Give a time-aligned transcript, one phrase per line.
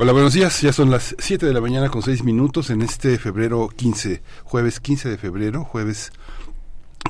[0.00, 0.60] Hola, buenos días.
[0.62, 4.78] Ya son las 7 de la mañana con 6 minutos en este febrero 15, jueves
[4.78, 6.12] 15 de febrero, jueves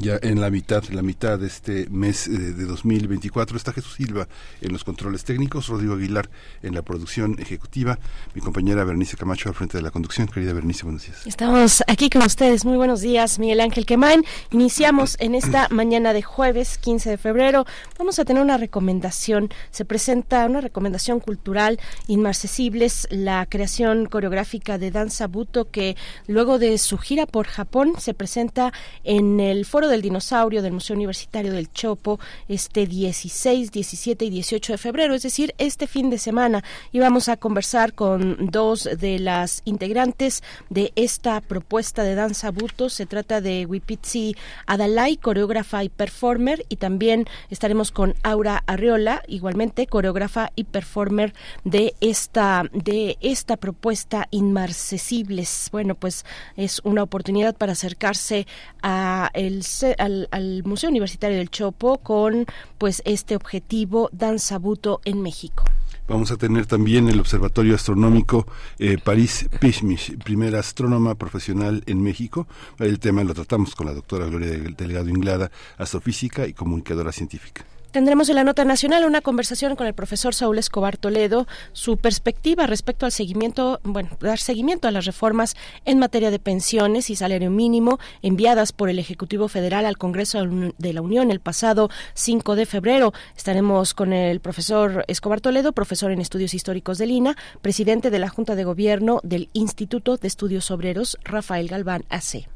[0.00, 4.28] ya en la mitad, la mitad de este mes eh, de 2024 está Jesús Silva
[4.60, 6.30] en los controles técnicos, Rodrigo Aguilar
[6.62, 7.98] en la producción ejecutiva,
[8.34, 10.28] mi compañera Bernice Camacho al frente de la conducción.
[10.28, 11.26] Querida Bernice, buenos días.
[11.26, 12.64] Estamos aquí con ustedes.
[12.64, 14.24] Muy buenos días, Miguel Ángel Quemain.
[14.52, 17.66] Iniciamos en esta mañana de jueves 15 de febrero.
[17.98, 19.50] Vamos a tener una recomendación.
[19.72, 25.96] Se presenta una recomendación cultural inmarcesibles, la creación coreográfica de danza buto que
[26.28, 30.96] luego de su gira por Japón se presenta en el Foro del Dinosaurio del Museo
[30.96, 36.18] Universitario del Chopo este 16, 17 y 18 de febrero, es decir, este fin de
[36.18, 36.64] semana.
[36.92, 42.88] Y vamos a conversar con dos de las integrantes de esta propuesta de danza buto.
[42.88, 49.86] Se trata de Wipitzi Adalai, coreógrafa y performer, y también estaremos con Aura Arriola, igualmente
[49.86, 55.68] coreógrafa y performer de esta, de esta propuesta inmarcesibles.
[55.72, 56.24] Bueno, pues
[56.56, 58.46] es una oportunidad para acercarse
[58.82, 59.62] a el
[59.98, 62.46] al, Museo Universitario del Chopo con
[62.78, 65.64] pues este objetivo Danza Buto en México.
[66.08, 68.46] Vamos a tener también el Observatorio Astronómico
[68.78, 72.46] eh, París Pishmish, primera astrónoma profesional en México.
[72.78, 77.64] El tema lo tratamos con la doctora Gloria Delgado Inglada, astrofísica y comunicadora científica.
[77.90, 82.66] Tendremos en la nota nacional una conversación con el profesor Saúl Escobar Toledo, su perspectiva
[82.66, 85.56] respecto al seguimiento, bueno, dar seguimiento a las reformas
[85.86, 90.38] en materia de pensiones y salario mínimo enviadas por el Ejecutivo Federal al Congreso
[90.76, 93.14] de la Unión el pasado 5 de febrero.
[93.34, 98.28] Estaremos con el profesor Escobar Toledo, profesor en estudios históricos de Lina, presidente de la
[98.28, 102.48] Junta de Gobierno del Instituto de Estudios Obreros, Rafael Galván AC.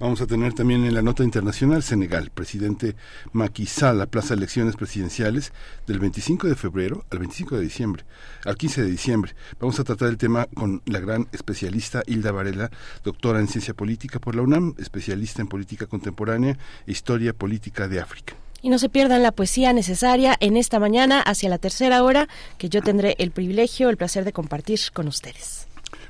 [0.00, 2.94] Vamos a tener también en la nota internacional Senegal, presidente
[3.32, 5.52] Macky Sall, plaza elecciones presidenciales
[5.88, 8.04] del 25 de febrero al 25 de diciembre,
[8.44, 9.34] al 15 de diciembre.
[9.58, 12.70] Vamos a tratar el tema con la gran especialista Hilda Varela,
[13.02, 16.56] doctora en ciencia política por la UNAM, especialista en política contemporánea
[16.86, 18.34] e historia política de África.
[18.62, 22.68] Y no se pierdan la poesía necesaria en esta mañana hacia la tercera hora, que
[22.68, 25.67] yo tendré el privilegio, el placer de compartir con ustedes.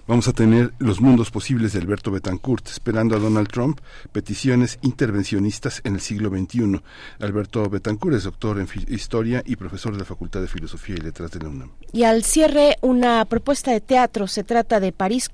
[0.09, 3.79] Vamos a tener los mundos posibles de Alberto Betancourt, esperando a Donald Trump,
[4.11, 6.81] peticiones intervencionistas en el siglo XXI.
[7.21, 11.33] Alberto Betancourt es doctor en historia y profesor de la Facultad de Filosofía y Letras
[11.33, 11.73] de la UNAM.
[11.93, 14.27] Y al cierre, una propuesta de teatro.
[14.29, 15.29] Se trata de París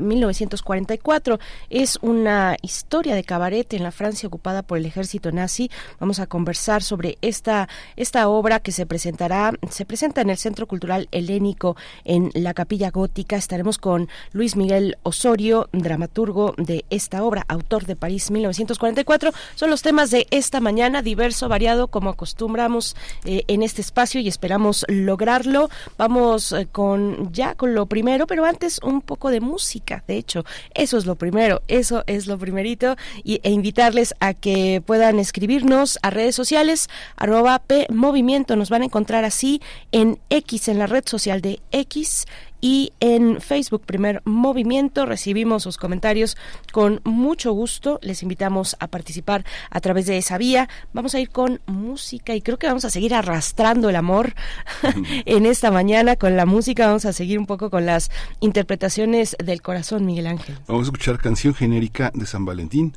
[0.00, 1.40] 1944.
[1.68, 5.72] Es una historia de cabaret en la Francia ocupada por el ejército nazi.
[5.98, 10.68] Vamos a conversar sobre esta, esta obra que se presentará, se presenta en el Centro
[10.68, 13.34] Cultural Helénico en la Capilla Gótica.
[13.34, 19.32] Estaremos con Luis Miguel Osorio, dramaturgo de esta obra, autor de París 1944.
[19.54, 24.28] Son los temas de esta mañana, diverso, variado, como acostumbramos eh, en este espacio y
[24.28, 25.70] esperamos lograrlo.
[25.96, 30.04] Vamos eh, con ya con lo primero, pero antes un poco de música.
[30.06, 30.44] De hecho,
[30.74, 35.98] eso es lo primero, eso es lo primerito y, e invitarles a que puedan escribirnos
[36.02, 38.56] a redes sociales arroba Movimiento.
[38.56, 39.60] Nos van a encontrar así
[39.92, 42.26] en X, en la red social de X
[42.60, 46.36] y en Facebook Primer Movimiento recibimos sus comentarios
[46.72, 47.98] con mucho gusto.
[48.02, 50.68] Les invitamos a participar a través de esa vía.
[50.92, 54.34] Vamos a ir con música y creo que vamos a seguir arrastrando el amor
[55.24, 56.86] en esta mañana con la música.
[56.86, 58.10] Vamos a seguir un poco con las
[58.40, 60.58] interpretaciones del corazón, Miguel Ángel.
[60.66, 62.94] Vamos a escuchar canción genérica de San Valentín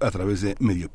[0.00, 0.90] a través de Medio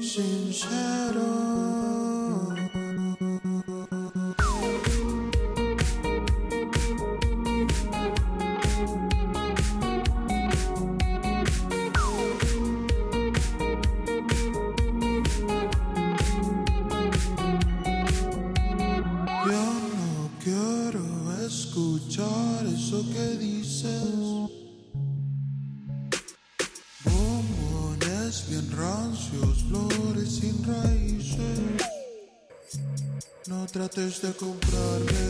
[0.00, 1.49] sin shadow.
[34.22, 35.29] De comprarme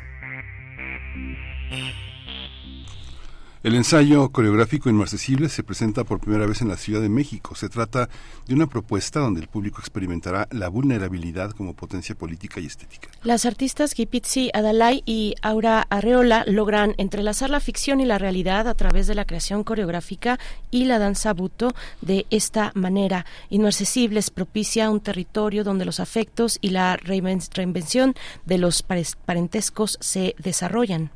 [3.63, 7.53] El ensayo coreográfico Inmarcesible se presenta por primera vez en la Ciudad de México.
[7.53, 8.09] Se trata
[8.47, 13.09] de una propuesta donde el público experimentará la vulnerabilidad como potencia política y estética.
[13.21, 18.73] Las artistas Gipitzi Adalay y Aura Arreola logran entrelazar la ficción y la realidad a
[18.73, 20.39] través de la creación coreográfica
[20.71, 21.71] y la danza buto
[22.01, 23.27] de esta manera.
[23.51, 31.11] Inmarcesibles propicia un territorio donde los afectos y la reinvención de los parentescos se desarrollan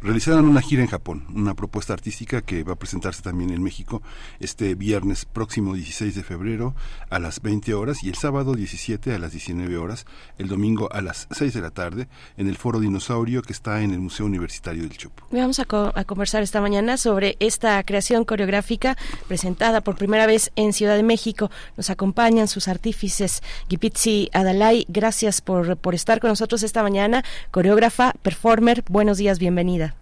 [0.00, 4.02] realizaron una gira en Japón, una propuesta artística que va a presentarse también en México
[4.38, 6.74] este viernes próximo 16 de febrero
[7.10, 10.06] a las 20 horas y el sábado 17 a las 19 horas,
[10.38, 13.90] el domingo a las 6 de la tarde en el Foro Dinosaurio que está en
[13.90, 15.24] el Museo Universitario del Chopo.
[15.30, 20.72] Vamos a, a conversar esta mañana sobre esta creación coreográfica presentada por primera vez en
[20.72, 21.50] Ciudad de México.
[21.76, 24.86] Nos acompañan sus artífices Gipitzi Adalay.
[24.88, 27.24] Gracias por, por estar con nosotros esta mañana.
[27.50, 29.97] Coreógrafa, performer, buenos días, bienvenida.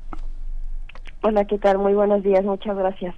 [1.28, 1.78] Hola, ¿qué tal?
[1.78, 3.12] Muy buenos días, muchas gracias.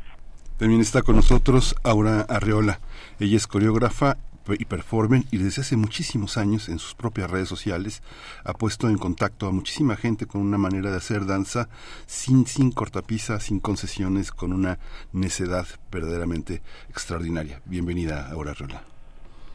[0.56, 2.80] También está con nosotros Aura Arreola.
[3.20, 4.16] Ella es coreógrafa
[4.48, 8.02] y performer y desde hace muchísimos años en sus propias redes sociales
[8.44, 11.68] ha puesto en contacto a muchísima gente con una manera de hacer danza
[12.06, 14.78] sin, sin cortapisa, sin concesiones, con una
[15.12, 17.60] necedad verdaderamente extraordinaria.
[17.66, 18.84] Bienvenida, Aura Arreola.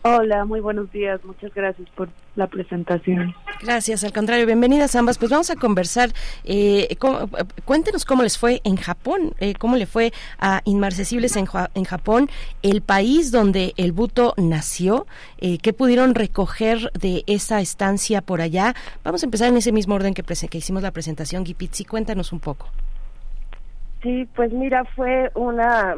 [0.06, 1.24] Hola, muy buenos días.
[1.24, 3.34] Muchas gracias por la presentación.
[3.62, 5.18] Gracias, al contrario, bienvenidas ambas.
[5.18, 6.10] Pues vamos a conversar.
[6.44, 6.98] Eh,
[7.64, 12.28] cuéntenos cómo les fue en Japón, eh, cómo le fue a Inmarcesibles en, en, Japón,
[12.64, 15.08] el país donde el buto nació,
[15.38, 18.76] eh, qué pudieron recoger de esa estancia por allá.
[19.06, 21.46] Vamos a empezar en ese mismo orden que, que hicimos la presentación.
[21.46, 22.68] Gipitzi, cuéntanos un poco.
[24.02, 25.96] Sí, pues mira, fue una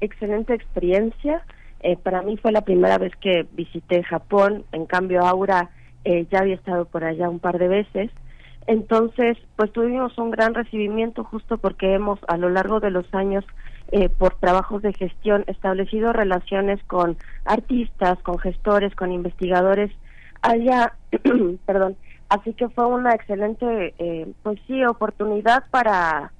[0.00, 1.42] excelente experiencia
[1.84, 5.68] eh, para mí fue la primera vez que visité Japón, en cambio Aura
[6.06, 8.10] eh, ya había estado por allá un par de veces.
[8.66, 13.44] Entonces, pues tuvimos un gran recibimiento justo porque hemos a lo largo de los años,
[13.92, 19.92] eh, por trabajos de gestión, establecido relaciones con artistas, con gestores, con investigadores
[20.40, 20.94] allá,
[21.66, 21.96] perdón.
[22.30, 26.32] Así que fue una excelente, pues sí, oportunidad para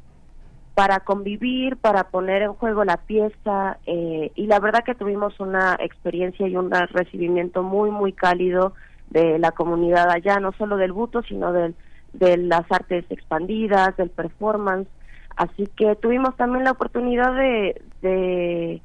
[0.75, 5.77] para convivir, para poner en juego la pieza eh, y la verdad que tuvimos una
[5.81, 8.75] experiencia y un recibimiento muy muy cálido
[9.11, 11.77] de la comunidad allá, no solo del buto, sino del,
[12.13, 14.89] de las artes expandidas, del performance,
[15.37, 18.83] así que tuvimos también la oportunidad de, de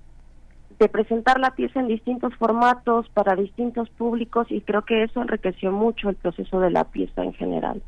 [0.79, 5.74] de presentar la pieza en distintos formatos para distintos públicos y creo que eso enriqueció
[5.74, 7.81] mucho el proceso de la pieza en general.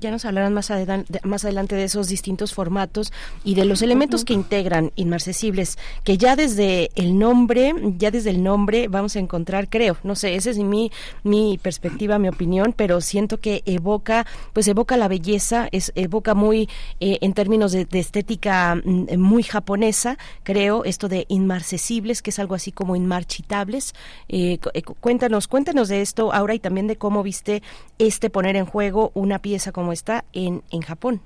[0.00, 3.12] Ya nos hablarán más adelante, más adelante de esos distintos formatos
[3.42, 8.44] y de los elementos que integran Inmarcesibles, que ya desde el nombre, ya desde el
[8.44, 10.92] nombre vamos a encontrar, creo, no sé, esa es mi,
[11.24, 16.68] mi perspectiva, mi opinión, pero siento que evoca, pues evoca la belleza, es, evoca muy,
[17.00, 22.54] eh, en términos de, de estética mm, muy japonesa, creo, esto de Inmarcesibles, que algo
[22.54, 23.94] así como inmarchitables.
[24.28, 27.62] Eh, eh cuéntanos, cuéntanos de esto, Aura, y también de cómo viste
[27.98, 31.20] este poner en juego una pieza como esta en, en Japón.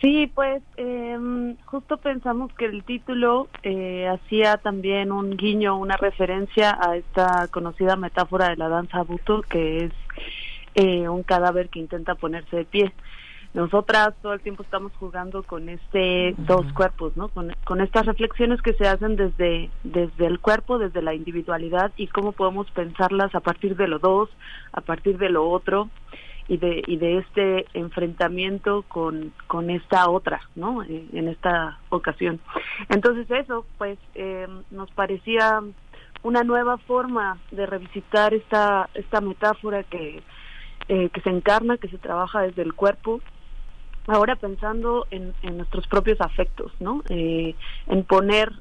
[0.00, 1.16] Sí, pues eh,
[1.64, 7.96] justo pensamos que el título eh, hacía también un guiño, una referencia a esta conocida
[7.96, 9.92] metáfora de la danza buto, que es
[10.74, 12.92] eh, un cadáver que intenta ponerse de pie
[13.56, 17.28] nosotras todo el tiempo estamos jugando con este dos cuerpos, ¿no?
[17.28, 22.32] Con, estas reflexiones que se hacen desde desde el cuerpo, desde la individualidad y cómo
[22.32, 24.28] podemos pensarlas a partir de lo dos,
[24.72, 25.88] a partir de lo otro
[26.48, 30.82] y de y de este enfrentamiento con con esta otra, ¿no?
[30.82, 32.40] Eh, en esta ocasión.
[32.90, 35.62] Entonces eso, pues eh, nos parecía
[36.22, 40.22] una nueva forma de revisitar esta esta metáfora que
[40.88, 43.22] eh, que se encarna, que se trabaja desde el cuerpo
[44.06, 47.02] ahora pensando en, nuestros propios afectos, ¿no?
[47.08, 47.54] Eh,
[47.88, 48.52] en poner,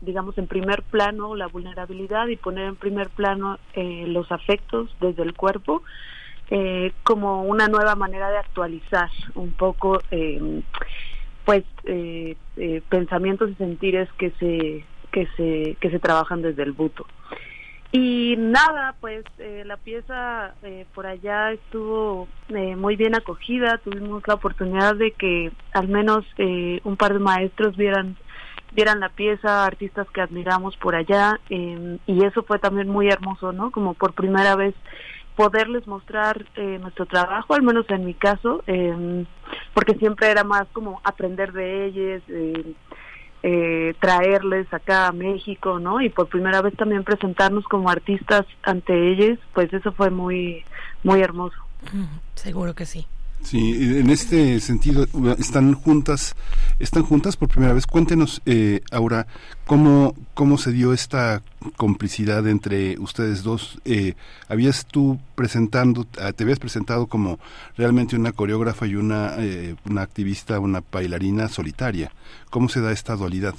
[0.00, 5.22] digamos, en primer plano la vulnerabilidad y poner en primer plano eh, los afectos desde
[5.22, 5.82] el cuerpo
[6.50, 10.00] eh, como una nueva manera de actualizar un poco,
[11.44, 11.64] pues,
[12.88, 17.06] pensamientos y sentires que se que se que se trabajan desde el buto.
[17.92, 24.22] Y nada, pues eh, la pieza eh, por allá estuvo eh, muy bien acogida, tuvimos
[24.26, 26.24] la oportunidad de que al menos
[26.84, 28.16] un par de maestros vieran
[28.72, 33.52] vieran la pieza, artistas que admiramos por allá, em, y eso fue también muy hermoso,
[33.52, 33.70] ¿no?
[33.70, 34.74] Como por primera vez
[35.34, 36.44] poderles mostrar
[36.80, 39.24] nuestro trabajo, al menos en mi caso, em,
[39.72, 42.22] porque siempre era más como aprender de ellos,
[43.42, 46.00] eh, traerles acá a México, ¿no?
[46.00, 50.64] Y por primera vez también presentarnos como artistas ante ellos, pues eso fue muy,
[51.02, 51.56] muy hermoso.
[52.34, 53.06] Seguro que sí.
[53.42, 55.06] Sí, en este sentido
[55.38, 56.34] están juntas,
[56.80, 57.86] están juntas por primera vez.
[57.86, 59.28] Cuéntenos, eh, Aura,
[59.66, 61.42] cómo cómo se dio esta
[61.76, 63.78] complicidad entre ustedes dos.
[63.84, 64.14] Eh,
[64.48, 67.38] habías tú presentando, ah, te habías presentado como
[67.76, 72.10] realmente una coreógrafa y una eh, una activista, una bailarina solitaria.
[72.50, 73.54] ¿Cómo se da esta dualidad?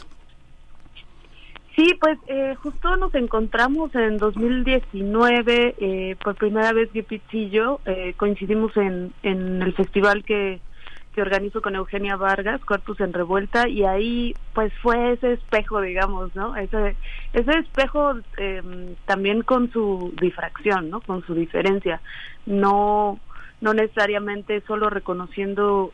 [1.77, 7.81] Sí, pues eh, justo nos encontramos en 2019, eh, por primera vez Gipitz y yo
[7.85, 10.59] eh, coincidimos en, en el festival que,
[11.13, 16.35] que organizo con Eugenia Vargas, Cuerpos en Revuelta, y ahí pues fue ese espejo, digamos,
[16.35, 16.55] ¿no?
[16.55, 16.95] Ese,
[17.33, 20.99] ese espejo em, también con su difracción, ¿no?
[21.01, 22.01] Con su diferencia,
[22.47, 23.19] no,
[23.61, 25.93] no necesariamente solo reconociendo...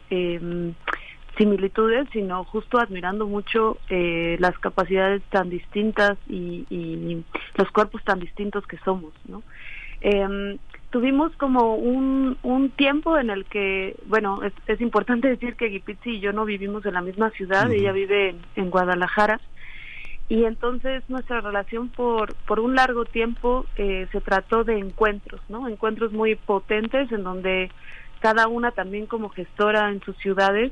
[1.37, 7.23] Similitudes, sino justo admirando mucho eh, las capacidades tan distintas y, y,
[7.55, 9.41] los cuerpos tan distintos que somos, ¿no?
[10.01, 10.57] Eh,
[10.93, 16.11] tuvimos como un, un tiempo en el que, bueno, es, es importante decir que Gipitzi
[16.11, 19.41] y yo no vivimos en la misma ciudad, ella vive en, Guadalajara,
[20.29, 25.67] y entonces nuestra relación por, por un largo tiempo eh, se trató de encuentros, ¿no?
[25.67, 27.71] Encuentros muy potentes en donde
[28.19, 30.71] cada una también como gestora en sus ciudades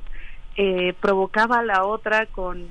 [0.55, 2.67] eh, provocaba a la otra con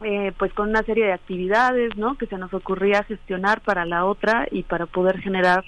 [0.00, 4.04] eh, pues con una serie de actividades no que se nos ocurría gestionar para la
[4.04, 5.64] otra y para poder generar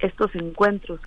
[0.00, 1.00] estos encuentros.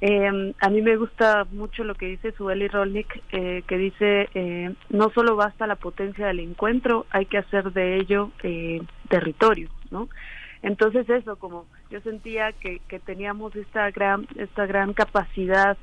[0.00, 4.74] Eh, a mí me gusta mucho lo que dice Sueli Rolnik eh, que dice eh,
[4.88, 10.08] no solo basta la potencia del encuentro hay que hacer de ello eh, territorio no
[10.62, 15.76] entonces eso como yo sentía que, que teníamos esta gran esta gran capacidad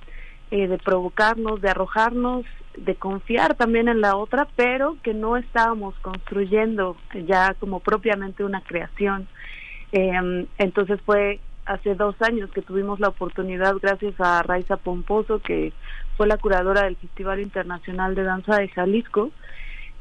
[0.50, 2.46] eh, de provocarnos, de arrojarnos,
[2.78, 8.62] de confiar también en la otra, pero que no estábamos construyendo ya como propiamente una
[8.62, 9.28] creación.
[9.92, 15.74] Eh, entonces fue hace dos años que tuvimos la oportunidad, gracias a Raiza Pomposo, que
[16.16, 19.32] fue la curadora del Festival Internacional de Danza de Jalisco,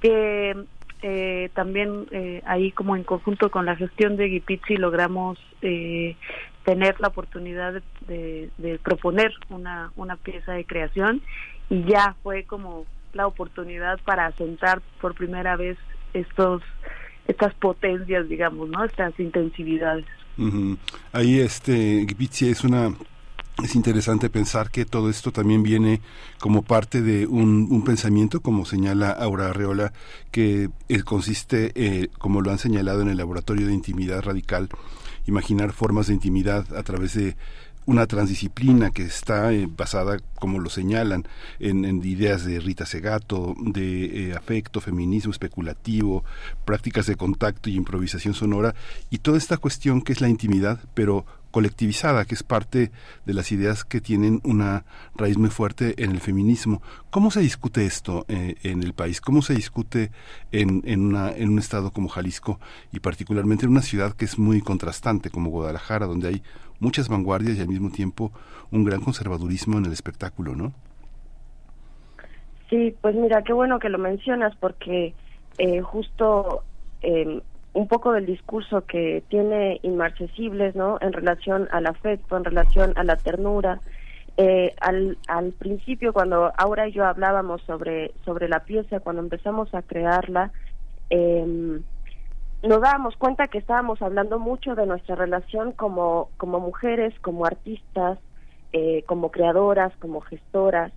[0.00, 0.56] que
[1.02, 6.16] eh, también eh, ahí como en conjunto con la gestión de Gipitzi logramos eh,
[6.64, 11.20] tener la oportunidad de, proponer una, una pieza de creación
[11.70, 15.78] y ya fue como la oportunidad para asentar por primera vez
[16.12, 16.62] estos
[17.28, 18.84] estas potencias, digamos, ¿no?
[18.84, 20.04] Estas intensividades.
[21.12, 22.92] Ahí este Gipizzi es una
[23.62, 26.02] es interesante pensar que todo esto también viene
[26.38, 29.94] como parte de un, pensamiento, como señala Aura Arreola,
[30.30, 34.68] que eh, consiste, eh, como lo han señalado en el laboratorio de intimidad radical,
[35.26, 37.36] imaginar formas de intimidad a través de
[37.86, 41.26] una transdisciplina que está eh, basada, como lo señalan,
[41.60, 46.24] en, ideas de Rita Segato, de afecto, feminismo especulativo,
[46.64, 48.74] prácticas de contacto y improvisación sonora,
[49.08, 51.24] y toda esta cuestión que es la intimidad, pero
[51.56, 52.90] colectivizada, que es parte
[53.24, 56.82] de las ideas que tienen una raíz muy fuerte en el feminismo.
[57.08, 59.22] ¿Cómo se discute esto eh, en el país?
[59.22, 60.10] ¿Cómo se discute
[60.52, 62.60] en, en, una, en un estado como Jalisco
[62.92, 66.42] y particularmente en una ciudad que es muy contrastante como Guadalajara, donde hay
[66.80, 68.32] muchas vanguardias y al mismo tiempo
[68.70, 70.72] un gran conservadurismo en el espectáculo, ¿no?
[72.70, 75.14] Sí, pues mira, qué bueno que lo mencionas porque
[75.58, 76.64] eh, justo
[77.02, 77.40] eh,
[77.72, 80.98] un poco del discurso que tiene Inmarcesibles, ¿no?
[81.00, 83.80] En relación al afecto, en relación a la ternura.
[84.38, 89.72] Eh, al, al principio, cuando Aura y yo hablábamos sobre, sobre la pieza, cuando empezamos
[89.74, 90.52] a crearla,
[91.10, 91.80] eh,
[92.62, 98.18] nos dábamos cuenta que estábamos hablando mucho de nuestra relación como, como mujeres, como artistas,
[98.72, 100.92] eh, como creadoras, como gestoras,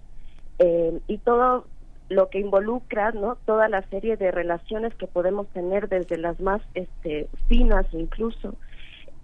[0.59, 1.65] eh, y todo
[2.09, 6.61] lo que involucra no toda la serie de relaciones que podemos tener desde las más
[6.73, 8.55] este, finas incluso.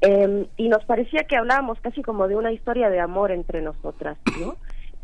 [0.01, 4.17] Eh, y nos parecía que hablábamos casi como de una historia de amor entre nosotras
[4.39, 4.57] no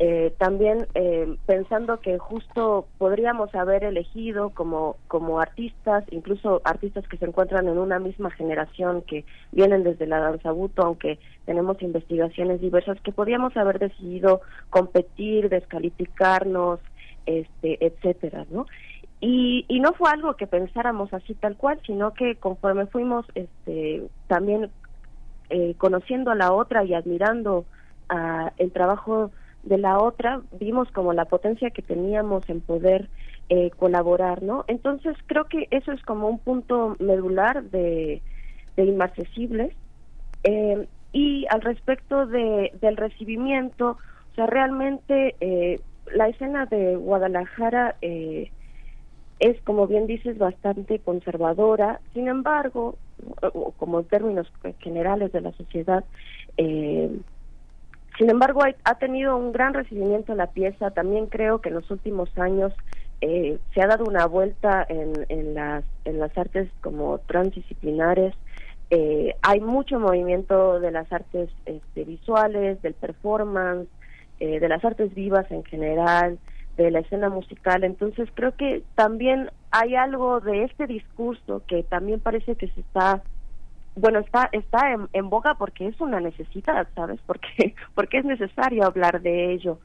[0.04, 7.18] eh, también eh, pensando que justo podríamos haber elegido como como artistas incluso artistas que
[7.18, 12.60] se encuentran en una misma generación que vienen desde la danza buto aunque tenemos investigaciones
[12.60, 16.80] diversas que podíamos haber decidido competir descalificarnos
[17.24, 18.66] este, etcétera, ¿no?
[19.20, 24.02] Y, y no fue algo que pensáramos así tal cual, sino que conforme fuimos este,
[24.26, 24.68] también
[25.48, 27.66] eh, conociendo a la otra y admirando
[28.08, 29.30] a el trabajo
[29.62, 33.08] de la otra, vimos como la potencia que teníamos en poder
[33.48, 34.64] eh, colaborar, ¿no?
[34.66, 38.22] Entonces creo que eso es como un punto medular de,
[38.76, 39.72] de Inaccesibles.
[40.44, 43.98] Eh, y al respecto de, del recibimiento,
[44.32, 45.80] o sea, realmente eh,
[46.14, 48.50] la escena de Guadalajara eh,
[49.38, 52.00] es, como bien dices, bastante conservadora.
[52.14, 52.96] Sin embargo,
[53.76, 56.04] como en términos generales de la sociedad,
[56.56, 57.10] eh,
[58.18, 60.90] sin embargo, ha tenido un gran recibimiento la pieza.
[60.90, 62.72] También creo que en los últimos años
[63.20, 68.34] eh, se ha dado una vuelta en, en, las, en las artes como transdisciplinares.
[68.90, 73.88] Eh, hay mucho movimiento de las artes este, visuales, del performance,
[74.40, 76.38] eh, de las artes vivas en general,
[76.76, 77.84] de la escena musical.
[77.84, 83.22] Entonces creo que también hay algo de este discurso que también parece que se está
[83.96, 88.84] bueno está está en, en boga porque es una necesidad sabes porque porque es necesario
[88.84, 89.78] hablar de ello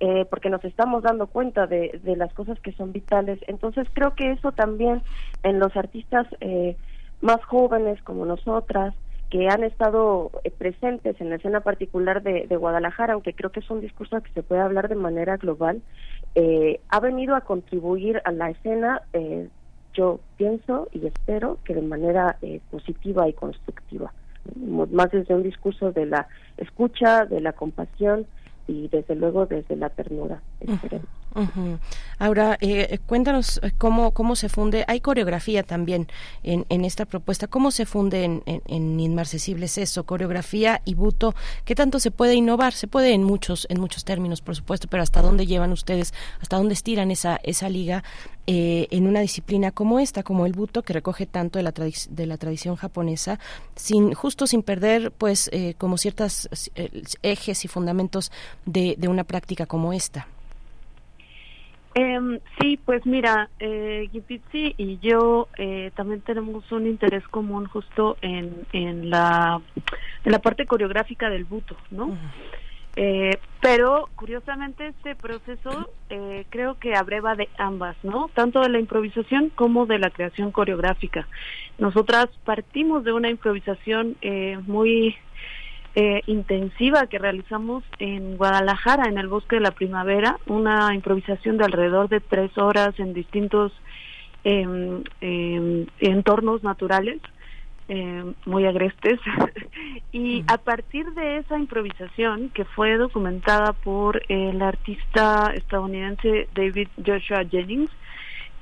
[0.00, 3.40] eh, porque nos estamos dando cuenta de, de las cosas que son vitales.
[3.48, 5.02] Entonces creo que eso también
[5.42, 6.76] en los artistas eh,
[7.20, 8.94] más jóvenes como nosotras
[9.30, 13.70] que han estado eh, presentes en la escena particular de, Guadalajara, aunque creo que es
[13.70, 15.82] un discurso que se puede hablar de manera global,
[16.34, 19.48] eh, ha venido a contribuir a la escena, eh,
[19.98, 22.38] yo pienso y espero que de manera
[22.70, 24.12] positiva y constructiva,
[24.54, 28.26] más desde un discurso de la escucha, de la compasión
[28.68, 30.40] y desde luego desde la ternura.
[32.18, 36.08] Ahora, eh, cuéntanos eh, cómo, cómo se funde, hay coreografía también
[36.42, 41.34] en, en esta propuesta, ¿cómo se funde en, en, Inmarcesibles eso, coreografía y buto?
[41.64, 42.72] ¿Qué tanto se puede innovar?
[42.72, 46.56] Se puede en muchos, en muchos términos, por supuesto, pero ¿hasta dónde llevan ustedes, hasta
[46.56, 48.02] dónde estiran esa, esa liga
[48.48, 52.26] eh, en una disciplina como esta, como el buto, que recoge tanto de la, de
[52.26, 53.38] la tradición japonesa,
[53.76, 56.48] sin justo sin perder, pues, como ciertos
[57.22, 58.32] ejes y fundamentos
[58.66, 60.26] de, de una práctica como esta?
[61.94, 64.08] Eh, sí, pues mira, eh,
[64.76, 69.60] y yo eh, también tenemos un interés común justo en, en, la,
[70.24, 72.16] en la parte coreográfica del buto, ¿no?
[73.00, 78.28] Eh, pero curiosamente este proceso eh, creo que abreva de ambas, ¿no?
[78.34, 81.28] Tanto de la improvisación como de la creación coreográfica.
[81.78, 85.16] Nosotras partimos de una improvisación eh, muy
[85.94, 91.64] eh, intensiva que realizamos en Guadalajara, en el Bosque de la Primavera, una improvisación de
[91.64, 93.72] alrededor de tres horas en distintos
[94.44, 97.20] em, em, entornos naturales.
[97.88, 99.18] eh, muy agrestes.
[100.12, 107.44] y a partir de esa improvisación, que fue documentada por el artista estadounidense David Joshua
[107.50, 107.90] Jennings,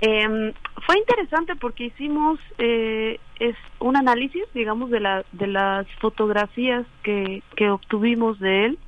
[0.00, 0.52] eh,
[0.84, 7.42] fue interesante porque hicimos eh, es un análisis, digamos, de, la, de las fotografías que,
[7.56, 8.78] que obtuvimos de él.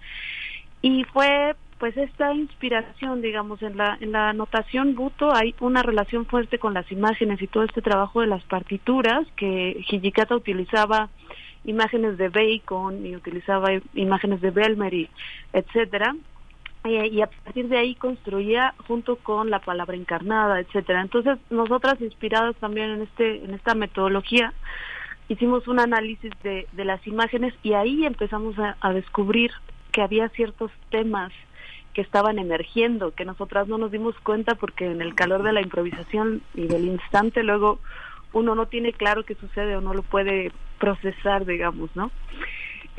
[0.82, 6.26] Y fue pues esta inspiración, digamos, en la, en la notación Buto hay una relación
[6.26, 11.08] fuerte con las imágenes y todo este trabajo de las partituras que Hijikata utilizaba
[11.64, 15.08] imágenes de Bacon y utilizaba imágenes de Belmery,
[15.52, 16.16] etcétera
[16.84, 21.02] y a partir de ahí construía junto con la palabra encarnada, etcétera.
[21.02, 24.54] Entonces, nosotras inspiradas también en este en esta metodología
[25.28, 29.52] hicimos un análisis de, de las imágenes y ahí empezamos a, descubrir
[29.92, 31.32] que había ciertos temas
[31.92, 35.60] que estaban emergiendo, que nosotras no nos dimos cuenta porque en el calor de la
[35.60, 37.78] improvisación y del instante luego
[38.32, 42.10] uno no tiene claro qué sucede o no lo puede procesar, digamos, ¿no?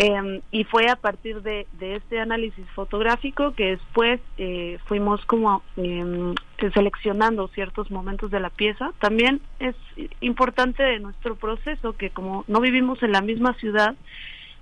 [0.01, 5.61] Eh, y fue a partir de, de, este análisis fotográfico que después eh, fuimos como
[5.75, 6.33] eh,
[6.73, 8.93] seleccionando ciertos momentos de la pieza.
[9.01, 9.75] También es
[10.21, 13.93] importante de nuestro proceso que como no vivimos en la misma ciudad,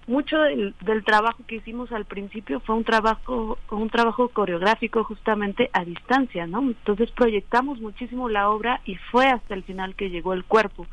[0.07, 5.69] mucho del, del, trabajo que hicimos al principio fue un trabajo un trabajo coreográfico justamente
[5.71, 6.61] a distancia, ¿no?
[6.61, 10.87] Entonces proyectamos muchísimo la obra y fue hasta el final que llegó el cuerpo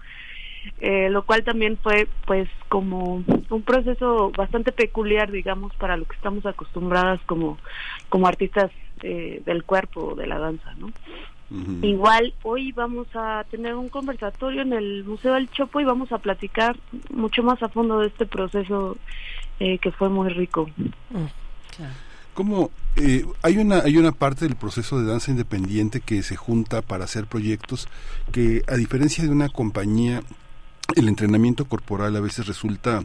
[0.81, 6.16] eh, lo cual también fue pues como un proceso bastante peculiar digamos para lo que
[6.16, 7.59] estamos acostumbradas como
[8.09, 8.70] como artistas
[9.03, 10.90] eh, del cuerpo de la danza no
[11.83, 16.18] Igual hoy vamos a tener un conversatorio en el Museo del Chopo y vamos a
[16.18, 16.77] platicar
[17.11, 18.96] mucho más a fondo de este proceso
[19.61, 20.68] eh, que fue muy rico.
[21.11, 21.27] Mm,
[22.33, 26.83] ¿Cómo eh, hay una hay una parte del proceso de danza independiente que se junta
[26.83, 27.88] para hacer proyectos
[28.33, 30.22] que a diferencia de una compañía
[30.94, 33.05] el entrenamiento corporal a veces resulta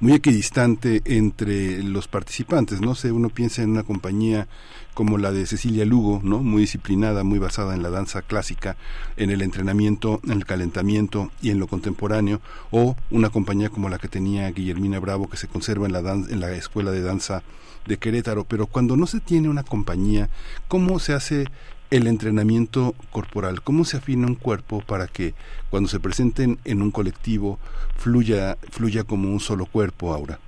[0.00, 4.48] muy equidistante entre los participantes, no sé, uno piensa en una compañía
[4.94, 6.40] como la de Cecilia Lugo, ¿no?
[6.40, 8.76] Muy disciplinada, muy basada en la danza clásica,
[9.16, 12.40] en el entrenamiento, en el calentamiento y en lo contemporáneo,
[12.72, 16.40] o una compañía como la que tenía Guillermina Bravo que se conserva en la en
[16.40, 17.44] la escuela de danza
[17.86, 20.30] de Querétaro, pero cuando no se tiene una compañía,
[20.68, 21.46] ¿cómo se hace
[21.92, 25.34] el entrenamiento corporal, cómo se afina un cuerpo para que
[25.68, 27.58] cuando se presenten en un colectivo
[27.96, 30.38] fluya, fluya como un solo cuerpo, Aura.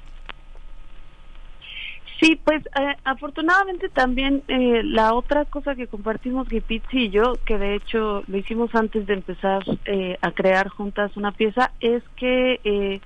[2.18, 7.58] Sí, pues eh, afortunadamente también eh, la otra cosa que compartimos Gipitzi y yo, que
[7.58, 13.02] de hecho lo hicimos antes de empezar eh, a crear juntas una pieza, es que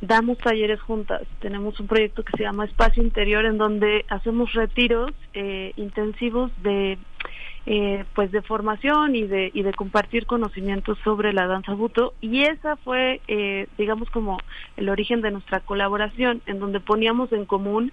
[0.00, 1.22] damos talleres juntas.
[1.40, 5.12] Tenemos un proyecto que se llama Espacio Interior en donde hacemos retiros
[5.76, 6.96] intensivos de
[7.66, 12.14] eh, pues de formación y de y de compartir conocimientos sobre la danza buto.
[12.20, 14.38] Y esa fue eh, digamos como
[14.76, 17.92] el origen de nuestra colaboración en donde poníamos en común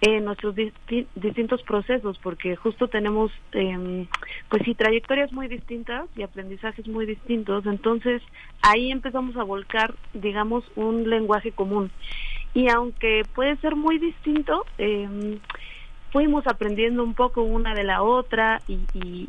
[0.00, 4.06] eh, nuestros distintos procesos porque justo tenemos eh,
[4.48, 7.64] pues sí trayectorias muy distintas y aprendizajes muy distintos.
[7.64, 8.20] Entonces
[8.60, 11.90] ahí empezamos a volcar digamos un lenguaje común.
[12.52, 15.38] Y aunque puede ser muy distinto eh,
[16.14, 18.78] fuimos aprendiendo un poco una de la otra y,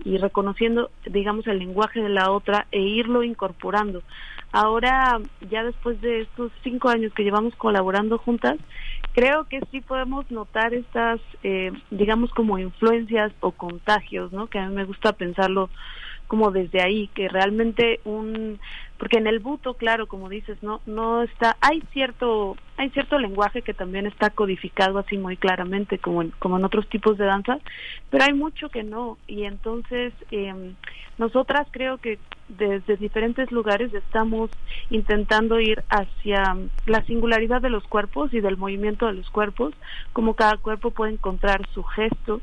[0.06, 4.04] y, reconociendo, digamos, el lenguaje de la otra e irlo incorporando.
[4.52, 5.20] Ahora,
[5.50, 8.58] ya después de estos cinco años que llevamos colaborando juntas,
[9.14, 14.46] creo que sí podemos notar estas, eh, digamos, como influencias o contagios, ¿no?
[14.46, 15.72] Que a mí me gusta pensarlo
[16.28, 18.60] como desde ahí, que realmente un
[18.98, 23.62] porque en el buto, claro, como dices, no no está hay cierto hay cierto lenguaje
[23.62, 27.60] que también está codificado así muy claramente como en, como en otros tipos de danza,
[28.10, 30.74] pero hay mucho que no y entonces eh,
[31.18, 34.52] nosotras creo que desde diferentes lugares estamos
[34.90, 36.56] intentando ir hacia
[36.86, 39.74] la singularidad de los cuerpos y del movimiento de los cuerpos,
[40.14, 42.40] como cada cuerpo puede encontrar su gesto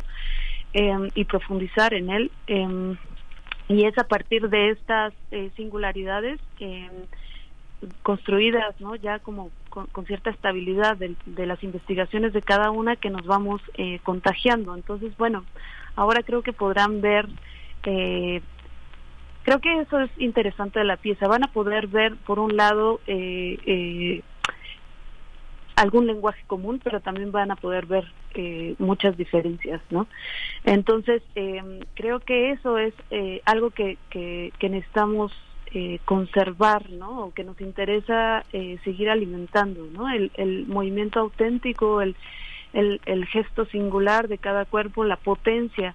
[0.73, 2.31] eh, y profundizar en él.
[2.47, 2.97] Eh,
[3.69, 6.41] y es a partir de estas eh, singularidades
[8.03, 13.27] construidas no ya como con, cierta estabilidad de, las investigaciones de cada una que nos
[13.27, 14.75] vamos eh, contagiando.
[14.75, 15.45] Entonces bueno
[15.97, 17.29] ahora creo que podrán ver
[17.85, 18.43] eh,
[19.43, 21.29] creo que eso es interesante de la pieza.
[21.29, 24.23] Van a poder ver por un lado eh, eh,
[25.77, 30.07] algún lenguaje común, pero también van a poder ver eh, muchas diferencias, ¿no?
[30.65, 35.33] Entonces, eh, creo que eso es eh, algo que, que, que necesitamos
[35.75, 37.25] eh, conservar, ¿no?
[37.27, 40.11] O que nos interesa eh, seguir alimentando, ¿no?
[40.11, 42.15] El, el movimiento auténtico, el,
[42.75, 45.95] el, el gesto singular de cada cuerpo, la potencia,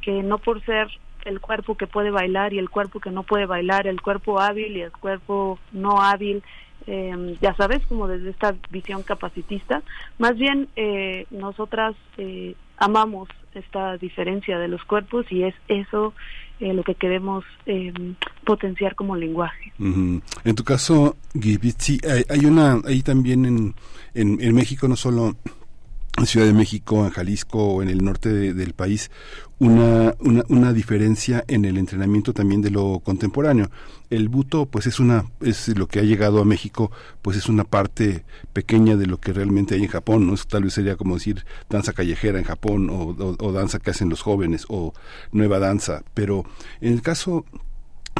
[0.00, 0.88] que no por ser
[1.24, 4.76] el cuerpo que puede bailar y el cuerpo que no puede bailar, el cuerpo hábil
[4.76, 6.44] y el cuerpo no hábil,
[6.86, 9.82] eh, ya sabes, como desde esta visión capacitista.
[10.18, 16.14] Más bien, eh, nosotras eh, amamos esta diferencia de los cuerpos y es eso
[16.60, 17.92] eh, lo que queremos eh,
[18.44, 19.72] potenciar como lenguaje.
[19.78, 20.20] Ujú.
[20.44, 23.74] En tu caso, Gibitsi, hay, hay una, hay también en,
[24.14, 25.34] en, en México, no solo
[26.18, 29.10] en Ciudad de México, en Jalisco o en el norte de- del país,
[29.58, 33.68] una, una, una diferencia en el entrenamiento también de lo contemporáneo.
[34.10, 36.90] El buto, pues es una, es lo que ha llegado a México,
[37.22, 40.34] pues es una parte pequeña de lo que realmente hay en Japón, ¿no?
[40.34, 43.90] Es- Tal vez sería como decir danza callejera en Japón o, o- o danza que
[43.90, 44.92] hacen los jóvenes o
[45.32, 46.02] nueva danza.
[46.14, 46.44] Pero
[46.80, 47.44] en el caso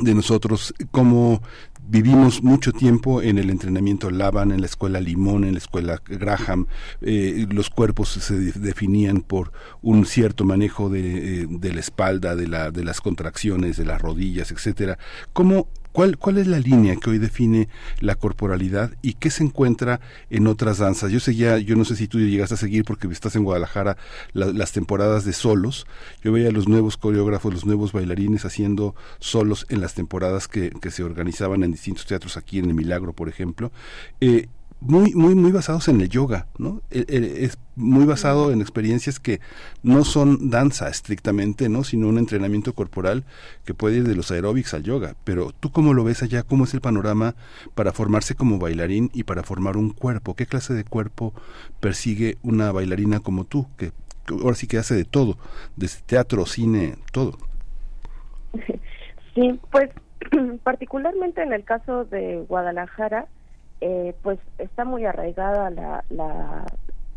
[0.02, 1.40] de nosotros, como
[1.88, 6.66] vivimos mucho tiempo en el entrenamiento Laban, en la escuela Limón, en la escuela Graham,
[7.00, 12.34] eh, los cuerpos se de- definían por un cierto manejo de, eh, de la espalda,
[12.36, 14.98] de, la, de las contracciones, de las rodillas, etcétera.
[15.32, 17.68] ¿Cómo, cuál, ¿Cuál es la línea que hoy define
[18.00, 21.10] la corporalidad y qué se encuentra en otras danzas?
[21.10, 23.96] Yo seguía, yo no sé si tú llegaste a seguir porque estás en Guadalajara
[24.34, 25.86] la- las temporadas de solos.
[26.22, 30.68] Yo veía a los nuevos coreógrafos, los nuevos bailarines haciendo solos en las temporadas que,
[30.68, 33.72] que se organizaban en distintos teatros aquí en el Milagro, por ejemplo.
[34.20, 34.48] Eh,
[34.80, 36.82] muy, muy, muy basados en el yoga, ¿no?
[36.90, 39.40] Eh, eh, Es muy basado en experiencias que
[39.82, 41.84] no son danza estrictamente, ¿no?
[41.84, 43.24] Sino un entrenamiento corporal
[43.64, 45.14] que puede ir de los aeróbics al yoga.
[45.24, 47.34] Pero tú cómo lo ves allá, cómo es el panorama
[47.74, 50.34] para formarse como bailarín y para formar un cuerpo.
[50.34, 51.34] ¿Qué clase de cuerpo
[51.80, 53.92] persigue una bailarina como tú, que,
[54.26, 55.38] que ahora sí que hace de todo,
[55.76, 57.38] desde teatro, cine, todo?
[59.34, 59.90] Sí, pues
[60.62, 63.26] particularmente en el caso de Guadalajara,
[63.80, 66.64] eh, pues está muy arraigada la, la,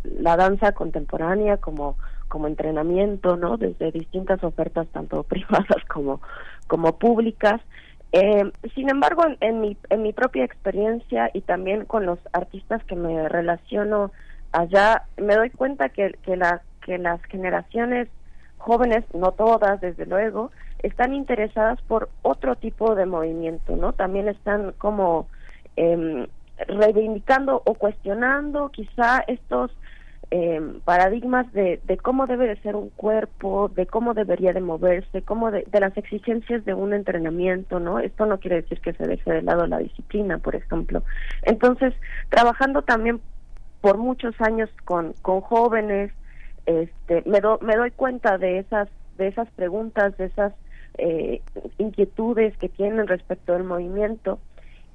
[0.03, 3.57] la danza contemporánea como como entrenamiento, ¿no?
[3.57, 6.21] Desde distintas ofertas tanto privadas como
[6.67, 7.59] como públicas.
[8.11, 12.83] Eh, sin embargo, en, en mi en mi propia experiencia y también con los artistas
[12.85, 14.11] que me relaciono
[14.51, 18.07] allá, me doy cuenta que que la que las generaciones
[18.57, 20.51] jóvenes, no todas, desde luego,
[20.83, 23.93] están interesadas por otro tipo de movimiento, ¿no?
[23.93, 25.27] También están como
[25.75, 26.27] eh,
[26.67, 29.71] reivindicando o cuestionando quizá estos
[30.31, 35.23] eh, paradigmas de, de cómo debe de ser un cuerpo, de cómo debería de moverse,
[35.23, 37.99] cómo de, de las exigencias de un entrenamiento, ¿no?
[37.99, 41.01] Esto no quiere decir que se deje de lado la disciplina, por ejemplo.
[41.43, 41.93] Entonces,
[42.29, 43.21] trabajando también
[43.81, 46.11] por muchos años con, con jóvenes,
[46.65, 50.53] este, me, do, me doy cuenta de esas, de esas preguntas, de esas
[50.99, 51.41] eh,
[51.77, 54.39] inquietudes que tienen respecto del movimiento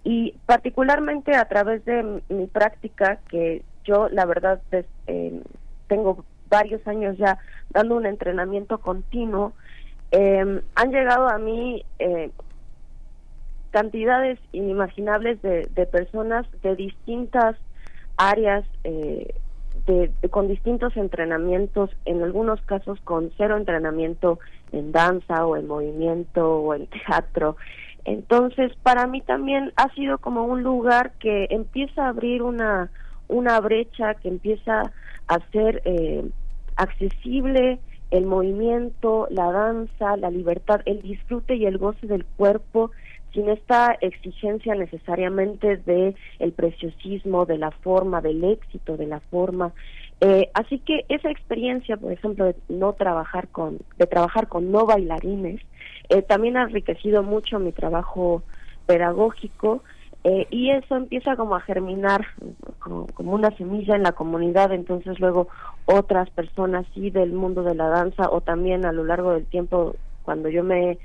[0.04, 4.60] y particularmente a través de mi práctica que yo la verdad
[5.06, 5.42] eh,
[5.88, 7.38] tengo varios años ya
[7.70, 9.54] dando un entrenamiento continuo
[10.10, 12.30] eh, han llegado a mí eh,
[13.72, 17.56] cantidades inimaginables de, de, personas de distintas
[18.16, 19.34] áreas eh,
[19.86, 24.38] de, de, con distintos entrenamientos, en algunos casos con cero entrenamiento
[24.70, 27.56] en danza o en movimiento o en teatro.
[28.04, 32.90] Entonces, para mí también ha sido como un lugar que empieza a abrir una,
[33.28, 34.92] una brecha, que empieza
[35.26, 36.28] a ser eh,
[36.76, 37.78] accesible
[38.10, 42.90] el movimiento, la danza, la libertad, el disfrute y el goce del cuerpo
[43.32, 49.72] sin esta exigencia necesariamente de el preciosismo, de la forma, del éxito de la forma.
[50.20, 54.87] Eh, así que esa experiencia, por ejemplo, de no trabajar con, de trabajar con no
[54.87, 55.61] bailarines,
[56.09, 58.42] eh, también ha enriquecido mucho mi trabajo
[58.87, 59.83] pedagógico
[60.22, 62.27] eh, y eso empieza como a germinar
[62.79, 65.48] como, como, una semilla en la comunidad, entonces luego
[65.85, 69.96] otras personas sí del mundo de la danza o también a lo largo del tiempo
[70.22, 70.98] cuando yo me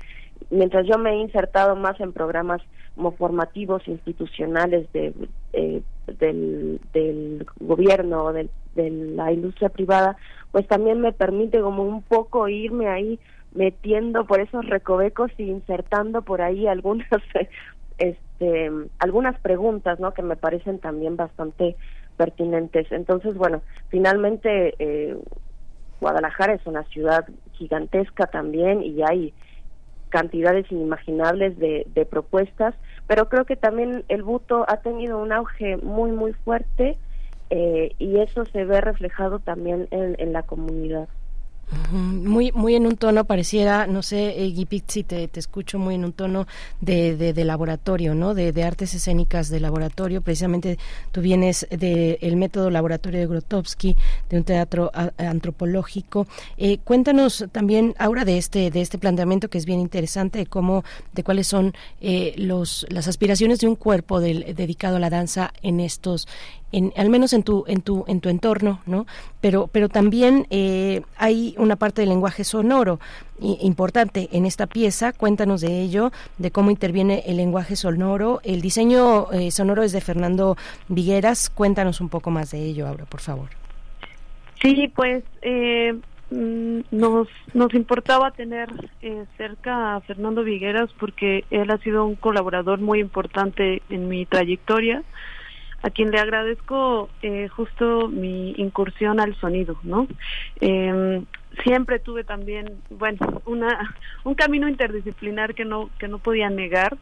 [0.48, 2.62] mientras yo me he insertado más en programas
[2.94, 5.12] como formativos institucionales de,
[5.52, 5.82] eh,
[6.18, 10.16] del, del gobierno o del, de la industria privada,
[10.52, 13.18] pues también me permite como un poco irme ahí
[13.52, 17.08] metiendo por esos recovecos y insertando por ahí algunas
[17.98, 21.76] este algunas preguntas no que me parecen también bastante
[22.16, 22.90] pertinentes.
[22.92, 25.16] Entonces bueno finalmente eh,
[26.00, 29.34] Guadalajara es una ciudad gigantesca también y hay
[30.08, 32.74] cantidades inimaginables de, de, propuestas,
[33.06, 36.98] pero creo que también el buto ha tenido un auge muy, muy fuerte
[37.50, 41.08] eh, y eso se ve reflejado también en, en la comunidad.
[41.92, 46.04] Muy, muy en un tono, pareciera, no sé, eh, si te, te escucho muy en
[46.04, 46.46] un tono
[46.80, 48.34] de, de, laboratorio, ¿no?
[48.34, 50.20] De, de, artes escénicas de laboratorio.
[50.20, 50.78] Precisamente
[51.12, 53.96] tú vienes del método laboratorio de Grotowski,
[54.28, 56.26] de un teatro antropológico.
[56.56, 60.84] Eh, cuéntanos también, ahora de este, de este planteamiento que es bien interesante, de cómo,
[61.12, 65.52] de cuáles son eh, los, las aspiraciones de un cuerpo del, dedicado a la danza
[65.62, 66.26] en estos,
[66.72, 69.06] en, al menos en tu, en tu, en tu entorno, ¿no?
[69.40, 73.00] Pero, pero también eh, hay una parte del lenguaje sonoro
[73.40, 75.12] importante en esta pieza.
[75.12, 78.40] Cuéntanos de ello, de cómo interviene el lenguaje sonoro.
[78.44, 80.56] El diseño eh, sonoro es de Fernando
[80.88, 81.50] Vigueras.
[81.50, 83.48] Cuéntanos un poco más de ello, ahora, por favor.
[84.62, 85.94] Sí, pues eh,
[86.30, 88.68] mm, nos, nos importaba tener
[89.38, 95.02] cerca a Fernando Vigueras porque él ha sido un colaborador muy importante en mi trayectoria
[95.82, 100.06] a quien le agradezco eh, justo mi incursión al sonido, ¿no?
[100.60, 101.22] Eh,
[101.64, 106.96] siempre tuve también, bueno, una un camino interdisciplinar que no que no podía negar,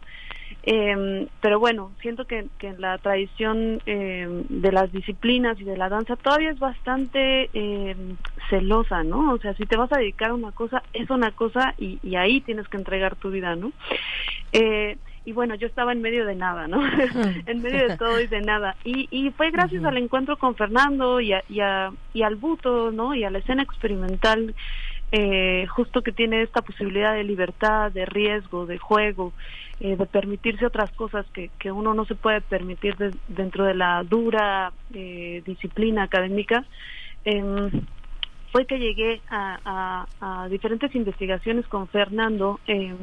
[0.64, 5.88] eh, pero bueno, siento que, que la tradición eh, de las disciplinas y de la
[5.88, 7.97] danza todavía es bastante eh,
[8.51, 9.33] celosa, ¿no?
[9.33, 12.17] O sea, si te vas a dedicar a una cosa, es una cosa y, y
[12.17, 13.73] ahí tienes que entregar tu vida, ¿no?
[14.53, 14.97] Eh,
[15.29, 16.81] y bueno, yo estaba en medio de nada, ¿no?
[17.47, 18.77] en medio de todo y de nada.
[18.83, 22.91] Y, y fue gracias al encuentro con Fernando y, a, y, a, y al buto,
[22.93, 23.14] ¿no?
[23.14, 24.55] Y a la escena experimental,
[25.12, 29.35] eh, justo que tiene esta posibilidad de libertad, de riesgo, de juego,
[29.81, 32.97] eh, de permitirse otras cosas que, que uno no se puede permitir
[33.29, 36.64] dentro de la dura eh, disciplina académica.
[37.27, 37.71] Eh,
[38.52, 40.06] fue que llegué a,
[40.50, 42.94] diferentes investigaciones con Fernando eh,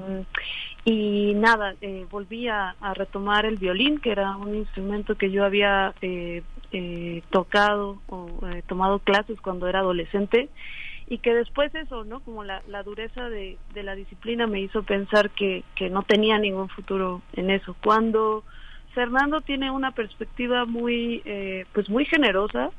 [0.83, 5.93] y nada, eh, volví a, retomar el violín, que era un instrumento que yo había
[6.01, 10.49] eh, eh tocado o eh, tomado clases cuando era adolescente
[11.07, 12.19] y que después eso, ¿no?
[12.21, 16.39] Como la, la dureza de, de la disciplina me hizo pensar que, que no tenía
[16.39, 17.75] ningún futuro en eso.
[17.83, 18.43] Cuando
[18.95, 22.71] Fernando tiene una perspectiva muy, eh, pues muy generosa,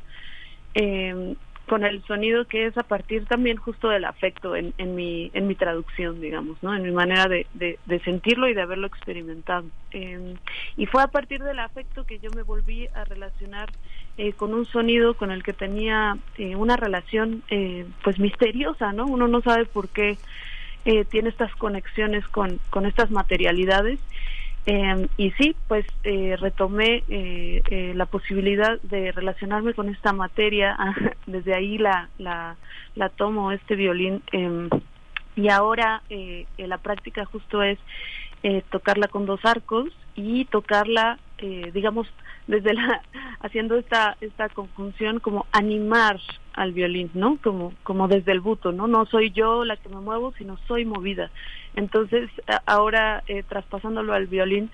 [0.75, 1.37] eh,
[1.69, 5.47] con el sonido que es a partir también justo del afecto en, en mi en
[5.47, 9.67] mi traducción digamos no en mi manera de, de, sentirlo y de haberlo experimentado.
[9.91, 10.37] Em,
[10.77, 13.71] y fue a partir del afecto que yo me volví a relacionar
[14.17, 19.07] eh, con un sonido con el que tenía eh, una relación eh, pues misteriosa no
[19.07, 20.19] uno no sabe por qué
[21.11, 23.99] tiene estas conexiones con con estas materialidades
[24.67, 30.77] eh, y sí, pues eh, retomé eh, eh, la posibilidad de relacionarme con esta materia,
[31.27, 32.57] desde ahí la, la,
[32.97, 34.69] la tomo, este violín, em,
[35.37, 37.79] y ahora eh, la práctica justo es
[38.71, 41.19] tocarla con dos arcos y tocarla,
[41.73, 42.07] digamos,
[42.47, 43.03] desde la
[43.41, 46.21] haciendo esta esta conjunción como animar
[46.57, 47.39] al violín, ¿no?
[47.43, 48.87] Como como desde el buto, ¿no?
[48.87, 51.31] No soy yo la que me muevo, sino soy movida.
[51.75, 52.31] Entonces,
[52.65, 54.71] ahora eh, traspasándolo al violín,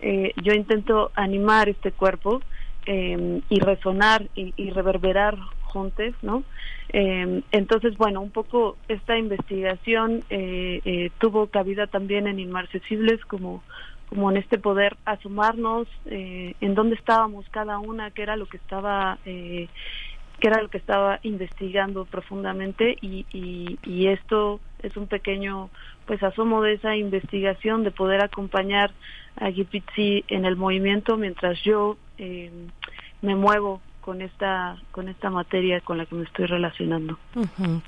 [0.00, 2.40] eh, yo intento animar este cuerpo
[2.86, 6.44] eh, y resonar y, y, reverberar juntos, ¿no?
[6.92, 13.62] Eh, entonces, bueno, un poco esta investigación eh, eh, tuvo cabida también en Inmarcesibles como
[14.06, 18.58] como en este poder asomarnos eh, en dónde estábamos cada una, qué era lo que
[18.58, 19.68] estaba eh,
[20.40, 25.70] qué era lo que estaba investigando profundamente y, y, y esto es un pequeño
[26.06, 28.92] pues asomo de esa investigación de poder acompañar
[29.36, 32.50] a Gipitzi en el movimiento mientras yo eh,
[33.22, 37.18] me muevo con esta con esta materia con la que me estoy relacionando.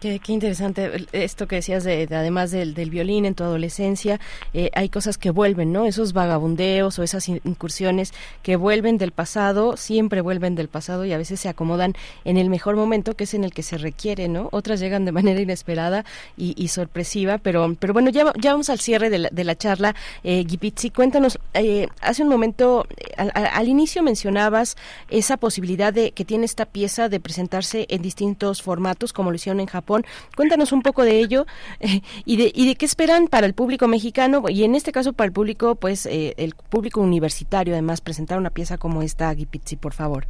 [0.00, 4.18] qué, interesante esto que decías de, además del, del, violín en tu adolescencia
[4.54, 5.84] eh, hay cosas que vuelven, ¿no?
[5.84, 11.18] Esos vagabundeos o esas incursiones que vuelven del pasado siempre vuelven del pasado y a
[11.18, 11.92] veces se acomodan
[12.24, 14.48] en el mejor momento que es en el que se requiere, ¿no?
[14.52, 16.06] Otras llegan de manera inesperada
[16.38, 19.94] y, sorpresiva, pero pero bueno ya ya vamos al cierre de la, de la charla.
[20.24, 22.86] Eh, Gipitzi, cuéntanos eh, hace un momento
[23.18, 24.76] al, al inicio mencionabas
[25.10, 29.60] esa posibilidad de que tiene esta pieza de presentarse en distintos formatos, como lo hicieron
[29.60, 30.04] en Japón.
[30.36, 31.46] Cuéntanos un poco de ello
[31.80, 35.12] eh, y, de, y de qué esperan para el público mexicano y en este caso
[35.12, 39.76] para el público, pues eh, el público universitario, además, presentar una pieza como esta, Gipitzi,
[39.76, 40.26] por favor.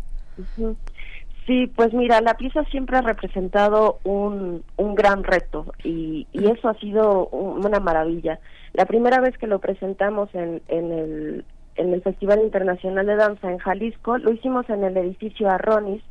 [1.46, 6.68] Sí, pues mira, la pieza siempre ha representado un, un gran reto y, y eso
[6.68, 8.40] ha sido una maravilla.
[8.72, 11.44] La primera vez que lo presentamos en, en, el,
[11.76, 16.02] en el Festival Internacional de Danza en Jalisco, lo hicimos en el edificio Arronis,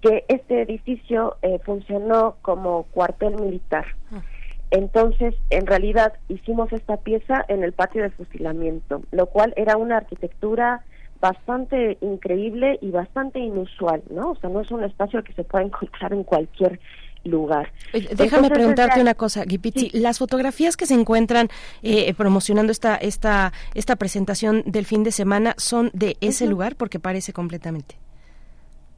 [0.00, 3.86] que este edificio eh, funcionó como cuartel militar.
[4.12, 4.22] Ah.
[4.70, 9.98] Entonces, en realidad, hicimos esta pieza en el patio de fusilamiento, lo cual era una
[9.98, 10.82] arquitectura
[11.20, 14.32] bastante increíble y bastante inusual, ¿no?
[14.32, 16.80] O sea, no es un espacio que se pueda encontrar en cualquier
[17.26, 17.72] lugar.
[17.92, 19.90] Déjame preguntarte una cosa, Gipitzi.
[19.92, 21.48] Las fotografías que se encuentran
[21.82, 26.98] eh, promocionando esta, esta, esta presentación del fin de semana son de ese lugar porque
[26.98, 27.96] parece completamente.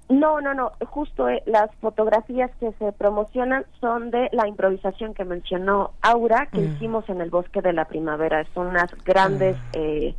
[0.08, 0.72] No, no, no.
[0.86, 6.60] Justo eh, las fotografías que se promocionan son de la improvisación que mencionó Aura, que
[6.60, 6.74] mm.
[6.74, 8.46] hicimos en el Bosque de la Primavera.
[8.54, 9.70] Son unas grandes ah.
[9.74, 10.14] eh,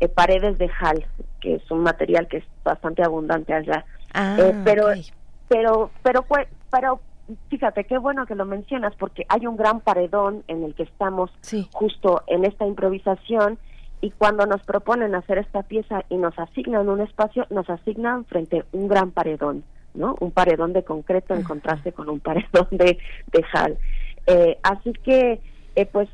[0.00, 1.06] eh, paredes de jal,
[1.40, 3.84] que es un material que es bastante abundante allá.
[4.14, 4.34] Ah,
[4.64, 4.92] pero,
[5.48, 6.26] pero, pero,
[6.70, 7.00] pero,
[7.48, 11.30] fíjate qué bueno que lo mencionas, porque hay un gran paredón en el que estamos
[11.72, 13.58] justo en esta improvisación
[14.00, 18.60] y cuando nos proponen hacer esta pieza y nos asignan un espacio, nos asignan frente
[18.60, 19.64] a un gran paredón,
[19.94, 20.16] ¿no?
[20.20, 22.98] Un paredón de concreto en contraste con un paredón de,
[23.32, 23.78] de jal.
[24.26, 25.40] Eh, así que,
[25.74, 26.08] eh, pues,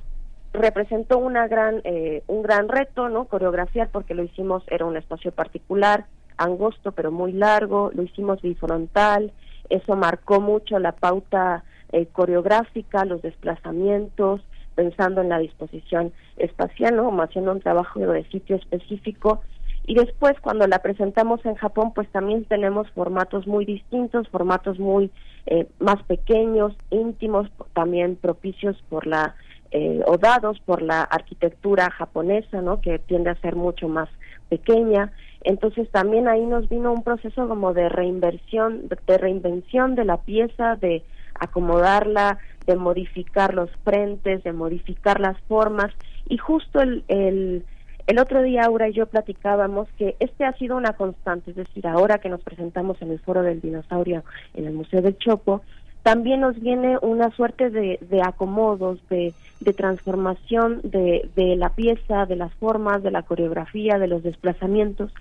[0.52, 3.24] representó una gran, eh, un gran reto, ¿no?
[3.24, 6.06] Coreografiar, porque lo hicimos, era un espacio particular,
[6.36, 9.32] angosto pero muy largo, lo hicimos bifrontal,
[9.70, 11.64] eso marcó mucho la pauta
[12.12, 14.42] coreográfica, los desplazamientos,
[14.74, 17.04] pensando en la disposición espacial, ¿no?
[17.04, 19.42] Como haciendo un trabajo de sitio específico.
[19.86, 25.10] Y después, cuando la presentamos en Japón, pues también tenemos formatos muy distintos, formatos muy
[25.46, 29.34] eh, más pequeños, íntimos, también propicios por la,
[29.70, 32.80] eh, o dados por la arquitectura japonesa, ¿no?
[32.80, 34.08] Que tiende a ser mucho más
[34.48, 35.12] pequeña.
[35.42, 40.76] Entonces también ahí nos vino un proceso como de reinversión, de reinvención de la pieza,
[40.76, 41.02] de
[41.34, 45.92] acomodarla, de modificar los frentes, de modificar las formas.
[46.28, 47.64] Y justo el, el,
[48.06, 51.86] el otro día Aura y yo platicábamos que este ha sido una constante, es decir,
[51.86, 54.24] ahora que nos presentamos en el Foro del Dinosaurio
[54.54, 55.62] en el Museo del Chopo,
[56.02, 62.26] también nos viene una suerte de, de acomodos, de, de transformación de, de la pieza,
[62.26, 65.12] de las formas, de la coreografía, de los desplazamientos.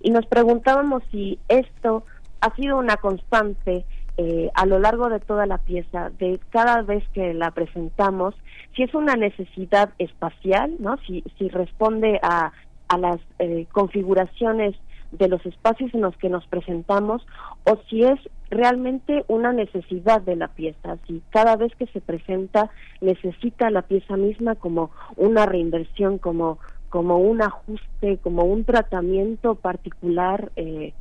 [0.00, 2.04] Y nos preguntábamos si esto
[2.40, 3.84] ha sido una constante
[4.18, 8.34] eh, a lo largo de toda la pieza, de cada vez que la presentamos,
[8.74, 10.96] si es una necesidad espacial, ¿no?
[11.06, 12.52] Si, si responde a,
[12.88, 14.74] a las eh, configuraciones
[15.12, 17.26] de los espacios en los que nos presentamos
[17.64, 18.18] o si es
[18.50, 22.70] realmente una necesidad de la pieza, si cada vez que se presenta
[23.00, 30.52] necesita la pieza misma como una reinversión, como, como un ajuste, como un tratamiento particular
[30.56, 30.92] eh,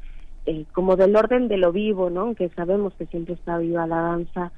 [0.48, 2.36] eh, como del orden de lo vivo, ¿no?
[2.36, 4.52] Que sabemos que siempre está viva la danza.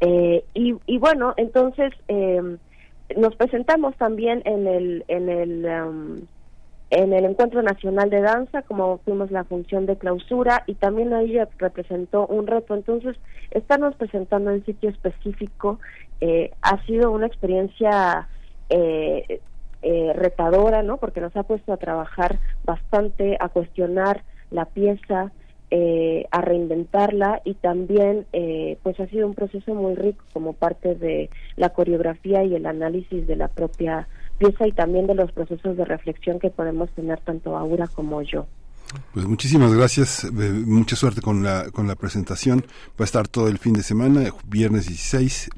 [0.00, 2.58] Eh, y, y, bueno, entonces eh,
[3.16, 6.20] nos presentamos también en el en el um,
[6.92, 11.38] en el encuentro nacional de danza, como fuimos la función de clausura y también ahí
[11.56, 12.74] representó un reto.
[12.74, 13.16] Entonces,
[13.50, 15.80] estarnos presentando en sitio específico
[16.20, 18.28] eh, ha sido una experiencia
[18.68, 19.40] eh,
[19.80, 20.98] eh, retadora, ¿no?
[20.98, 25.32] Porque nos ha puesto a trabajar bastante, a cuestionar la pieza,
[25.70, 30.94] eh, a reinventarla y también eh, pues ha sido un proceso muy rico como parte
[30.94, 34.08] de la coreografía y el análisis de la propia
[34.42, 38.46] pieza y también de los procesos de reflexión que podemos tener tanto Aura como yo.
[39.14, 42.60] Pues muchísimas gracias, eh, mucha suerte con la, con la presentación.
[42.90, 45.50] Va a estar todo el fin de semana, viernes 16,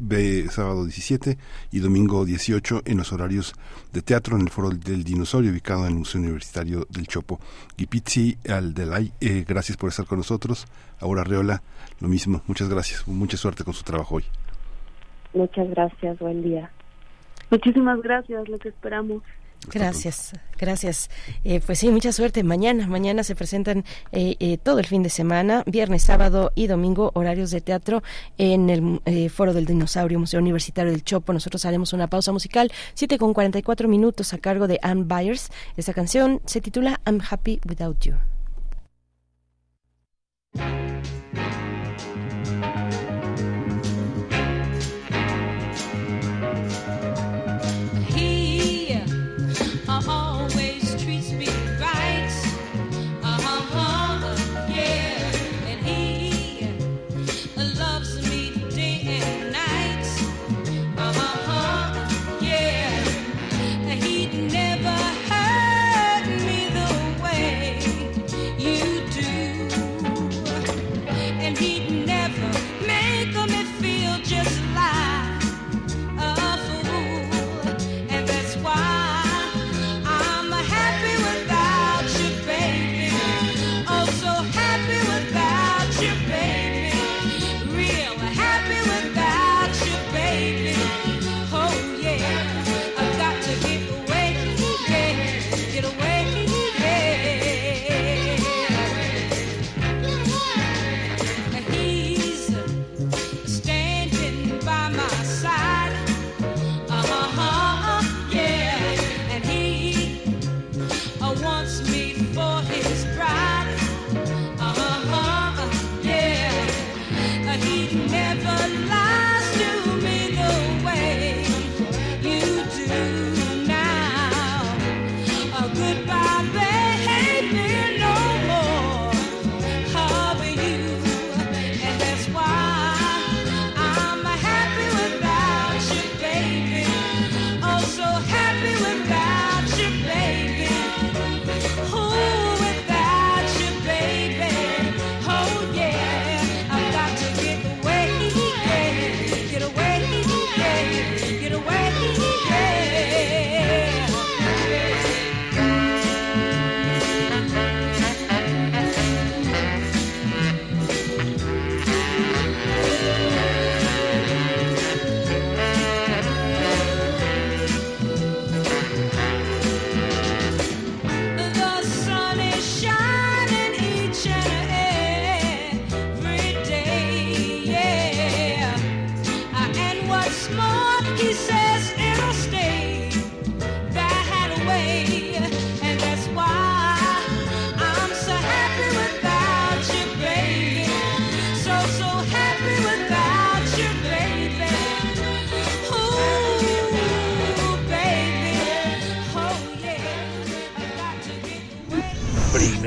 [0.51, 1.37] sábado 17
[1.73, 3.55] y domingo 18 en los horarios
[3.93, 7.41] de teatro en el Foro del Dinosaurio ubicado en el Museo Universitario del Chopo.
[7.77, 10.67] Gipizzi Aldelay, eh, gracias por estar con nosotros.
[11.01, 11.63] Ahora Reola,
[12.01, 14.25] lo mismo, muchas gracias, mucha suerte con su trabajo hoy.
[15.33, 16.71] Muchas gracias, buen día.
[17.51, 19.23] Muchísimas gracias, lo que esperamos.
[19.73, 21.11] Gracias, gracias.
[21.43, 22.43] Eh, pues sí, mucha suerte.
[22.43, 27.11] Mañana, mañana se presentan eh, eh, todo el fin de semana, viernes, sábado y domingo,
[27.15, 28.03] horarios de teatro
[28.37, 31.33] en el Foro del Dinosaurio, Museo Universitario del Chopo.
[31.33, 35.51] Nosotros haremos una pausa musical, 7 con 44 minutos a cargo de Anne Byers.
[35.77, 38.15] Esta canción se titula I'm Happy Without You.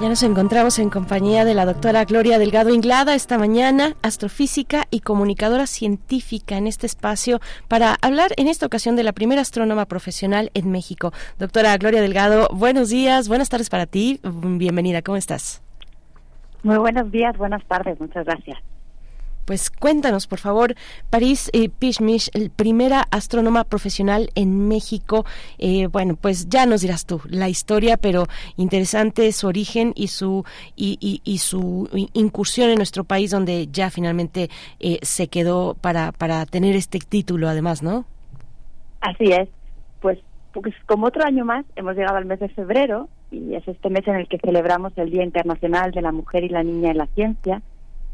[0.00, 5.00] Ya nos encontramos en compañía de la doctora Gloria Delgado Inglada esta mañana, astrofísica y
[5.00, 10.52] comunicadora científica en este espacio para hablar en esta ocasión de la primera astrónoma profesional
[10.54, 11.12] en México.
[11.40, 15.64] Doctora Gloria Delgado, buenos días, buenas tardes para ti, bienvenida, ¿cómo estás?
[16.62, 18.56] Muy buenos días, buenas tardes, muchas gracias.
[19.48, 20.74] Pues cuéntanos, por favor,
[21.08, 25.24] París eh, Pishmish, el primera astrónoma profesional en México.
[25.56, 28.26] Eh, bueno, pues ya nos dirás tú la historia, pero
[28.58, 30.44] interesante su origen y su
[30.76, 36.44] y, y, su incursión en nuestro país, donde ya finalmente eh, se quedó para para
[36.44, 38.04] tener este título, además, ¿no?
[39.00, 39.48] Así es.
[40.02, 40.18] Pues,
[40.52, 44.06] pues como otro año más, hemos llegado al mes de febrero y es este mes
[44.08, 47.06] en el que celebramos el Día Internacional de la Mujer y la Niña en la
[47.06, 47.62] Ciencia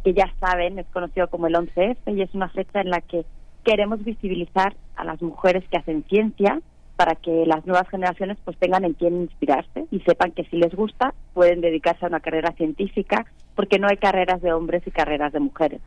[0.05, 3.25] que ya saben es conocido como el 11F y es una fecha en la que
[3.65, 6.61] queremos visibilizar a las mujeres que hacen ciencia
[6.97, 10.75] para que las nuevas generaciones pues tengan en quién inspirarse y sepan que si les
[10.75, 13.25] gusta pueden dedicarse a una carrera científica
[13.57, 15.81] porque no hay carreras de hombres y carreras de mujeres.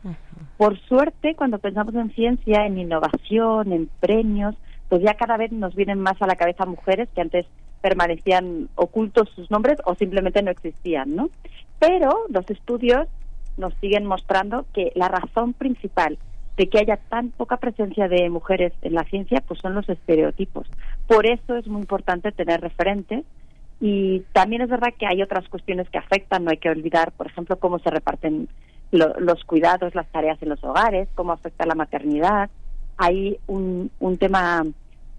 [0.56, 4.54] Por suerte, cuando pensamos en ciencia, en innovación, en premios,
[4.88, 7.46] pues ya cada vez nos vienen más a la cabeza mujeres que antes
[7.80, 11.30] permanecían ocultos sus nombres o simplemente no existían, ¿no?
[11.78, 13.06] Pero los estudios
[13.58, 16.18] nos siguen mostrando que la razón principal
[16.56, 20.68] de que haya tan poca presencia de mujeres en la ciencia, pues son los estereotipos.
[21.06, 23.24] Por eso es muy importante tener referentes
[23.80, 27.28] y también es verdad que hay otras cuestiones que afectan, no hay que olvidar, por
[27.28, 28.48] ejemplo, cómo se reparten
[28.90, 32.50] los cuidados, las tareas en los hogares, cómo afecta la maternidad.
[32.96, 34.64] Hay un, un tema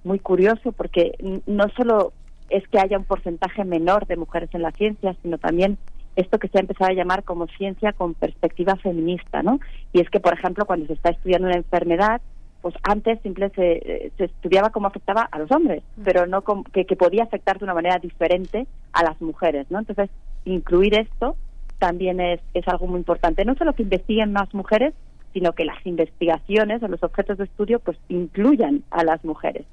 [0.03, 1.13] muy curioso porque
[1.45, 2.11] no solo
[2.49, 5.77] es que haya un porcentaje menor de mujeres en la ciencia, sino también
[6.16, 9.60] esto que se ha empezado a llamar como ciencia con perspectiva feminista, ¿no?
[9.93, 12.22] Y es que, por ejemplo, cuando se está estudiando una enfermedad,
[12.62, 16.43] pues antes simplemente se, estudiaba cómo afectaba a los hombres, pero no
[16.74, 19.80] que, que, podía afectar de una manera diferente a las mujeres, ¿no?
[19.80, 20.10] Entonces,
[20.45, 21.38] incluir esto
[21.78, 23.45] también es, es algo muy importante.
[23.45, 24.93] No solo que investiguen más mujeres,
[25.34, 29.66] sino que las investigaciones o los objetos de estudio pues incluyan a las mujeres.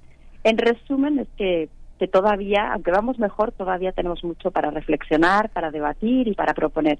[0.44, 1.68] En resumen, es que
[1.98, 6.98] que todavía, aunque vamos mejor, todavía tenemos mucho para reflexionar, para debatir y para proponer.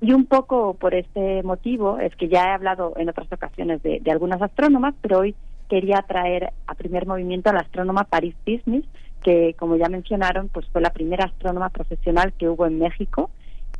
[0.00, 4.02] Y un poco por este motivo es que ya he hablado en otras ocasiones de,
[4.10, 5.34] algunas astrónomas, pero hoy
[5.68, 8.84] quería traer a primer movimiento a la astrónoma Paris Business,
[9.22, 13.30] que como ya mencionaron, pues fue la primera astrónoma profesional que hubo en México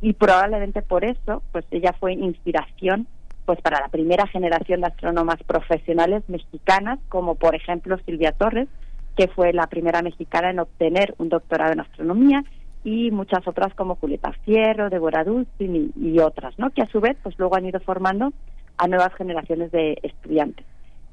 [0.01, 3.07] y probablemente por eso, pues ella fue inspiración
[3.45, 8.67] pues para la primera generación de astrónomas profesionales mexicanas, como por ejemplo Silvia Torres,
[9.17, 12.43] que fue la primera mexicana en obtener un doctorado en astronomía,
[12.83, 16.69] y muchas otras como Julieta Fierro, Débora Dulcin y, otras, ¿no?
[16.69, 18.31] Que a su vez, pues luego han ido formando
[18.77, 20.65] a nuevas generaciones de estudiantes.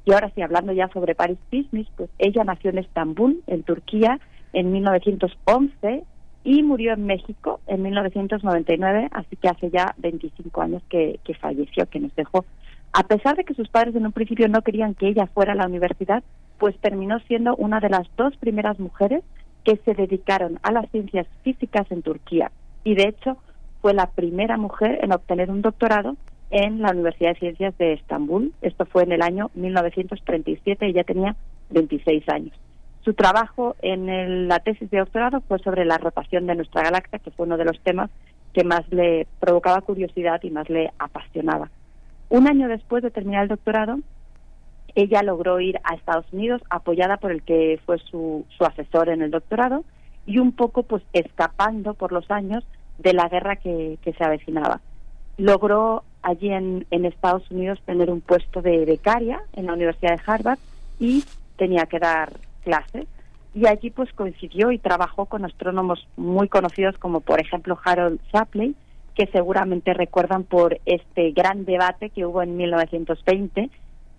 [0.04, 4.20] Y ahora sí, hablando ya sobre Paris Pismis, pues ella nació en Estambul, en Turquía,
[4.52, 6.04] en 1911
[6.44, 11.86] y murió en México en 1999, así que hace ya 25 años que, que falleció,
[11.86, 12.44] que nos dejó.
[12.92, 15.56] A pesar de que sus padres en un principio no querían que ella fuera a
[15.56, 16.22] la universidad,
[16.58, 19.22] pues terminó siendo una de las dos primeras mujeres
[19.64, 22.50] que se dedicaron a las ciencias físicas en Turquía.
[22.84, 23.38] Y de hecho
[23.80, 26.16] fue la primera mujer en obtener un doctorado
[26.50, 28.52] en la Universidad de Ciencias de Estambul.
[28.62, 31.34] Esto fue en el año 1937 y ya tenía
[31.70, 32.52] 26 años.
[33.04, 37.30] Su trabajo en la tesis de doctorado fue sobre la rotación de nuestra galaxia, que
[37.30, 38.10] fue uno de los temas
[38.54, 41.70] que más le provocaba curiosidad y más le apasionaba.
[42.30, 43.98] Un año después de terminar el doctorado,
[44.94, 49.22] ella logró ir a Estados Unidos apoyada por el que fue su, su asesor en
[49.22, 49.84] el doctorado
[50.26, 52.64] y un poco pues escapando por los años
[52.98, 54.80] de la guerra que, que se avecinaba.
[55.36, 60.22] Logró allí en, en Estados Unidos tener un puesto de becaria en la Universidad de
[60.24, 60.58] Harvard
[61.00, 61.24] y
[61.56, 62.32] tenía que dar
[62.62, 63.06] clases
[63.54, 68.74] y allí pues coincidió y trabajó con astrónomos muy conocidos como por ejemplo Harold Shapley
[69.14, 73.70] que seguramente recuerdan por este gran debate que hubo en 1920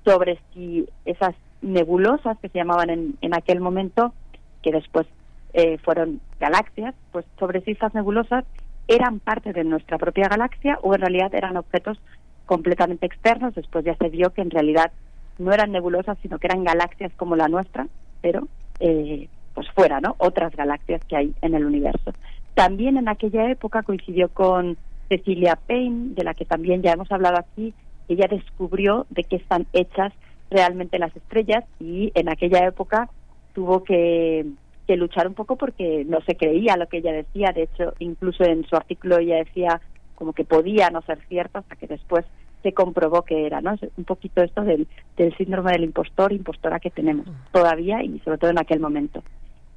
[0.06, 4.14] sobre si esas nebulosas que se llamaban en, en aquel momento,
[4.62, 5.08] que después
[5.54, 8.46] eh, fueron galaxias, pues sobre si esas nebulosas
[8.88, 12.00] eran parte de nuestra propia galaxia o en realidad eran objetos
[12.46, 13.56] completamente externos.
[13.56, 14.92] Después ya se vio que en realidad
[15.40, 17.88] no eran nebulosas, sino que eran galaxias como la nuestra,
[18.22, 18.48] pero
[18.80, 20.16] eh, pues fuera, ¿no?
[20.20, 22.14] Otras galaxias que hay en el universo.
[22.54, 24.78] También en aquella época coincidió con
[25.10, 27.74] Cecilia Payne, de la que también ya hemos hablado aquí,
[28.08, 30.14] ella descubrió de qué están hechas
[30.50, 33.10] realmente las estrellas y en aquella época
[33.54, 34.46] tuvo que,
[34.88, 37.52] que luchar un poco porque no se creía lo que ella decía.
[37.54, 39.82] De hecho, incluso en su artículo ella decía
[40.16, 42.26] como que podía no ser cierto hasta que después
[42.64, 43.74] se comprobó que era, ¿no?
[43.74, 44.88] Es un poquito esto del,
[45.18, 49.24] del síndrome del impostor, impostora que tenemos todavía y sobre todo en aquel momento.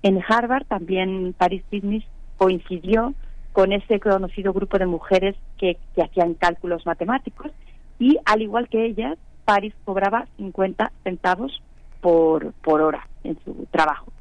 [0.02, 2.04] En Harvard también Paris Business
[2.36, 3.14] coincidió
[3.52, 7.50] con ese conocido grupo de mujeres que, que hacían cálculos matemáticos
[7.98, 11.62] y al igual que ellas, Paris cobraba 50 centavos
[12.00, 14.12] por, por hora en su trabajo.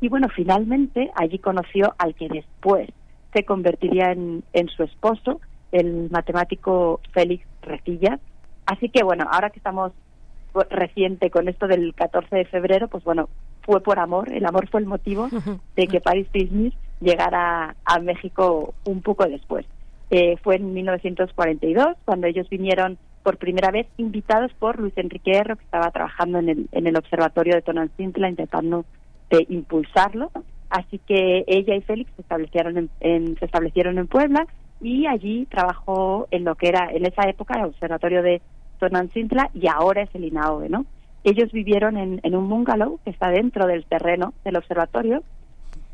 [0.00, 2.88] Y bueno, finalmente allí conoció al que después
[3.32, 5.40] se convertiría en, en su esposo,
[5.72, 8.18] el matemático Félix Recillas.
[8.66, 9.92] Así que bueno, ahora que estamos
[10.70, 13.28] reciente con esto del 14 de febrero, pues bueno,
[13.62, 15.28] fue por amor, el amor fue el motivo
[15.76, 19.66] de que Paris Business llegara a México un poco después.
[20.10, 25.56] Eh, fue en 1942 cuando ellos vinieron por primera vez invitados por Luis Enrique Erro,
[25.56, 28.84] que estaba trabajando en el, en el observatorio de Tonancintla intentando
[29.30, 30.30] de impulsarlo.
[30.70, 34.46] Así que ella y Félix se establecieron en, se establecieron en Puebla
[34.80, 38.40] y allí trabajó en lo que era en esa época el observatorio de
[38.78, 40.86] Tonancintla y ahora es el INAOE, ¿no?
[41.24, 45.22] Ellos vivieron en, en un bungalow que está dentro del terreno del observatorio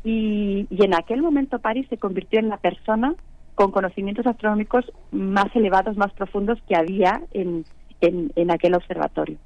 [0.03, 3.13] y, y en aquel momento París se convirtió en la persona
[3.57, 7.65] con conocimientos astronómicos más elevados, más profundos que había en,
[8.01, 9.37] en, en aquel observatorio.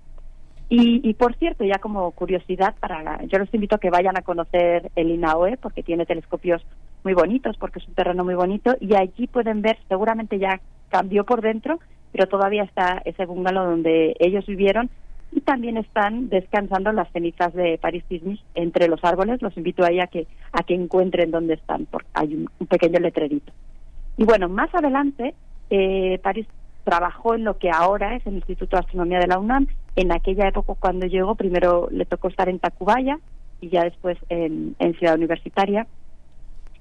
[0.67, 4.21] Y, y, por cierto, ya como curiosidad, para yo los invito a que vayan a
[4.21, 6.61] conocer el INAOE porque tiene telescopios
[7.05, 10.59] muy bonitos, porque es un terreno muy bonito y allí pueden ver, seguramente ya
[10.89, 11.79] cambió por dentro,
[12.11, 14.89] pero todavía está ese bungalow donde ellos vivieron
[15.31, 19.41] y también están descansando las cenizas de Paris Disney entre los árboles.
[19.41, 22.99] Los invito a a que a que encuentren dónde están, porque hay un, un pequeño
[22.99, 23.53] letrerito.
[24.21, 25.33] Y bueno, más adelante,
[25.71, 26.45] eh, París
[26.83, 29.65] trabajó en lo que ahora es el Instituto de Astronomía de la UNAM.
[29.95, 33.17] En aquella época, cuando llegó, primero le tocó estar en Tacubaya
[33.61, 35.87] y ya después en, en Ciudad Universitaria.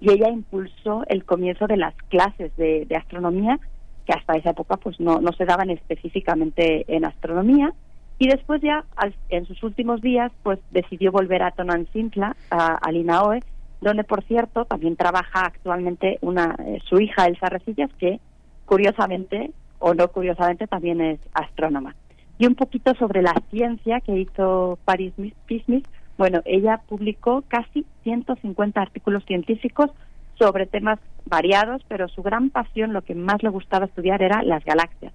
[0.00, 3.58] Y ella impulsó el comienzo de las clases de, de astronomía,
[4.04, 7.72] que hasta esa época pues no, no se daban específicamente en astronomía.
[8.18, 8.84] Y después ya,
[9.30, 13.40] en sus últimos días, pues decidió volver a Tonantzintla, a, al INAOE,
[13.80, 18.20] donde, por cierto, también trabaja actualmente una eh, su hija Elsa Recillas, que
[18.66, 21.96] curiosamente o no curiosamente también es astrónoma.
[22.38, 25.12] Y un poquito sobre la ciencia que hizo Paris
[25.48, 25.84] Business.
[26.16, 29.90] Bueno, ella publicó casi 150 artículos científicos
[30.38, 34.64] sobre temas variados, pero su gran pasión, lo que más le gustaba estudiar era las
[34.64, 35.12] galaxias.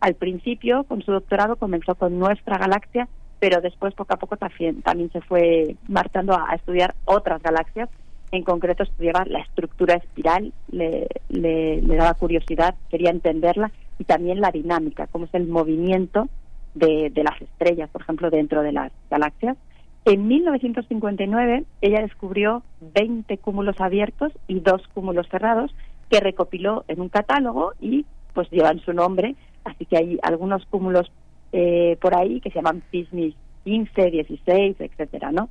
[0.00, 3.08] Al principio, con su doctorado, comenzó con nuestra galaxia,
[3.40, 7.88] pero después, poco a poco, también, también se fue marchando a estudiar otras galaxias
[8.30, 14.50] en concreto estudiaba la estructura espiral, le, le, daba curiosidad, quería entenderla, y también la
[14.50, 16.28] dinámica, cómo es el movimiento
[16.74, 19.56] de, de las estrellas, por ejemplo, dentro de las galaxias.
[20.04, 25.74] En 1959 ella descubrió 20 cúmulos abiertos y dos cúmulos cerrados
[26.08, 31.10] que recopiló en un catálogo y pues llevan su nombre, así que hay algunos cúmulos
[31.52, 35.48] eh, por ahí que se llaman PISMI 15, 16, etcétera, ¿no?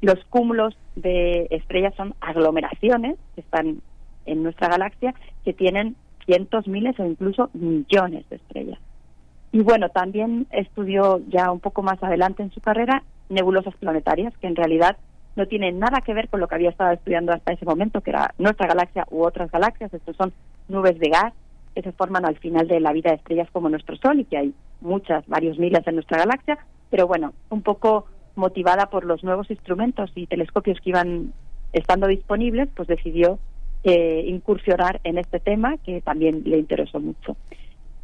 [0.00, 3.80] Los cúmulos de estrellas son aglomeraciones que están
[4.26, 8.78] en nuestra galaxia que tienen cientos, miles o incluso millones de estrellas.
[9.50, 14.46] Y bueno, también estudió ya un poco más adelante en su carrera nebulosas planetarias, que
[14.46, 14.96] en realidad
[15.36, 18.10] no tienen nada que ver con lo que había estado estudiando hasta ese momento, que
[18.10, 19.92] era nuestra galaxia u otras galaxias.
[19.94, 20.32] Estos son
[20.68, 21.32] nubes de gas
[21.74, 24.36] que se forman al final de la vida de estrellas como nuestro Sol y que
[24.36, 26.58] hay muchas, varios miles en nuestra galaxia.
[26.90, 28.06] Pero bueno, un poco
[28.38, 31.32] motivada por los nuevos instrumentos y telescopios que iban
[31.72, 33.38] estando disponibles, pues decidió
[33.84, 37.36] eh, incursionar en este tema que también le interesó mucho.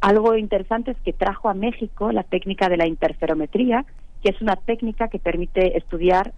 [0.01, 3.85] Algo interesante es que trajo a México la técnica de la interferometría,
[4.21, 6.33] que es una técnica que permite estudiar,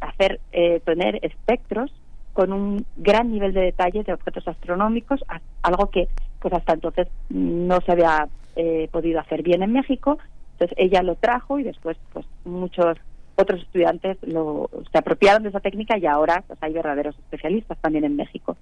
[0.00, 1.92] hacer, eh, tener espectros
[2.32, 5.20] con un gran nivel de detalle de objetos astronómicos,
[5.62, 6.08] algo que
[6.40, 10.18] pues hasta entonces no se había eh, podido hacer bien en México.
[10.52, 12.96] Entonces ella lo trajo y después pues muchos
[13.40, 18.04] otros estudiantes lo, se apropiaron de esa técnica y ahora pues, hay verdaderos especialistas también
[18.04, 18.56] en México.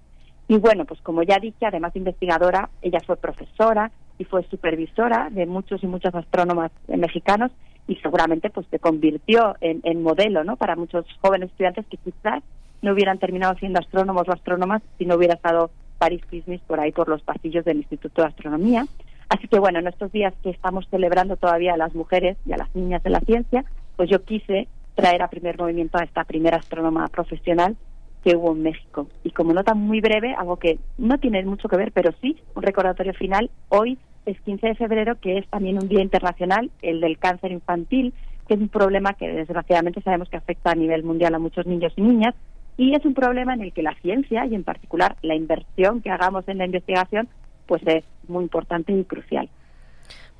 [0.48, 5.28] Y bueno, pues como ya dije, además de investigadora, ella fue profesora y fue supervisora
[5.30, 7.52] de muchos y muchas astrónomas mexicanos
[7.86, 10.56] y seguramente pues se convirtió en, modelo ¿no?
[10.56, 12.42] para muchos jóvenes estudiantes que quizás
[12.82, 16.92] no hubieran terminado siendo astrónomos o astrónomas si no hubiera estado Paris Business por ahí
[16.92, 18.86] por los pasillos del Instituto de Astronomía.
[19.28, 22.56] Así que bueno, en estos días que estamos celebrando todavía a las mujeres y a
[22.56, 23.64] las niñas de la ciencia,
[23.98, 27.76] pues yo quise traer a primer movimiento a esta primera astrónoma profesional
[28.22, 29.08] que hubo en México.
[29.24, 32.62] Y como nota muy breve, algo que no tiene mucho que ver, pero sí, un
[32.62, 37.18] recordatorio final, hoy es 15 de febrero, que es también un día internacional, el del
[37.18, 38.14] cáncer infantil,
[38.46, 41.92] que es un problema que desgraciadamente sabemos que afecta a nivel mundial a muchos niños
[41.96, 42.36] y niñas,
[42.76, 46.10] y es un problema en el que la ciencia, y en particular la inversión que
[46.10, 47.28] hagamos en la investigación,
[47.66, 49.48] pues es muy importante y crucial.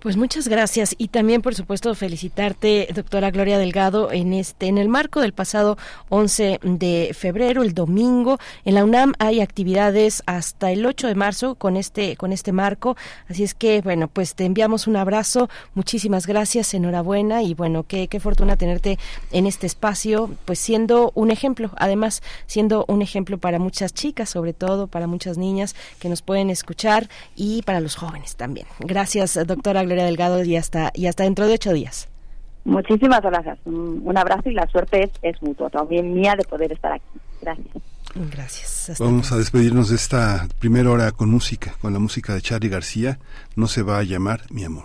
[0.00, 4.88] Pues muchas gracias y también por supuesto felicitarte doctora Gloria Delgado en este en el
[4.88, 5.76] marco del pasado
[6.10, 11.56] 11 de febrero el domingo en la UNAM hay actividades hasta el 8 de marzo
[11.56, 12.96] con este con este marco.
[13.28, 18.06] Así es que bueno pues te enviamos un abrazo muchísimas gracias enhorabuena y bueno qué,
[18.06, 19.00] qué fortuna tenerte
[19.32, 24.52] en este espacio pues siendo un ejemplo además siendo un ejemplo para muchas chicas sobre
[24.52, 28.68] todo para muchas niñas que nos pueden escuchar y para los jóvenes también.
[28.78, 32.08] Gracias doctora Gloria Delgado y hasta, y hasta dentro de ocho días.
[32.64, 33.58] Muchísimas gracias.
[33.64, 37.04] Un, abrazo y la suerte es, es mutua, también mía de poder estar aquí.
[37.40, 37.66] Gracias.
[38.14, 38.98] Gracias.
[38.98, 43.18] Vamos a despedirnos de esta primera hora con música, con la música de Charlie García.
[43.56, 44.84] No se va a llamar mi amor.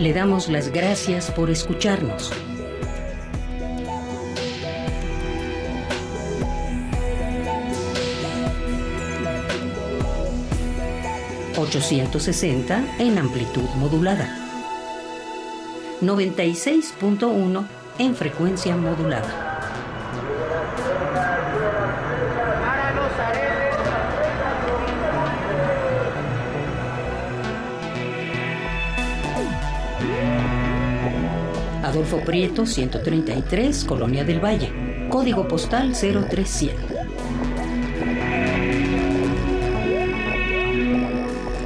[0.00, 2.32] le damos las gracias por escucharnos.
[11.54, 14.34] ...860 en amplitud modulada...
[16.00, 17.66] ...96.1
[17.98, 19.59] en frecuencia modulada.
[31.90, 35.08] Adolfo Prieto, 133, Colonia del Valle.
[35.08, 36.76] Código postal 03100.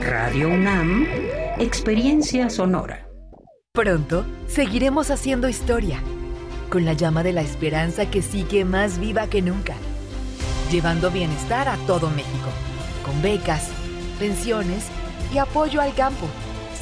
[0.01, 1.07] Radio UNAM,
[1.59, 3.07] Experiencia Sonora.
[3.75, 6.01] Pronto seguiremos haciendo historia,
[6.71, 9.75] con la llama de la esperanza que sigue más viva que nunca,
[10.71, 12.49] llevando bienestar a todo México,
[13.05, 13.69] con becas,
[14.19, 14.87] pensiones
[15.35, 16.27] y apoyo al campo.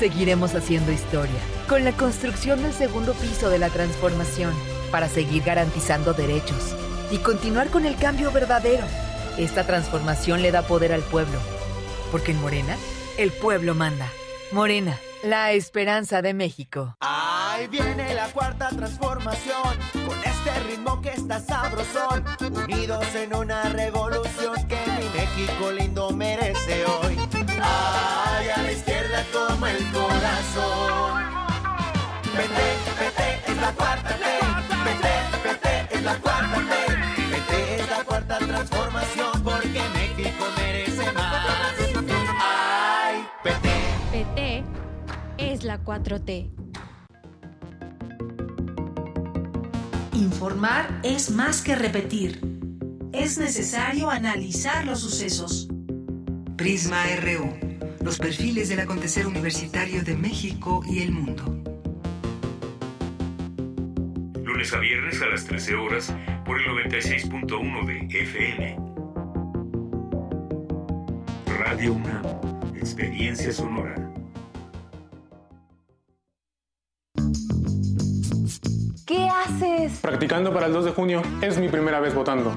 [0.02, 1.38] Seguiremos haciendo historia
[1.68, 4.52] con la construcción del segundo piso de la transformación
[4.90, 6.74] para seguir garantizando derechos
[7.12, 8.84] y continuar con el cambio verdadero.
[9.38, 11.38] Esta transformación le da poder al pueblo,
[12.10, 12.76] porque en Morena,
[13.16, 14.08] el pueblo manda.
[14.50, 16.96] Morena, la esperanza de México.
[16.98, 24.66] Ahí viene la cuarta transformación, con este ritmo que está sabrosón, unidos en una revolución
[24.66, 27.11] que mi México lindo merece hoy.
[29.82, 31.22] El corazón.
[32.36, 32.60] PT,
[32.98, 34.24] PT es la cuarta T.
[34.84, 35.08] PT,
[35.42, 36.74] PT es la cuarta T.
[37.32, 41.46] PT es la cuarta transformación porque México merece más.
[42.40, 43.68] Ay, PT.
[44.12, 44.64] PT
[45.38, 46.50] es la 4T.
[50.14, 52.40] Informar es más que repetir.
[53.12, 55.68] Es necesario analizar los sucesos.
[56.56, 57.71] Prisma RU.
[58.02, 61.44] Los perfiles del acontecer universitario de México y el mundo.
[64.42, 68.76] Lunes a viernes a las 13 horas por el 96.1 de FM.
[71.58, 72.24] Radio UNAM,
[72.76, 73.94] experiencia sonora.
[79.06, 80.00] ¿Qué haces?
[80.00, 81.22] Practicando para el 2 de junio.
[81.40, 82.56] Es mi primera vez votando.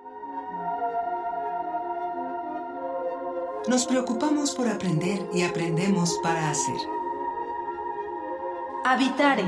[3.67, 6.75] Nos preocupamos por aprender y aprendemos para hacer.
[8.83, 9.45] Habitare.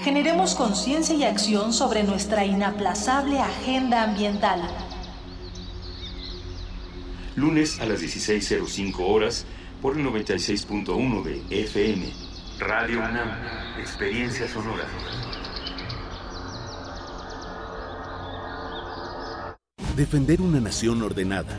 [0.00, 4.60] Generemos conciencia y acción sobre nuestra inaplazable agenda ambiental.
[7.36, 9.46] Lunes a las 16.05 horas
[9.80, 12.12] por el 96.1 de FM.
[12.58, 13.30] Radio UNAM,
[13.78, 14.84] experiencia sonora.
[19.96, 21.58] Defender una nación ordenada,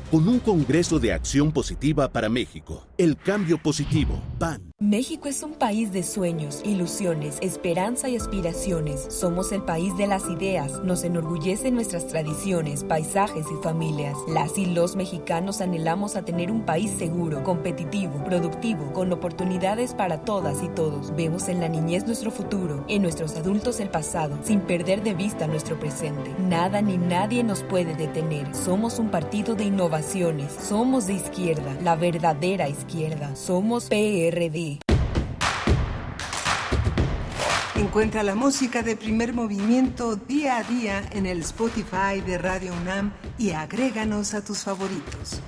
[0.11, 2.85] con un Congreso de Acción Positiva para México.
[2.97, 4.61] El cambio positivo, PAN.
[4.77, 9.07] México es un país de sueños, ilusiones, esperanza y aspiraciones.
[9.09, 10.83] Somos el país de las ideas.
[10.83, 14.17] Nos enorgullecen nuestras tradiciones, paisajes y familias.
[14.27, 20.23] Las y los mexicanos anhelamos a tener un país seguro, competitivo, productivo, con oportunidades para
[20.25, 21.15] todas y todos.
[21.15, 25.47] Vemos en la niñez nuestro futuro, en nuestros adultos el pasado, sin perder de vista
[25.47, 26.35] nuestro presente.
[26.39, 28.53] Nada ni nadie nos puede detener.
[28.55, 29.65] Somos un partido de
[30.67, 33.35] Somos de izquierda, la verdadera izquierda.
[33.35, 34.79] Somos PRD.
[37.75, 43.13] Encuentra la música de primer movimiento día a día en el Spotify de Radio UNAM
[43.37, 45.39] y agréganos a tus favoritos.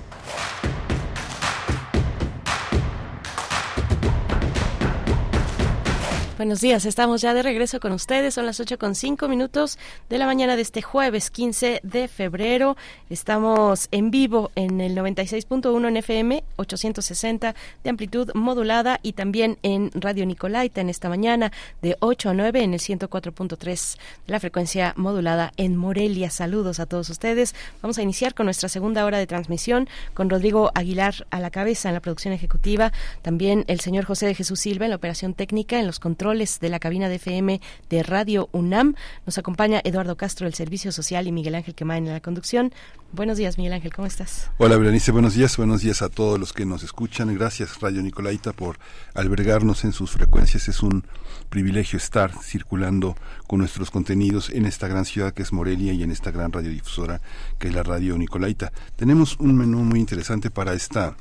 [6.36, 8.34] Buenos días, estamos ya de regreso con ustedes.
[8.34, 9.78] Son las 8 con 5 minutos
[10.10, 12.76] de la mañana de este jueves 15 de febrero.
[13.08, 17.54] Estamos en vivo en el 96.1 en FM, 860
[17.84, 22.64] de amplitud modulada y también en Radio Nicolaita en esta mañana de 8 a 9
[22.64, 26.30] en el 104.3 de la frecuencia modulada en Morelia.
[26.30, 27.54] Saludos a todos ustedes.
[27.80, 31.90] Vamos a iniciar con nuestra segunda hora de transmisión con Rodrigo Aguilar a la cabeza
[31.90, 32.90] en la producción ejecutiva.
[33.22, 36.70] También el señor José de Jesús Silva en la operación técnica, en los controles de
[36.70, 37.60] la cabina de FM
[37.90, 38.94] de Radio UNAM.
[39.26, 42.72] Nos acompaña Eduardo Castro del Servicio Social y Miguel Ángel Quemain en la conducción.
[43.12, 44.50] Buenos días, Miguel Ángel, ¿cómo estás?
[44.56, 45.58] Hola, Berenice, buenos días.
[45.58, 47.34] Buenos días a todos los que nos escuchan.
[47.34, 48.78] Gracias, Radio Nicolaita, por
[49.12, 50.66] albergarnos en sus frecuencias.
[50.68, 51.04] Es un
[51.50, 53.16] privilegio estar circulando
[53.46, 57.20] con nuestros contenidos en esta gran ciudad que es Morelia y en esta gran radiodifusora
[57.58, 58.72] que es la Radio Nicolaita.
[58.96, 61.16] Tenemos un menú muy interesante para esta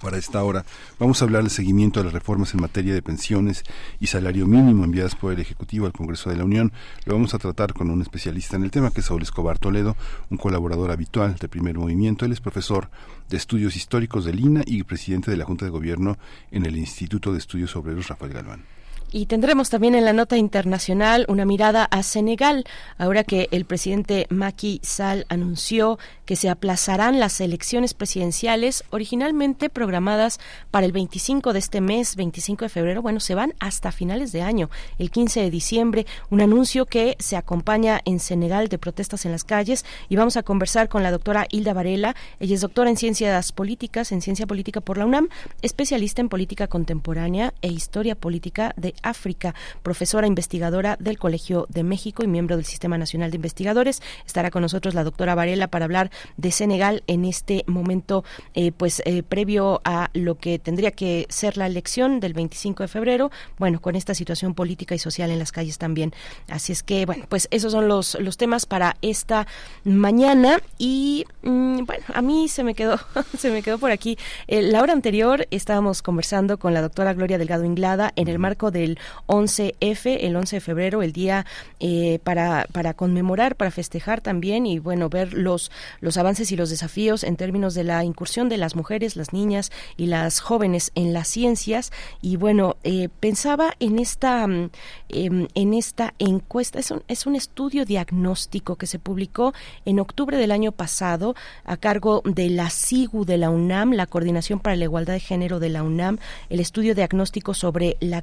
[0.00, 0.64] para esta hora
[0.98, 3.62] vamos a hablar del seguimiento de las reformas en materia de pensiones
[4.00, 6.72] y salario mínimo enviadas por el Ejecutivo al Congreso de la Unión.
[7.04, 9.96] Lo vamos a tratar con un especialista en el tema, que es Saúl Escobar Toledo,
[10.30, 12.24] un colaborador habitual de Primer Movimiento.
[12.24, 12.90] Él es profesor
[13.28, 16.18] de Estudios Históricos de Lina y presidente de la Junta de Gobierno
[16.50, 18.75] en el Instituto de Estudios Obreros Rafael Galván.
[19.12, 22.64] Y tendremos también en la nota internacional una mirada a Senegal,
[22.98, 30.40] ahora que el presidente Macky Sall anunció que se aplazarán las elecciones presidenciales originalmente programadas
[30.70, 34.42] para el 25 de este mes, 25 de febrero, bueno, se van hasta finales de
[34.42, 39.32] año, el 15 de diciembre, un anuncio que se acompaña en Senegal de protestas en
[39.32, 39.84] las calles.
[40.08, 44.10] Y vamos a conversar con la doctora Hilda Varela, ella es doctora en ciencias políticas,
[44.10, 45.28] en ciencia política por la UNAM,
[45.62, 52.24] especialista en política contemporánea e historia política de África, profesora investigadora del Colegio de México
[52.24, 54.02] y miembro del Sistema Nacional de Investigadores.
[54.26, 58.24] Estará con nosotros la doctora Varela para hablar de Senegal en este momento,
[58.54, 62.88] eh, pues eh, previo a lo que tendría que ser la elección del 25 de
[62.88, 66.12] febrero, bueno, con esta situación política y social en las calles también.
[66.48, 69.46] Así es que, bueno, pues esos son los, los temas para esta
[69.84, 72.98] mañana y, mm, bueno, a mí se me quedó,
[73.38, 74.18] se me quedó por aquí.
[74.46, 78.70] Eh, la hora anterior estábamos conversando con la doctora Gloria Delgado Inglada en el marco
[78.86, 81.46] del 11F, el 11 de febrero, el día
[81.80, 85.70] eh, para, para conmemorar, para festejar también y, bueno, ver los,
[86.00, 89.72] los avances y los desafíos en términos de la incursión de las mujeres, las niñas
[89.96, 91.92] y las jóvenes en las ciencias.
[92.22, 94.70] Y, bueno, eh, pensaba en esta, mm,
[95.08, 99.52] em, en esta encuesta, es un, es un estudio diagnóstico que se publicó
[99.84, 101.34] en octubre del año pasado
[101.64, 105.58] a cargo de la SIGU de la UNAM, la Coordinación para la Igualdad de Género
[105.58, 106.18] de la UNAM,
[106.50, 108.22] el estudio diagnóstico sobre la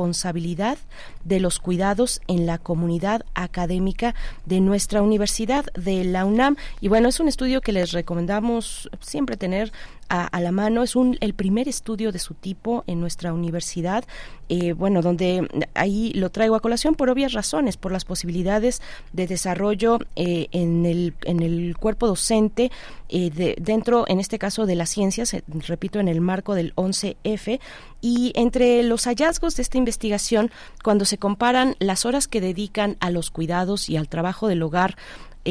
[0.00, 0.78] corresponsabilidad
[1.24, 4.14] de los cuidados en la comunidad académica
[4.46, 6.56] de nuestra universidad de la UNAM.
[6.80, 9.72] Y bueno, es un estudio que les recomendamos siempre tener
[10.10, 10.82] a, la mano.
[10.82, 14.04] Es un, el primer estudio de su tipo en nuestra universidad,
[14.48, 18.82] eh, bueno, donde ahí lo traigo a colación por obvias razones, por las posibilidades
[19.12, 22.72] de desarrollo eh, en, el, en el cuerpo docente,
[23.08, 25.34] eh, de, dentro, en este caso, de las ciencias,
[25.66, 27.60] repito, en el marco del 11F.
[28.00, 30.50] Y entre los hallazgos de esta investigación,
[30.82, 34.96] cuando se comparan las horas que dedican a los cuidados y al trabajo del hogar,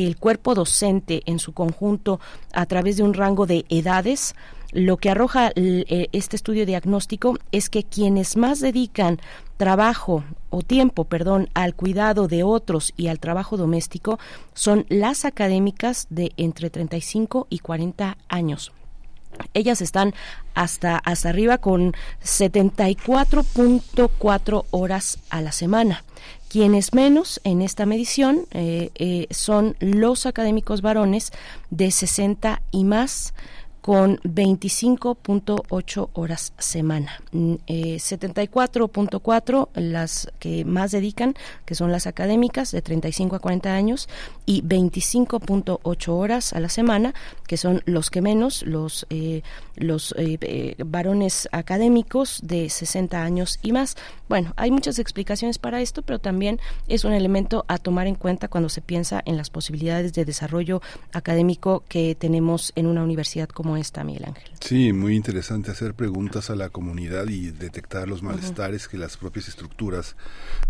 [0.06, 2.20] el cuerpo docente en su conjunto
[2.54, 4.36] a través de un rango de edades,
[4.72, 9.20] lo que arroja eh, este estudio diagnóstico es que quienes más dedican
[9.58, 14.20] trabajo o tiempo, perdón, al cuidado de otros y al trabajo doméstico
[14.54, 18.72] son las académicas de entre 35 y 40 años.
[19.54, 20.14] Ellas están
[20.54, 21.94] hasta, hasta arriba con
[22.24, 26.04] 74.4 horas a la semana.
[26.50, 31.32] Quienes menos en esta medición eh, eh, son los académicos varones
[31.70, 33.36] de 60 y más
[33.82, 37.22] con 25.8 horas semana.
[37.32, 43.74] 74.4 mm, eh, las que más dedican, que son las académicas de 35 a 40
[43.74, 44.10] años,
[44.46, 47.14] y 25.8 horas a la semana,
[47.48, 49.44] que son los que menos, los, eh,
[49.76, 53.96] los eh, varones académicos de 60 años y más.
[54.28, 58.48] Bueno, hay muchas explicaciones para esto, pero también es un elemento a tomar en cuenta
[58.48, 60.82] cuando se piensa en las posibilidades de desarrollo
[61.14, 64.50] académico que tenemos en una universidad como esta, Miguel Ángel.
[64.60, 69.48] Sí, muy interesante hacer preguntas a la comunidad y detectar los malestares que las propias
[69.48, 70.16] estructuras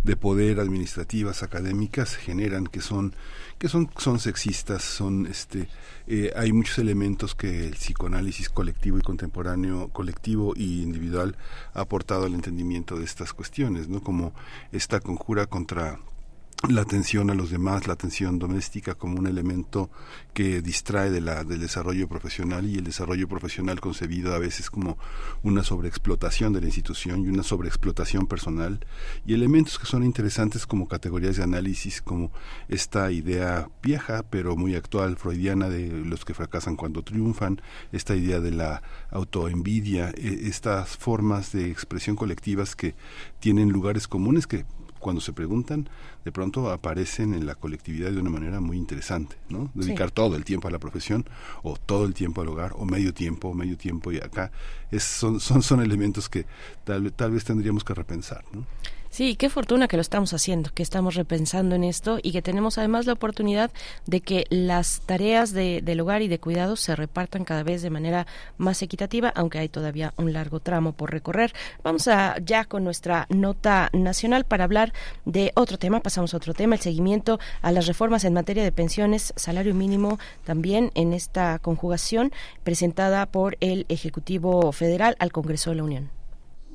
[0.04, 3.14] de poder administrativas académicas generan, que son
[3.58, 5.68] que son son sexistas, son este
[6.08, 11.36] eh, hay muchos elementos que el psicoanálisis colectivo y contemporáneo, colectivo y individual
[11.74, 14.02] ha aportado al entendimiento de estas cuestiones, ¿no?
[14.02, 14.34] Como
[14.72, 16.00] esta conjura contra
[16.68, 19.90] la atención a los demás, la atención doméstica como un elemento
[20.34, 24.98] que distrae de la, del desarrollo profesional y el desarrollo profesional concebido a veces como
[25.42, 28.86] una sobreexplotación de la institución y una sobreexplotación personal
[29.26, 32.30] y elementos que son interesantes como categorías de análisis como
[32.68, 37.62] esta idea vieja pero muy actual freudiana de los que fracasan cuando triunfan,
[37.94, 42.96] esta idea de la autoenvidia, e, estas formas de expresión colectivas que
[43.40, 44.66] tienen lugares comunes que
[45.00, 45.90] cuando se preguntan,
[46.26, 49.72] de pronto aparecen en la colectividad de una manera muy interesante, ¿no?
[49.74, 51.26] Dedicar todo el tiempo a la profesión,
[51.64, 54.52] o todo el tiempo al hogar, o medio tiempo, o medio tiempo, y acá
[54.92, 56.46] es, son, son, son elementos que
[56.84, 58.66] tal, tal vez tendríamos que repensar, ¿no?
[59.12, 62.78] Sí, qué fortuna que lo estamos haciendo, que estamos repensando en esto y que tenemos
[62.78, 63.72] además la oportunidad
[64.06, 67.90] de que las tareas de, del hogar y de cuidado se repartan cada vez de
[67.90, 68.28] manera
[68.60, 71.54] más equitativa, aunque hay todavía un largo tramo por recorrer.
[71.84, 74.94] Vamos a ya con nuestra nota nacional para hablar
[75.26, 76.02] de otro tema.
[76.02, 80.20] Pasamos a otro tema, el seguimiento a las reformas en materia de pensiones, salario mínimo,
[80.46, 82.32] también en esta conjugación
[82.64, 86.19] presentada por el Ejecutivo Federal al Congreso de la Unión.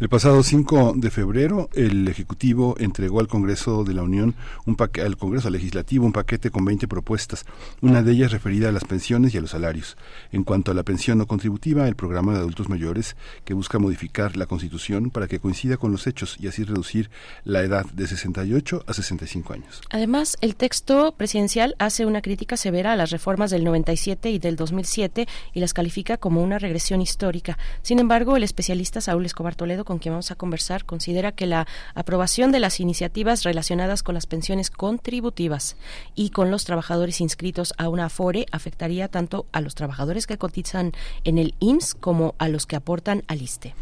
[0.00, 4.34] El pasado 5 de febrero, el Ejecutivo entregó al Congreso de la Unión,
[4.66, 7.46] un al Congreso Legislativo, un paquete con 20 propuestas,
[7.80, 9.96] una de ellas referida a las pensiones y a los salarios.
[10.32, 13.14] En cuanto a la pensión no contributiva, el programa de adultos mayores,
[13.44, 17.08] que busca modificar la Constitución para que coincida con los hechos y así reducir
[17.44, 19.80] la edad de 68 a 65 años.
[19.90, 24.56] Además, el texto presidencial hace una crítica severa a las reformas del 97 y del
[24.56, 27.58] 2007 y las califica como una regresión histórica.
[27.82, 31.66] Sin embargo, el especialista Saúl Escobar Toledo con quien vamos a conversar considera que la
[31.94, 35.76] aprobación de las iniciativas relacionadas con las pensiones contributivas
[36.14, 40.92] y con los trabajadores inscritos a una AFORE afectaría tanto a los trabajadores que cotizan
[41.24, 43.74] en el IMSS como a los que aportan al ISTE.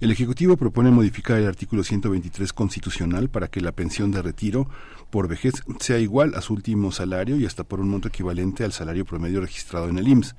[0.00, 4.68] El Ejecutivo propone modificar el artículo 123 constitucional para que la pensión de retiro
[5.10, 8.72] por vejez sea igual a su último salario y hasta por un monto equivalente al
[8.72, 10.34] salario promedio registrado en el IMSS.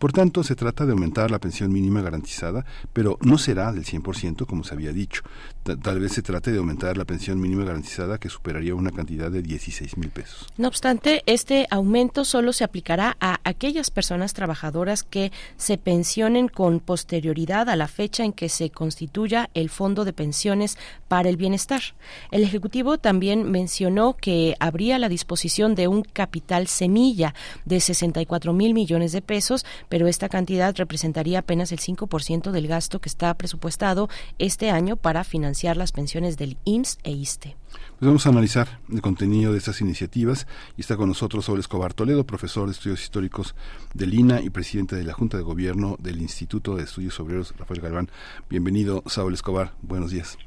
[0.00, 4.46] Por tanto, se trata de aumentar la pensión mínima garantizada, pero no será del 100%
[4.46, 5.20] como se había dicho.
[5.62, 9.42] Tal vez se trate de aumentar la pensión mínima garantizada que superaría una cantidad de
[9.42, 10.46] 16 mil pesos.
[10.56, 16.80] No obstante, este aumento solo se aplicará a aquellas personas trabajadoras que se pensionen con
[16.80, 20.78] posterioridad a la fecha en que se constituya el Fondo de Pensiones
[21.08, 21.82] para el Bienestar.
[22.30, 27.34] El Ejecutivo también mencionó que habría la disposición de un capital semilla
[27.66, 33.00] de 64 mil millones de pesos pero esta cantidad representaría apenas el 5% del gasto
[33.00, 37.56] que está presupuestado este año para financiar las pensiones del IMSS e ISTE.
[37.98, 40.46] Pues vamos a analizar el contenido de estas iniciativas
[40.78, 43.54] y está con nosotros Saúl Escobar Toledo, profesor de estudios históricos
[43.92, 47.80] del INA y presidente de la Junta de Gobierno del Instituto de Estudios Obreros Rafael
[47.80, 48.10] Galván.
[48.48, 49.72] Bienvenido, Saúl Escobar.
[49.82, 50.38] Buenos días.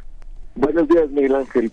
[0.55, 1.71] Buenos días, Miguel Ángel.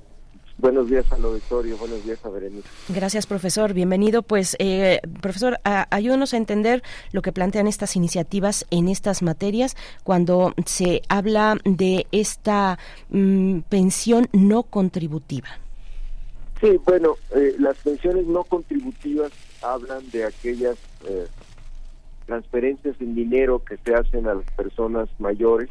[0.61, 2.69] Buenos días al auditorio, buenos días a Berenice.
[2.91, 3.73] Gracias, profesor.
[3.73, 4.23] Bienvenido.
[4.23, 6.83] Pues, eh, profesor, ayúdanos a entender
[7.13, 14.29] lo que plantean estas iniciativas en estas materias cuando se habla de esta mm, pensión
[14.33, 15.49] no contributiva.
[16.61, 19.33] Sí, bueno, eh, las pensiones no contributivas
[19.63, 20.77] hablan de aquellas
[21.09, 21.27] eh,
[22.27, 25.71] transferencias en dinero que se hacen a las personas mayores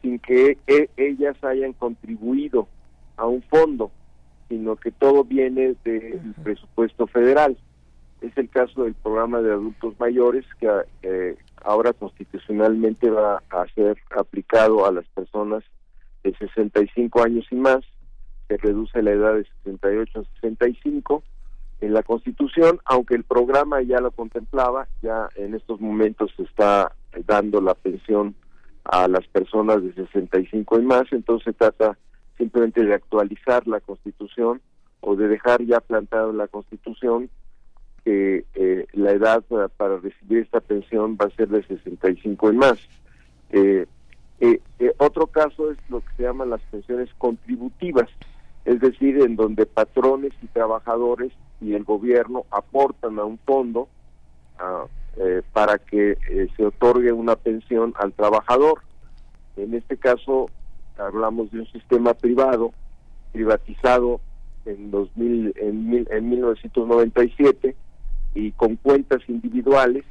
[0.00, 2.68] sin que e, ellas hayan contribuido
[3.22, 3.92] a un fondo,
[4.48, 7.56] sino que todo viene del presupuesto federal.
[8.20, 10.68] Es el caso del programa de adultos mayores que
[11.02, 15.62] eh, ahora constitucionalmente va a ser aplicado a las personas
[16.24, 17.84] de 65 años y más,
[18.48, 21.22] se reduce la edad de 68 a 65
[21.80, 26.92] en la Constitución, aunque el programa ya lo contemplaba, ya en estos momentos se está
[27.26, 28.34] dando la pensión
[28.84, 31.96] a las personas de 65 y más, entonces se trata
[32.38, 34.60] simplemente de actualizar la Constitución
[35.00, 37.28] o de dejar ya plantado en la Constitución
[38.04, 39.44] que eh, la edad
[39.76, 42.78] para recibir esta pensión va a ser de 65 y más.
[43.50, 43.86] Eh,
[44.40, 44.60] eh,
[44.98, 48.08] otro caso es lo que se llaman las pensiones contributivas,
[48.64, 53.88] es decir, en donde patrones y trabajadores y el gobierno aportan a un fondo
[54.58, 54.86] ah,
[55.52, 56.16] para que
[56.56, 58.80] se otorgue una pensión al trabajador.
[59.56, 60.48] En este caso,
[60.98, 62.72] hablamos de un sistema privado,
[63.32, 64.20] privatizado
[64.64, 67.74] en, 2000, en, en 1997
[68.34, 70.04] y con cuentas individuales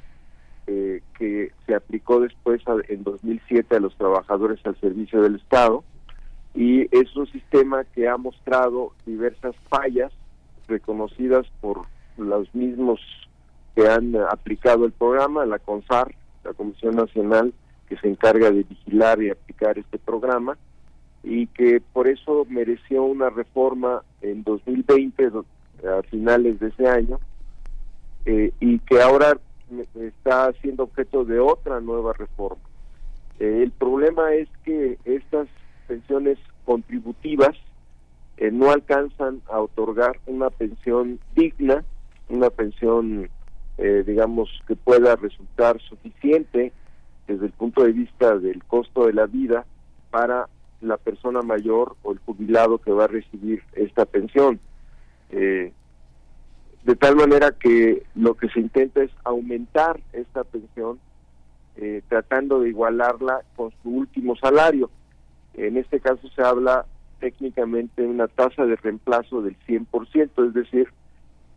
[0.68, 5.84] eh, que se aplicó después en 2007 a los trabajadores al servicio del Estado.
[6.54, 10.12] Y es un sistema que ha mostrado diversas fallas
[10.68, 11.82] reconocidas por
[12.18, 13.00] los mismos
[13.76, 16.14] que han aplicado el programa, la CONSAR,
[16.44, 17.54] la Comisión Nacional
[17.88, 20.58] que se encarga de vigilar y aplicar este programa,
[21.24, 25.32] y que por eso mereció una reforma en 2020,
[25.88, 27.20] a finales de ese año,
[28.26, 29.38] eh, y que ahora
[29.96, 32.62] está siendo objeto de otra nueva reforma.
[33.40, 35.48] Eh, el problema es que estas
[35.88, 37.56] pensiones contributivas
[38.38, 41.84] eh, no alcanzan a otorgar una pensión digna,
[42.30, 43.30] una pensión,
[44.06, 46.72] digamos, que pueda resultar suficiente
[47.28, 49.66] desde el punto de vista del costo de la vida
[50.12, 50.48] para
[50.82, 54.60] la persona mayor o el jubilado que va a recibir esta pensión.
[55.30, 55.72] Eh,
[56.84, 61.00] de tal manera que lo que se intenta es aumentar esta pensión
[61.78, 64.90] eh, tratando de igualarla con su último salario.
[65.54, 66.86] En este caso se habla
[67.20, 70.90] técnicamente de una tasa de reemplazo del 100%, es decir,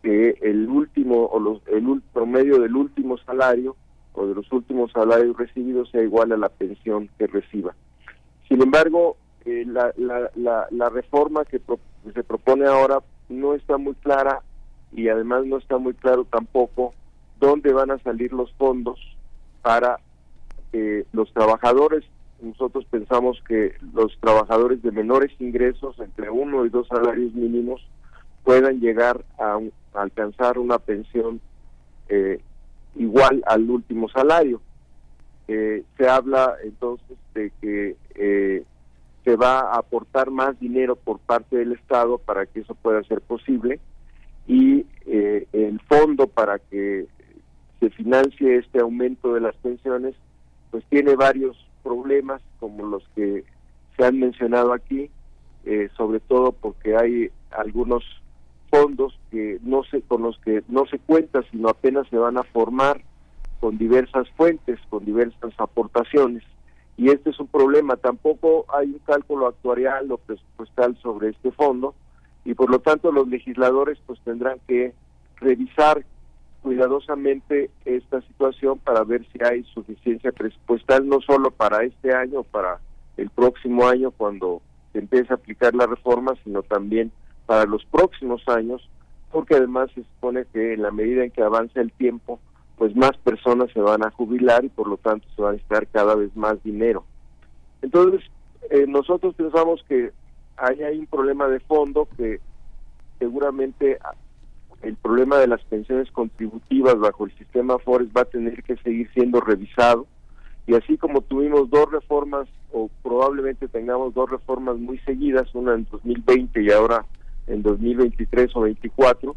[0.03, 3.75] que el último o los, el promedio del último salario
[4.13, 7.75] o de los últimos salarios recibidos sea igual a la pensión que reciba.
[8.47, 11.61] Sin embargo, eh, la, la, la, reforma que,
[12.13, 12.99] se propone ahora
[13.29, 14.41] no está muy clara
[14.91, 16.93] y además no está muy claro tampoco
[17.39, 18.99] dónde van a salir los fondos
[19.61, 19.99] para
[20.71, 22.03] que los trabajadores
[22.41, 27.81] nosotros pensamos que los trabajadores de menores ingresos, entre uno y dos salarios mínimos,
[28.43, 29.59] puedan llegar a,
[29.93, 31.39] alcanzar una pensión
[32.09, 32.41] eh,
[32.95, 34.61] igual al último salario.
[35.47, 38.63] Eh, se habla entonces de que eh,
[39.23, 43.21] se va a aportar más dinero por parte del Estado para que eso pueda ser
[43.21, 43.79] posible
[44.47, 47.07] y el fondo para que
[47.79, 50.15] se financie este aumento de las pensiones
[50.71, 53.43] pues tiene varios problemas como los que
[53.95, 55.09] se han mencionado aquí,
[55.65, 58.03] eh, sobre todo porque hay algunos
[58.69, 62.43] fondos que no se con los que no se cuenta, sino apenas se van a
[62.43, 63.01] formar
[63.59, 66.43] con diversas fuentes, con diversas aportaciones.
[66.97, 67.97] Y este es un problema.
[67.97, 71.93] Tampoco hay un cálculo actuarial o presupuestal sobre este fondo
[72.45, 74.93] y por lo tanto los legisladores pues tendrán que
[75.37, 76.05] revisar
[76.61, 82.79] cuidadosamente esta situación para ver si hay suficiencia presupuestal, no solo para este año, para
[83.17, 84.61] el próximo año cuando
[84.91, 87.11] se empiece a aplicar la reforma, sino también
[87.45, 88.89] para los próximos años,
[89.31, 92.39] porque además se supone que en la medida en que avanza el tiempo,
[92.77, 95.87] pues más personas se van a jubilar y por lo tanto se va a necesitar
[95.87, 97.05] cada vez más dinero.
[97.81, 98.21] Entonces,
[98.69, 100.11] eh, nosotros pensamos que
[100.57, 102.39] hay, hay un problema de fondo que
[103.19, 103.99] seguramente
[104.81, 109.09] el problema de las pensiones contributivas bajo el sistema FORES va a tener que seguir
[109.13, 110.05] siendo revisado
[110.67, 115.87] y así como tuvimos dos reformas o probablemente tengamos dos reformas muy seguidas, una en
[115.91, 117.05] 2020 y ahora
[117.47, 119.35] en 2023 o 24,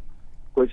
[0.54, 0.70] pues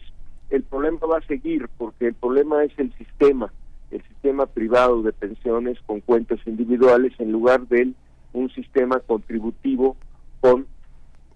[0.49, 3.51] el problema va a seguir porque el problema es el sistema,
[3.91, 7.93] el sistema privado de pensiones con cuentas individuales en lugar de
[8.33, 9.95] un sistema contributivo
[10.41, 10.67] con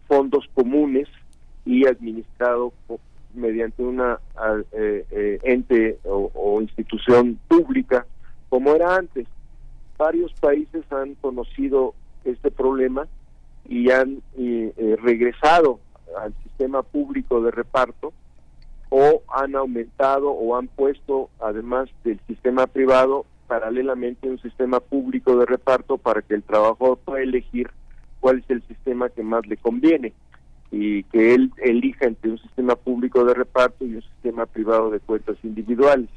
[0.07, 1.07] fondos comunes
[1.65, 2.73] y administrado
[3.33, 4.19] mediante una
[4.71, 8.05] eh, eh, ente o, institución pública
[8.49, 9.27] como era antes.
[9.97, 13.07] Varios países han conocido este problema
[13.67, 15.79] y han eh, regresado
[16.19, 18.13] al sistema público de reparto
[18.89, 25.45] o han aumentado o han puesto, además del sistema privado, paralelamente un sistema público de
[25.45, 27.69] reparto para que el trabajador pueda elegir
[28.19, 30.13] cuál es el sistema que más le conviene
[30.71, 34.99] y que él elija entre un sistema público de reparto y un sistema privado de
[34.99, 36.09] cuentas individuales.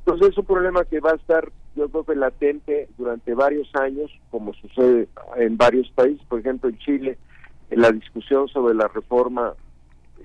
[0.00, 4.10] Entonces es un problema que va a estar, yo creo que latente durante varios años,
[4.30, 7.18] como sucede en varios países, por ejemplo en Chile,
[7.70, 9.54] en la discusión sobre la reforma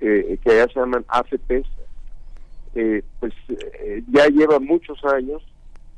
[0.01, 1.67] eh, que ya se llaman AFPs,
[2.76, 5.41] eh, pues eh, ya lleva muchos años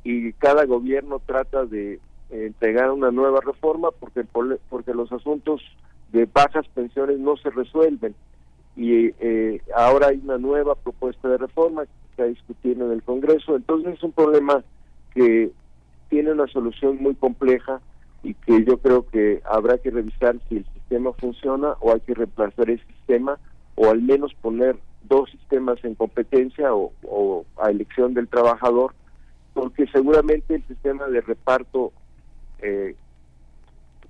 [0.04, 2.00] y cada gobierno trata de
[2.30, 4.24] entregar una nueva reforma porque
[4.70, 5.62] porque los asuntos
[6.12, 8.16] de bajas pensiones no se resuelven.
[8.76, 13.04] Y eh, ahora hay una nueva propuesta de reforma que se está discutiendo en el
[13.04, 13.56] Congreso.
[13.56, 14.64] Entonces es un problema
[15.14, 15.52] que
[16.10, 17.82] tiene una solución muy compleja
[18.24, 22.14] y que yo creo que habrá que revisar si el sistema funciona o hay que
[22.14, 23.40] reemplazar el sistema
[23.78, 28.94] o al menos poner dos sistemas en competencia o, a elección del trabajador,
[29.54, 31.94] porque seguramente el sistema de reparto
[32.60, 32.96] eh,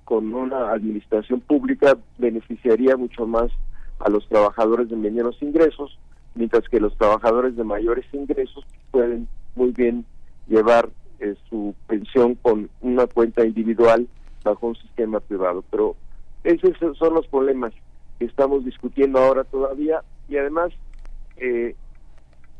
[0.04, 3.52] con una administración pública beneficiaría mucho más
[4.00, 5.98] a los trabajadores de menos ingresos,
[6.34, 10.06] mientras que los trabajadores de mayores ingresos pueden muy bien
[10.48, 10.88] llevar
[11.20, 14.08] eh, su pensión con una cuenta individual
[14.42, 15.62] bajo un sistema privado.
[15.70, 15.94] Pero
[16.44, 17.74] esos son los problemas
[18.18, 20.02] que estamos discutiendo ahora todavía.
[20.28, 20.72] Y además
[21.36, 21.74] eh,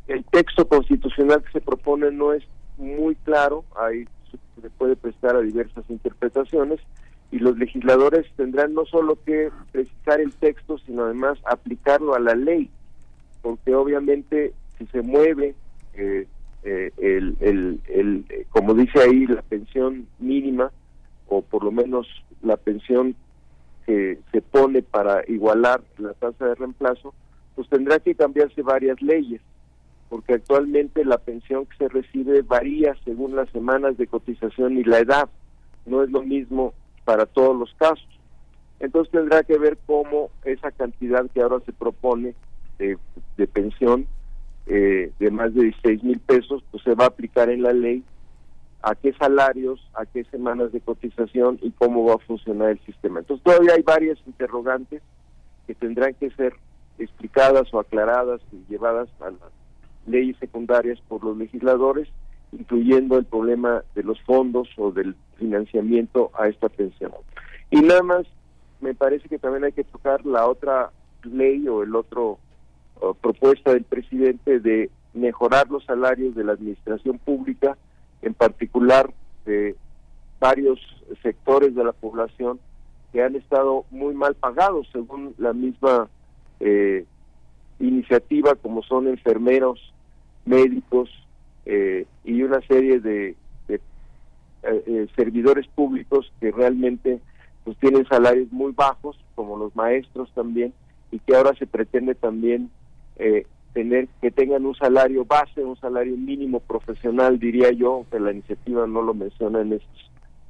[0.07, 2.45] el texto constitucional que se propone no es
[2.77, 4.05] muy claro, ahí
[4.61, 6.81] se puede prestar a diversas interpretaciones.
[7.31, 12.35] Y los legisladores tendrán no solo que precisar el texto, sino además aplicarlo a la
[12.35, 12.71] ley,
[13.43, 15.55] porque obviamente si se mueve
[15.95, 16.27] eh,
[16.65, 20.73] eh, el, el, el, eh, como dice ahí, la pensión mínima,
[21.29, 22.07] o por lo menos
[22.43, 23.15] la pensión
[23.89, 27.15] que se pone para igualar la tasa de reemplazo,
[27.55, 29.41] pues tendrá que cambiarse varias leyes,
[30.11, 34.99] porque actualmente la pensión que se recibe varía según las semanas de cotización y la
[34.99, 35.31] edad.
[35.87, 36.75] No es lo mismo
[37.07, 38.07] para todos los casos.
[38.79, 42.35] Entonces tendrá que ver cómo esa cantidad que ahora se propone
[42.77, 42.99] de,
[43.47, 44.07] pensión
[44.67, 48.05] eh, de más de 16 mil pesos, pues se va a aplicar en la ley
[48.83, 53.21] a qué salarios, a qué semanas de cotización y cómo va a funcionar el sistema.
[53.21, 55.03] Entonces todavía hay varias interrogantes
[55.67, 56.55] que tendrán que ser
[56.99, 59.53] explicadas o aclaradas y llevadas a las
[60.07, 62.09] leyes secundarias por los legisladores
[62.53, 67.13] incluyendo el problema de los fondos o del financiamiento a esta pensión.
[67.71, 68.27] Y nada más,
[68.81, 70.91] me parece que también hay que tocar la otra
[71.25, 72.39] ley o el otro
[73.21, 77.77] propuesta del presidente de mejorar los salarios de la administración pública,
[78.23, 79.11] en particular
[79.45, 79.77] de
[80.41, 80.79] varios
[81.23, 82.61] sectores de la población
[83.13, 86.09] que han estado muy mal pagados según la misma
[86.61, 87.05] eh,
[87.81, 89.93] iniciativa como son enfermeros,
[90.45, 91.11] médicos
[91.65, 93.37] eh, y una serie de,
[95.15, 97.21] servidores públicos que realmente
[97.65, 100.75] pues tienen salarios muy bajos como los maestros también
[101.13, 102.69] y que ahora se pretende también
[103.73, 108.87] tener que tengan un salario base, un salario mínimo profesional, diría yo, aunque la iniciativa
[108.87, 109.81] no lo menciona en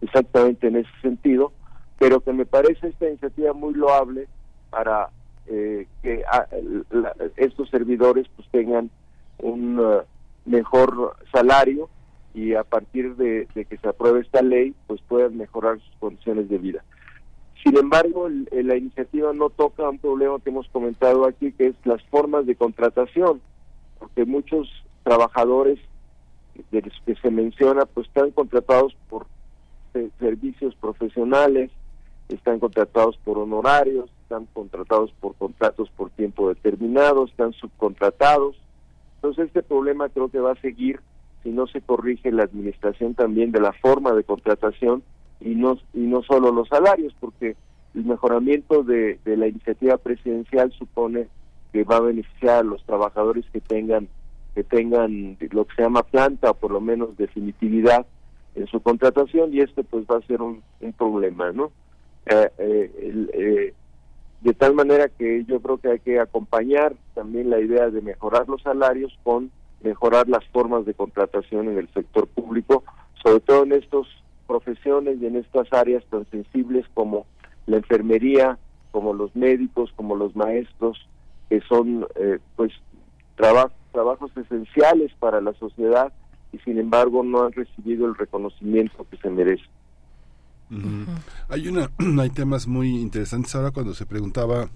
[0.01, 1.53] exactamente en ese sentido,
[1.99, 4.29] pero que me parece esta iniciativa muy loable
[4.71, 5.11] para
[5.47, 6.47] eh, que ah,
[7.37, 8.91] estos servidores pues tengan
[9.39, 10.03] un uh,
[10.45, 11.89] mejor salario
[12.35, 16.59] y a partir de, que se apruebe esta ley pues puedan mejorar sus condiciones de
[16.59, 16.85] vida.
[17.63, 22.03] Sin embargo, la iniciativa no toca un problema que hemos comentado aquí, que es las
[22.05, 23.41] formas de contratación,
[23.99, 24.69] porque muchos
[25.03, 25.79] trabajadores
[26.71, 29.27] de los que se menciona, pues están contratados por
[30.19, 31.71] servicios profesionales,
[32.29, 38.57] están contratados por honorarios, están contratados por contratos por tiempo determinado, están subcontratados.
[39.17, 41.01] Entonces este problema creo que va a seguir
[41.43, 45.03] si no se corrige la administración también de la forma de contratación
[45.41, 47.57] y no y no solo los salarios, porque
[47.95, 51.29] el mejoramiento de, de la iniciativa presidencial supone
[51.73, 54.09] que va a beneficiar a los trabajadores que tengan
[54.55, 58.07] que tengan lo que se llama planta o por lo menos definitividad
[58.55, 60.63] en su contratación y esto pues va a ser un,
[60.97, 61.71] problema, ¿no?
[62.27, 63.75] Eh, eh, eh,
[64.41, 68.49] de tal manera que yo creo que hay que acompañar también la idea de mejorar
[68.49, 69.51] los salarios con
[69.83, 72.83] mejorar las formas de contratación en el sector público,
[73.23, 74.07] sobre todo en estas
[74.49, 77.27] profesiones y en estas áreas tan sensibles como
[77.67, 78.59] la enfermería,
[78.91, 80.99] como los médicos, como los maestros,
[81.49, 82.07] que son
[82.57, 82.73] pues
[83.37, 86.13] trabajos esenciales para la sociedad
[86.53, 89.65] y sin embargo no han recibido el reconocimiento que se merece.
[91.49, 91.91] Hay una
[92.23, 94.69] hay temas muy interesantes ahora cuando se preguntaba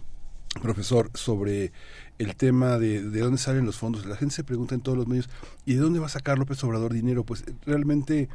[0.63, 1.73] profesor sobre
[2.19, 4.07] el tema de, de dónde salen los fondos.
[4.07, 5.31] La gente se pregunta en todos los medios,
[5.65, 7.25] ¿y de dónde va a sacar López Obrador dinero?
[7.25, 8.29] Pues realmente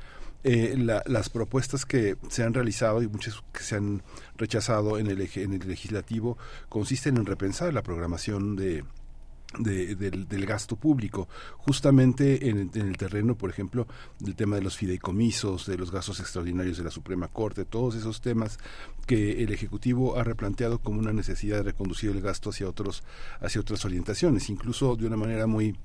[0.44, 4.04] eh, las propuestas que se han realizado y muchas que se han
[4.38, 6.38] rechazado en el, en el legislativo
[6.70, 8.84] consisten en repensar la programación de,
[9.60, 11.28] del, gasto público,
[11.58, 13.88] justamente en, el terreno, por ejemplo,
[14.20, 18.22] del tema de los fideicomisos, de los gastos extraordinarios de la Suprema Corte, todos esos
[18.22, 18.60] temas
[19.06, 23.04] que el Ejecutivo ha replanteado como una necesidad de reconducir el gasto hacia otros,
[23.40, 25.76] hacia otras orientaciones, incluso de una manera muy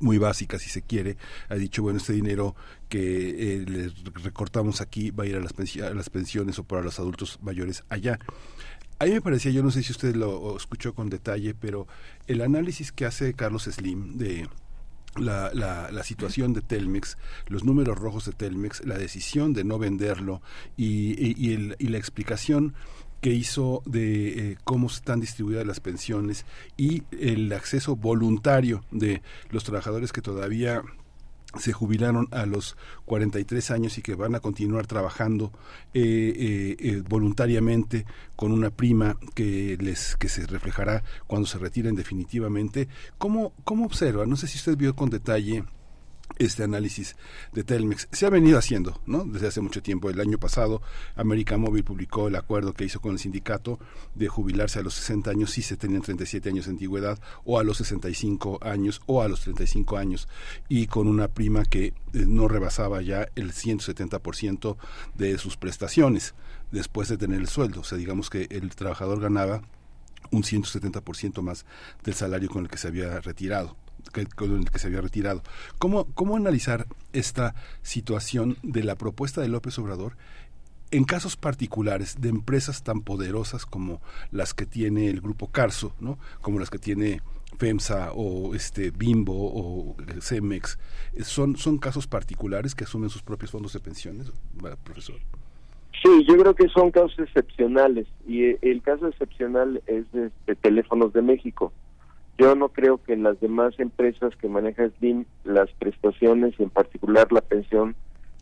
[0.00, 1.16] muy básica si se quiere,
[1.48, 2.54] ha dicho, bueno, este dinero
[2.88, 3.92] que eh, le
[4.22, 8.18] recortamos aquí va a ir a las, pensiones o para los adultos mayores allá.
[8.98, 11.86] A mí me parecía, yo no sé si usted lo escuchó con detalle, pero
[12.26, 14.48] el análisis que hace Carlos Slim de
[15.16, 17.16] la, la, situación de Telmex,
[17.46, 20.42] los números rojos de Telmex, la decisión de no venderlo
[20.76, 21.14] y,
[21.44, 22.74] y, el, y la explicación
[23.20, 26.44] que hizo de eh, cómo están distribuidas las pensiones
[26.76, 30.82] y el acceso voluntario de los trabajadores que todavía
[31.56, 32.76] se jubilaron a los
[33.06, 35.50] 43 años y que van a continuar trabajando
[35.94, 38.04] eh, eh, eh, voluntariamente
[38.36, 42.88] con una prima que les que se reflejará cuando se retiren definitivamente.
[43.16, 44.26] ¿Cómo, cómo observa?
[44.26, 45.64] No sé si usted vio con detalle
[46.38, 47.16] este análisis
[47.52, 48.08] de Telmex.
[48.12, 49.24] Se ha venido haciendo, ¿no?
[49.24, 50.10] Desde hace mucho tiempo.
[50.10, 50.82] El año pasado,
[51.16, 53.78] América Móvil publicó el acuerdo que hizo con el sindicato
[54.14, 57.64] de jubilarse a los 60 años si se tenían 37 años de antigüedad, o a
[57.64, 60.28] los 65 años, o a los 35 años,
[60.68, 64.76] y con una prima que eh, no rebasaba ya el 170%
[65.14, 66.34] de sus prestaciones
[66.70, 67.80] después de tener el sueldo.
[67.80, 69.62] O sea, digamos que el trabajador ganaba
[70.30, 71.64] un 170% más
[72.04, 73.76] del salario con el que se había retirado
[74.12, 75.42] que, con el que se había retirado.
[75.78, 80.16] ¿Cómo, ¿Cómo analizar esta situación de la propuesta de López Obrador
[80.90, 86.18] en casos particulares de empresas tan poderosas como las que tiene el grupo Carso, ¿no?
[86.40, 87.20] como las que tiene
[87.58, 90.78] FEMSA o este Bimbo o Cemex,
[91.22, 94.32] son, son casos particulares que asumen sus propios fondos de pensiones,
[94.84, 95.16] profesor.
[96.02, 101.22] Sí, yo creo que son casos excepcionales y el caso excepcional es de Teléfonos de
[101.22, 101.72] México.
[102.38, 106.70] Yo no creo que en las demás empresas que maneja Slim las prestaciones y en
[106.70, 107.96] particular la pensión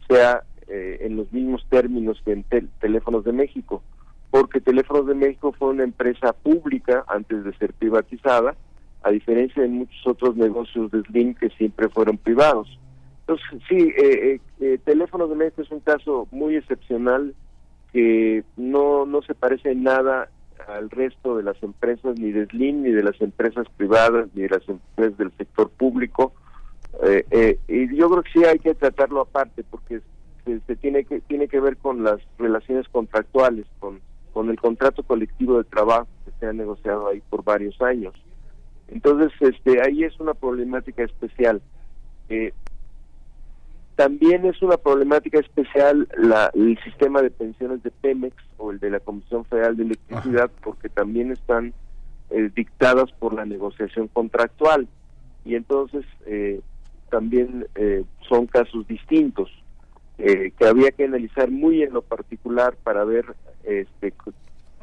[0.07, 2.45] sea eh, en los mismos términos que en
[2.79, 3.83] Teléfonos de México,
[4.31, 8.55] porque Teléfonos de México fue una empresa pública antes de ser privatizada,
[9.03, 12.79] a diferencia de muchos otros negocios de Slim que siempre fueron privados.
[13.21, 17.35] Entonces, sí, eh, eh, Teléfonos de México es un caso muy excepcional
[17.93, 20.29] que no, no se parece en nada
[20.69, 24.49] al resto de las empresas, ni de SLIM, ni de las empresas privadas, ni de
[24.51, 26.33] las empresas del sector público.
[27.03, 30.01] Eh, eh, y yo creo que sí hay que tratarlo aparte, porque
[30.45, 34.01] se tiene que tiene que ver con las relaciones contractuales, con
[34.37, 38.13] con el contrato colectivo de trabajo que se ha negociado ahí por varios años.
[38.89, 41.63] Entonces, este, ahí es una problemática especial.
[42.29, 42.53] Eh,
[43.97, 48.91] también es una problemática especial la, el sistema de pensiones de Pemex o el de
[48.91, 51.73] la Comisión Federal de Electricidad, porque también están
[52.31, 54.87] eh, dictadas por la negociación contractual.
[55.45, 56.61] Y entonces eh,
[57.11, 57.67] también
[58.29, 59.51] son casos distintos
[60.17, 63.27] que había que analizar muy en lo particular para ver
[63.65, 64.13] este,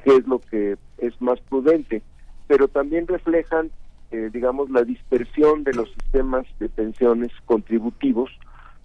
[0.04, 2.02] qué es lo que es más prudente,
[2.48, 3.72] pero también reflejan,
[4.12, 8.30] eh, digamos, la dispersión de los sistemas de pensiones contributivos,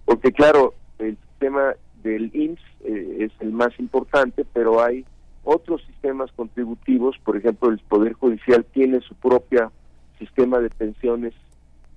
[0.09, 5.05] porque claro, el sistema del IMSS eh, es el más importante, pero hay
[5.43, 9.69] otros sistemas contributivos, por ejemplo, el Poder Judicial tiene su propia
[10.17, 11.35] sistema de pensiones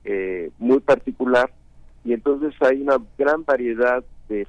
[0.05, 1.51] eh, muy particular
[2.05, 4.47] y entonces hay una gran variedad de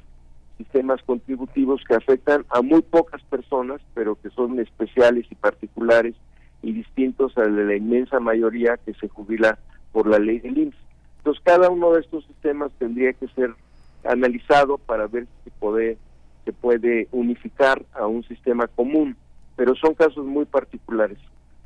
[0.57, 6.15] sistemas contributivos que afectan a muy pocas personas, pero que son especiales y particulares
[6.61, 9.57] y distintos de la inmensa mayoría que se jubila
[9.94, 10.84] por la ley del IMSS.
[11.23, 13.55] Entonces, cada uno de estos sistemas tendría que ser
[14.03, 15.97] analizado para ver si puede,
[16.43, 19.15] se puede unificar a un sistema común,
[19.55, 21.17] pero son casos muy particulares.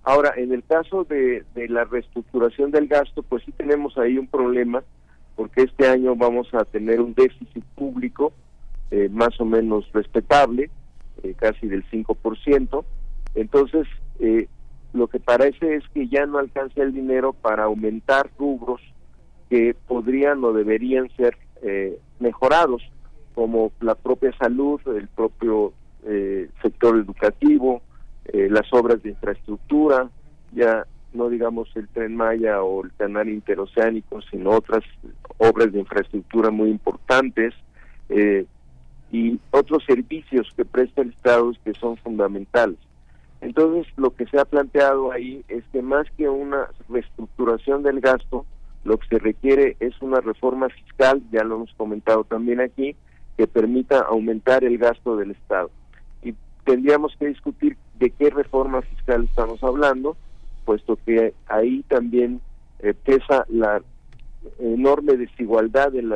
[0.03, 4.83] Ahora, en el caso de, la reestructuración del gasto, pues sí tenemos ahí un problema,
[5.35, 8.33] porque este año vamos a tener un déficit público
[8.91, 10.69] eh, más o menos respetable,
[11.23, 12.85] eh, casi del 5%.
[13.33, 13.87] Entonces,
[14.19, 14.47] eh,
[14.93, 18.81] lo que parece es que ya no alcanza el dinero para aumentar rubros
[19.49, 21.37] que podrían o deberían ser
[22.19, 22.83] mejorados,
[23.33, 25.73] como la propia salud, el propio
[26.61, 27.81] sector educativo,
[28.33, 30.09] las obras de infraestructura,
[30.53, 34.83] ya no digamos el tren Maya o el canal interoceánico, sino otras
[35.37, 37.53] obras de infraestructura muy importantes,
[38.09, 38.45] eh,
[39.11, 42.77] y otros servicios que presta el Estado que son fundamentales.
[43.39, 48.45] Entonces, lo que se ha planteado ahí es que más que una reestructuración del gasto,
[48.83, 52.95] lo que se requiere es una reforma fiscal, ya lo hemos comentado también aquí,
[53.37, 55.69] que permita aumentar el gasto del Estado.
[56.23, 56.33] Y
[56.63, 60.15] tendríamos que discutir de qué reforma fiscal estamos hablando,
[60.65, 62.41] puesto que ahí también
[62.79, 63.81] eh, pesa la
[64.59, 66.09] enorme desigualdad en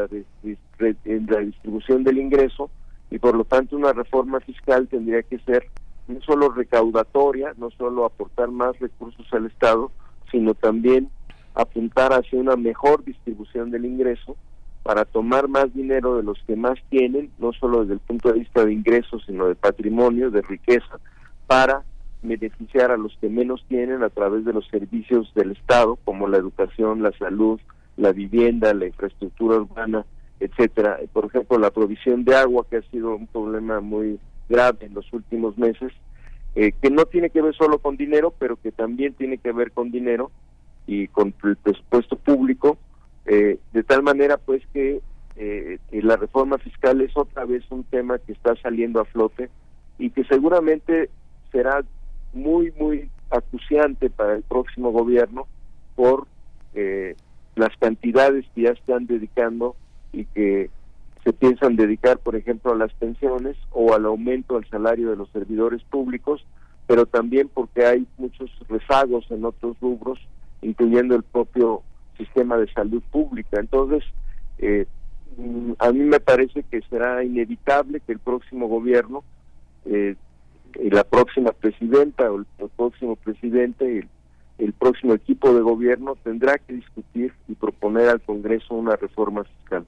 [1.06, 2.70] en la distribución del ingreso
[3.12, 5.68] y por lo tanto una reforma fiscal tendría que ser
[6.08, 9.92] no solo recaudatoria, no solo aportar más recursos al Estado,
[10.32, 11.10] sino también
[11.56, 14.36] apuntar hacia una mejor distribución del ingreso
[14.84, 18.40] para tomar más dinero de los que más tienen, no solo desde el punto de
[18.40, 21.00] vista de ingresos, sino de patrimonio, de riqueza,
[21.46, 21.84] para
[22.24, 26.38] beneficiar a los que menos tienen a través de los servicios del Estado, como la
[26.38, 27.60] educación, la salud,
[27.98, 30.06] la vivienda, la infraestructura urbana,
[30.40, 31.00] etcétera.
[31.14, 34.20] Por ejemplo, la provisión de agua, que ha sido un problema muy
[34.50, 35.92] grave en los últimos meses,
[36.56, 39.72] eh, que no tiene que ver solo con dinero, pero que también tiene que ver
[39.72, 40.32] con dinero
[40.92, 42.78] y con el presupuesto público,
[43.26, 45.02] eh, de tal manera pues que
[45.38, 49.50] eh, la reforma fiscal es otra vez un tema que está saliendo a flote
[49.98, 51.10] y que seguramente
[51.50, 51.82] será
[52.34, 55.48] muy, muy acuciante para el próximo gobierno
[55.96, 56.28] por
[57.56, 59.76] las cantidades que ya están dedicando
[60.12, 60.70] y que
[61.24, 65.30] se piensan dedicar, por ejemplo, a las pensiones o al aumento del salario de los
[65.30, 66.46] servidores públicos,
[66.88, 70.20] pero también porque hay muchos rezagos en otros rubros,
[70.62, 71.84] incluyendo el propio
[72.18, 73.60] sistema de salud pública.
[73.60, 74.04] Entonces,
[74.60, 74.86] eh,
[75.80, 79.24] a mí me parece que será inevitable que el próximo gobierno
[79.86, 80.16] eh,
[80.76, 84.10] la próxima presidenta o el, próximo presidente el,
[84.58, 89.86] el próximo equipo de gobierno tendrá que discutir y proponer al Congreso una reforma fiscal.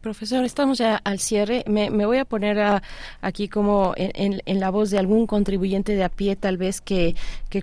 [0.00, 1.64] Profesor, estamos ya al cierre.
[1.66, 2.82] Me, voy a poner
[3.20, 7.14] aquí como en, la voz de algún contribuyente de a pie, tal vez que,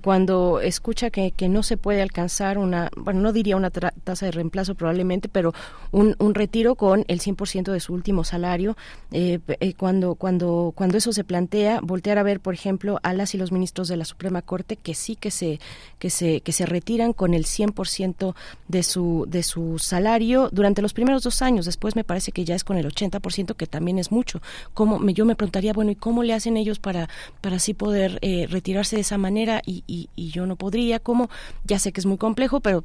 [0.01, 4.76] cuando escucha que, no se puede alcanzar una, bueno, no diría una tasa de reemplazo
[4.76, 5.53] probablemente, pero
[5.91, 8.77] un, un retiro con el 100% de su último salario,
[9.11, 13.35] eh, eh, cuando, cuando, cuando eso se plantea, voltear a ver, por ejemplo, a las
[13.35, 15.59] y los ministros de la Suprema Corte que sí que se,
[15.99, 18.34] que se, que se retiran con el 100%
[18.68, 22.56] de su, de su salario durante los primeros dos años después me parece que ya
[22.56, 24.41] es con el 80%, que también es mucho.
[24.74, 27.10] ¿Cómo, yo me preguntaría, bueno, ¿y cómo le hacen ellos para,
[27.41, 30.99] para así poder eh, retirarse de esa manera y, y, yo no podría?
[30.99, 31.30] ¿Cómo?
[31.66, 32.84] Ya sé que es muy complejo, pero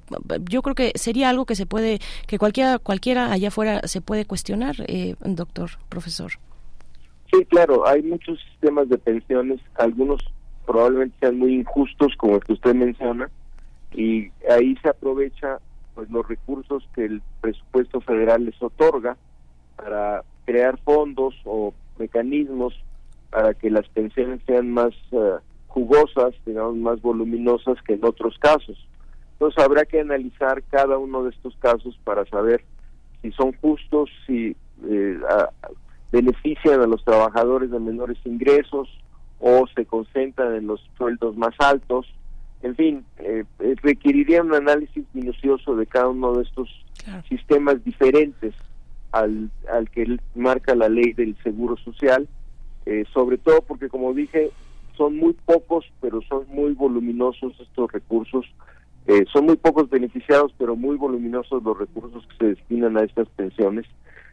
[0.48, 4.24] yo creo que sería algo que se puede, que cualquiera, cualquiera allá afuera se puede
[4.24, 6.32] cuestionar, eh, doctor, profesor.
[7.31, 10.23] Sí, claro, hay muchos sistemas de pensiones, algunos
[10.64, 13.31] probablemente sean muy injustos, como el que usted menciona,
[13.93, 15.59] y ahí se aprovecha
[15.97, 19.16] pues los recursos que el presupuesto federal les otorga
[19.77, 22.74] para crear fondos o mecanismos
[23.31, 25.36] para que las pensiones sean más eh,
[25.68, 28.86] jugosas, digamos, más voluminosas que en otros casos.
[29.32, 32.62] Entonces habrá que analizar cada uno de estos casos para saber
[33.23, 34.55] si son justos, si
[34.86, 35.18] eh,
[36.12, 38.89] benefician a los trabajadores de menores ingresos
[39.40, 42.06] o se concentran en los sueldos más altos.
[42.62, 43.44] En fin, eh,
[43.82, 46.68] requeriría un análisis minucioso de cada uno de estos
[47.28, 48.54] sistemas diferentes
[49.12, 52.28] al, al que marca la ley del Seguro Social,
[52.86, 54.50] eh, sobre todo porque, como dije,
[54.96, 58.46] son muy pocos, pero son muy voluminosos estos recursos.
[59.06, 63.28] Eh, son muy pocos beneficiados, pero muy voluminosos los recursos que se destinan a estas
[63.28, 63.86] pensiones,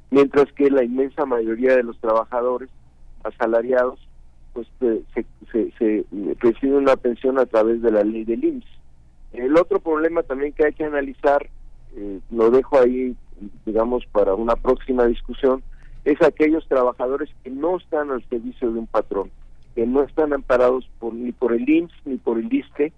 [0.10, 2.70] mientras que la inmensa mayoría de los trabajadores
[3.24, 4.00] asalariados
[4.54, 5.02] pues eh,
[5.52, 6.06] se, se,
[6.40, 8.68] recibe una pensión a través de la ley del IMSS.
[9.34, 11.50] El otro problema también que hay que analizar,
[12.32, 13.16] lo dejo ahí
[13.66, 15.64] digamos, para una próxima discusión,
[16.06, 19.32] es aquellos trabajadores que no están al servicio de un patrón,
[19.76, 22.92] que no están amparados por, ni por el IMSS ni por el ISTE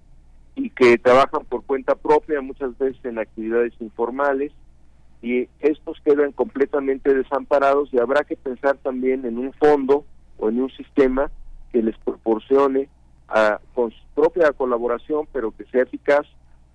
[0.55, 4.51] y que trabajan por cuenta propia, muchas veces en actividades informales,
[5.21, 10.05] y estos quedan completamente desamparados y habrá que pensar también en un fondo
[10.37, 11.31] o en un sistema
[11.75, 12.87] que les proporcione
[13.27, 16.25] a, con su propia colaboración, pero que sea eficaz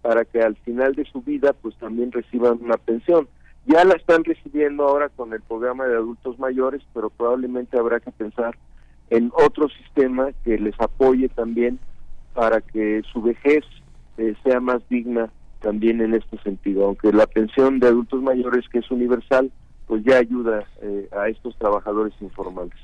[0.03, 3.27] para que al final de su vida pues también reciban una pensión.
[3.65, 8.11] Ya la están recibiendo ahora con el programa de adultos mayores, pero probablemente habrá que
[8.11, 8.59] pensar
[9.09, 11.79] en otro sistema que les apoye también
[12.35, 13.65] para que su vejez
[14.19, 16.85] eh, sea más digna también en este sentido.
[16.85, 19.51] Aunque la pensión de adultos mayores, que es universal,
[19.87, 22.77] pues ya ayuda eh, a estos trabajadores informales.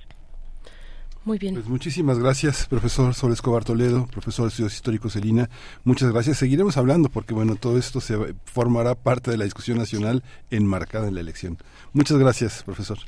[1.26, 1.54] Muy bien.
[1.54, 5.50] Pues muchísimas gracias, profesor Sol Escobar Toledo, profesor de Estudios Históricos Celina.
[5.82, 6.38] Muchas gracias.
[6.38, 10.22] Seguiremos hablando porque, bueno, todo esto se formará parte de la discusión nacional
[10.52, 11.58] enmarcada en la elección.
[11.92, 12.98] Muchas gracias, profesor.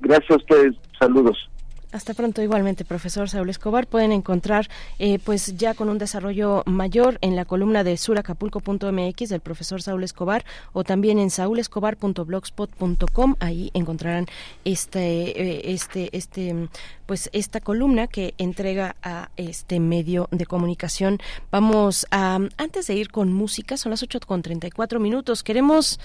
[0.00, 0.76] Gracias a ustedes.
[0.98, 1.50] Saludos.
[1.90, 3.86] Hasta pronto igualmente, profesor Saúl Escobar.
[3.86, 9.40] Pueden encontrar eh, pues ya con un desarrollo mayor en la columna de suracapulco.mx del
[9.40, 10.44] profesor Saúl Escobar
[10.74, 13.36] o también en saulescobar.blogspot.com.
[13.40, 14.26] Ahí encontrarán
[14.66, 16.68] este, eh, este, este,
[17.06, 21.18] pues esta columna que entrega a este medio de comunicación.
[21.50, 25.42] Vamos a, antes de ir con música, son las 8 con 34 minutos.
[25.42, 25.98] Queremos,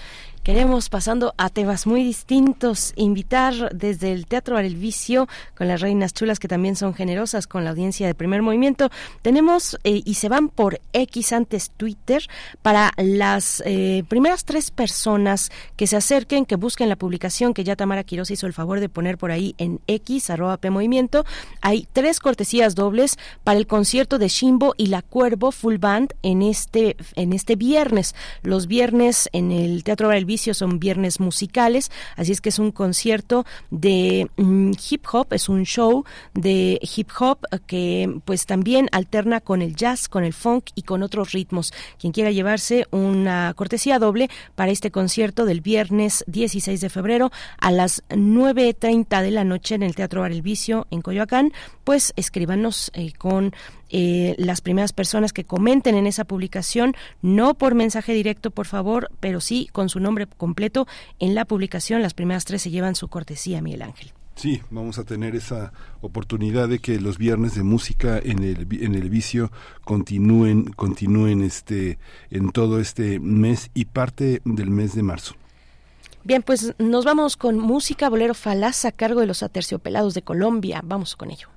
[0.44, 5.26] queremos pasando a temas muy distintos, invitar desde el Teatro al Vicio
[5.56, 8.90] con las reinas chulas que también son generosas con la audiencia de primer movimiento.
[9.22, 12.22] Tenemos eh, y se van por X antes Twitter
[12.62, 17.74] para las eh, primeras tres personas que se acerquen, que busquen la publicación que ya
[17.74, 21.24] Tamara Quiroz hizo el favor de poner por ahí en X, arroba P Movimiento
[21.60, 26.42] hay tres cortesías dobles para el concierto de Shimbo y la Cuervo Full Band en
[26.42, 28.14] este, en este viernes.
[28.42, 32.72] Los viernes en el Teatro Bar El Son viernes musicales, así es que es un
[32.72, 36.04] concierto de mm, hip hop, es un show
[36.34, 41.02] de hip hop que pues también alterna con el jazz, con el funk y con
[41.02, 41.72] otros ritmos.
[41.98, 47.70] Quien quiera llevarse una cortesía doble para este concierto del viernes 16 de febrero a
[47.70, 51.52] las 9.30 de la noche en el Teatro Bar El Vicio en Coyoacán,
[51.84, 53.52] pues escríbanos eh, con
[53.90, 59.10] eh, las primeras personas que comenten en esa publicación, no por mensaje directo, por favor,
[59.20, 60.86] pero sí con su nombre completo
[61.18, 62.02] en la publicación.
[62.02, 64.12] Las primeras tres se llevan su cortesía, Miguel Ángel.
[64.36, 68.96] Sí, vamos a tener esa oportunidad de que los viernes de música en el en
[68.96, 69.52] el vicio
[69.84, 71.98] continúen continúen este
[72.30, 75.36] en todo este mes y parte del mes de marzo.
[76.24, 80.80] Bien, pues nos vamos con música bolero falaz a cargo de los aterciopelados de Colombia.
[80.82, 81.53] Vamos con ello.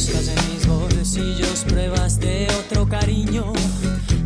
[0.00, 3.52] Buscas en mis bolsillos pruebas de otro cariño,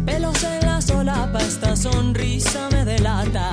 [0.06, 3.50] pelos en la solapa, esta sonrisa me delata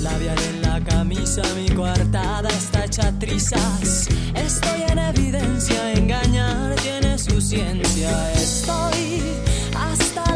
[0.00, 4.08] Labial en la camisa, mi coartada está hecha trizas.
[4.34, 8.32] Estoy en evidencia, engañar tiene su ciencia.
[8.32, 9.22] Estoy
[9.76, 10.31] hasta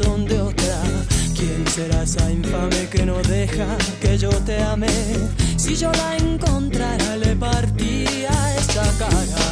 [0.00, 0.80] de otra.
[1.36, 4.88] ¿Quién será esa infame que no deja que yo te ame?
[5.58, 9.51] Si yo la encontrara, le partía esa cara.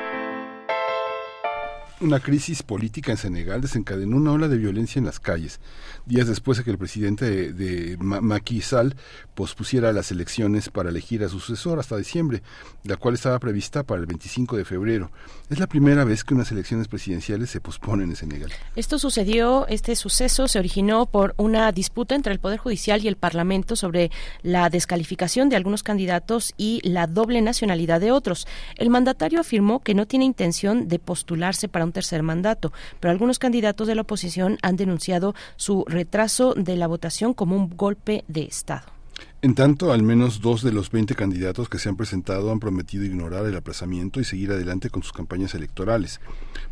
[2.01, 5.59] Una crisis política en Senegal desencadenó una ola de violencia en las calles,
[6.07, 8.95] días después de que el presidente de, de Ma- Macky Sall
[9.35, 12.41] pospusiera las elecciones para elegir a su sucesor hasta diciembre,
[12.85, 15.11] la cual estaba prevista para el 25 de febrero.
[15.51, 18.51] Es la primera vez que unas elecciones presidenciales se posponen en Senegal.
[18.75, 23.15] Esto sucedió, este suceso se originó por una disputa entre el Poder Judicial y el
[23.15, 24.09] Parlamento sobre
[24.41, 28.47] la descalificación de algunos candidatos y la doble nacionalidad de otros.
[28.77, 33.39] El mandatario afirmó que no tiene intención de postularse para un tercer mandato, pero algunos
[33.39, 38.43] candidatos de la oposición han denunciado su retraso de la votación como un golpe de
[38.43, 39.00] Estado.
[39.43, 43.05] En tanto, al menos dos de los 20 candidatos que se han presentado han prometido
[43.05, 46.21] ignorar el aplazamiento y seguir adelante con sus campañas electorales.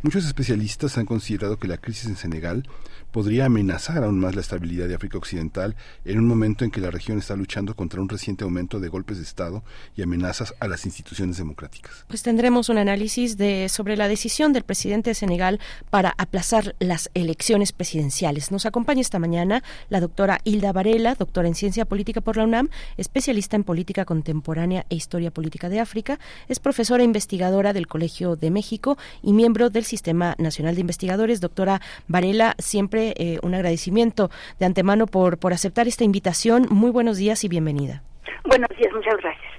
[0.02, 2.68] Muchos especialistas han considerado que la crisis en Senegal
[3.10, 5.74] podría amenazar aún más la estabilidad de África Occidental
[6.04, 9.16] en un momento en que la región está luchando contra un reciente aumento de golpes
[9.16, 9.64] de Estado
[9.96, 12.04] y amenazas a las instituciones democráticas.
[12.06, 15.58] Pues tendremos un análisis de sobre la decisión del presidente de Senegal
[15.90, 18.52] para aplazar las elecciones presidenciales.
[18.52, 22.59] Nos acompaña esta mañana la doctora Hilda Varela, doctora en Ciencia Política por la UNAM,
[22.96, 26.18] especialista en política contemporánea e historia política de África,
[26.48, 31.40] es profesora investigadora del Colegio de México y miembro del Sistema Nacional de Investigadores.
[31.40, 36.66] Doctora Varela, siempre eh, un agradecimiento de antemano por, por aceptar esta invitación.
[36.70, 38.02] Muy buenos días y bienvenida.
[38.44, 39.50] Buenos días, muchas gracias.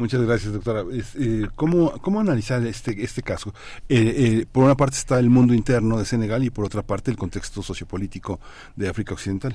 [0.00, 0.82] Muchas gracias, doctora.
[1.18, 3.52] Eh, ¿cómo, ¿Cómo analizar este, este caso?
[3.86, 7.10] Eh, eh, por una parte está el mundo interno de Senegal y por otra parte
[7.10, 8.40] el contexto sociopolítico
[8.76, 9.54] de África Occidental.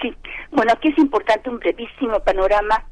[0.00, 0.14] Sí,
[0.50, 2.84] bueno, aquí es importante un brevísimo panorama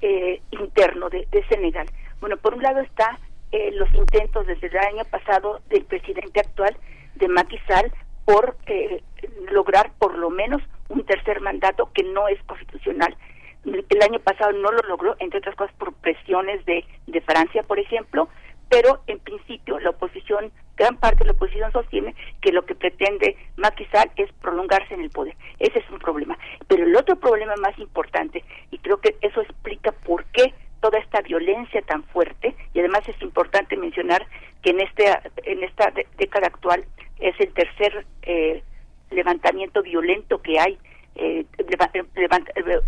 [0.00, 1.86] eh, interno de, de, Senegal.
[2.20, 3.18] Bueno, por un lado está
[3.52, 6.76] eh, los intentos desde el año pasado del presidente actual
[7.16, 7.92] de Macky Sall
[8.24, 9.02] por eh,
[9.50, 13.16] lograr por lo menos un tercer mandato que no es constitucional.
[13.64, 17.78] El año pasado no lo logró, entre otras cosas por presiones de, de Francia, por
[17.78, 18.28] ejemplo,
[18.70, 20.50] pero en principio la oposición,
[20.80, 23.86] gran parte de la oposición sostiene que lo que pretende Macky
[24.16, 25.36] es prolongarse en el poder.
[25.58, 26.38] Ese es un problema.
[26.68, 31.20] Pero el otro problema más importante, y creo que eso explica por qué toda esta
[31.20, 34.26] violencia tan fuerte, y además es importante mencionar
[34.62, 35.04] que en este
[35.44, 36.82] en esta década actual
[37.18, 38.62] es el tercer eh,
[39.10, 40.78] levantamiento violento que hay,
[41.16, 41.44] eh,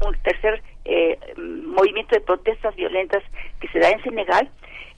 [0.07, 0.63] un tercer
[1.37, 3.23] movimiento de protestas violentas
[3.61, 4.51] que se da en Senegal,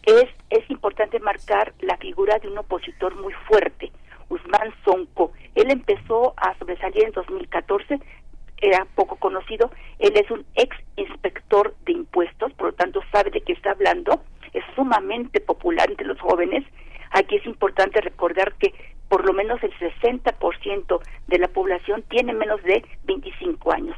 [0.07, 3.91] es, es importante marcar la figura de un opositor muy fuerte,
[4.29, 5.33] Usman Sonko.
[5.55, 8.01] Él empezó a sobresalir en 2014
[8.65, 9.71] era poco conocido.
[9.99, 14.23] Él es un ex inspector de impuestos, por lo tanto sabe de qué está hablando.
[14.53, 16.65] Es sumamente popular entre los jóvenes.
[17.11, 18.73] Aquí es importante recordar que
[19.09, 23.97] por lo menos el 60% de la población tiene menos de 25 años.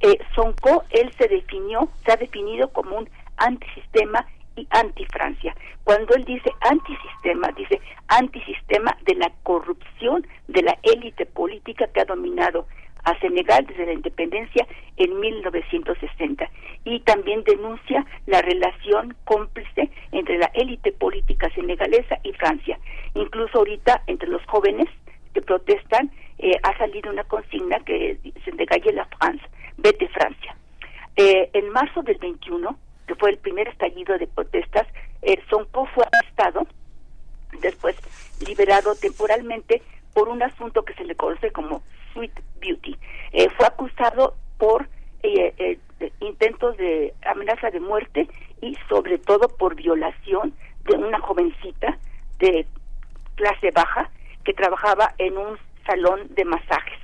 [0.00, 4.26] Eh, Sonko, él se definió, se ha definido como un antisistema
[4.58, 5.54] y anti-Francia.
[5.84, 12.04] Cuando él dice antisistema, dice antisistema de la corrupción de la élite política que ha
[12.04, 12.66] dominado
[13.04, 14.66] a Senegal desde la independencia
[14.96, 16.50] en 1960
[16.84, 22.78] y también denuncia la relación cómplice entre la élite política senegalesa y Francia.
[23.14, 24.88] Incluso ahorita entre los jóvenes
[25.32, 29.42] que protestan eh, ha salido una consigna que dice de la France,
[29.76, 30.56] vete Francia.
[31.16, 32.78] Eh, en marzo del 21,
[33.08, 34.86] que fue el primer estallido de protestas,
[35.50, 36.66] Sonko fue arrestado,
[37.60, 37.96] después
[38.46, 39.82] liberado temporalmente
[40.14, 41.82] por un asunto que se le conoce como
[42.12, 42.96] Sweet Beauty.
[43.32, 44.88] Eh, fue acusado por
[45.22, 45.78] eh, eh,
[46.20, 48.28] intentos de amenaza de muerte
[48.60, 50.54] y sobre todo por violación
[50.84, 51.98] de una jovencita
[52.38, 52.66] de
[53.34, 54.10] clase baja
[54.44, 56.98] que trabajaba en un salón de masajes.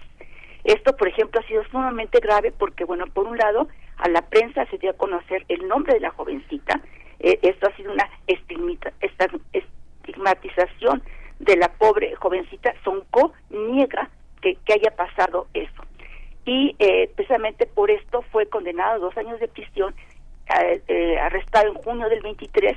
[0.65, 3.69] Esto, por ejemplo, ha sido sumamente grave porque, bueno, por un lado,
[3.99, 6.81] a la prensa se dio a conocer el nombre de la jovencita.
[7.19, 11.03] esto ha sido una estigmatización
[11.39, 12.75] de la pobre jovencita.
[12.85, 14.11] Sonko niega
[14.41, 15.83] que, haya pasado eso.
[16.45, 19.95] Y eh, precisamente por esto fue condenado a dos años de prisión,
[20.61, 22.77] eh, eh, arrestado en junio del 23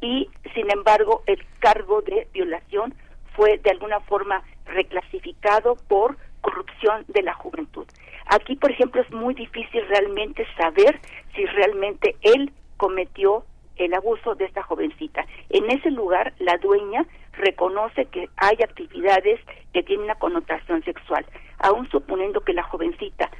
[0.00, 2.94] y sin embargo el cargo de violación
[3.34, 7.86] fue de alguna forma reclasificado por corrupción de la juventud.
[8.26, 11.00] Aquí, por ejemplo, es muy difícil realmente saber
[11.34, 13.44] si realmente él cometió
[13.76, 15.24] el abuso de esta jovencita.
[15.48, 19.40] En ese lugar, la dueña reconoce que hay actividades
[19.72, 21.24] que tienen una connotación sexual.
[21.58, 23.30] Aún suponiendo que la jovencita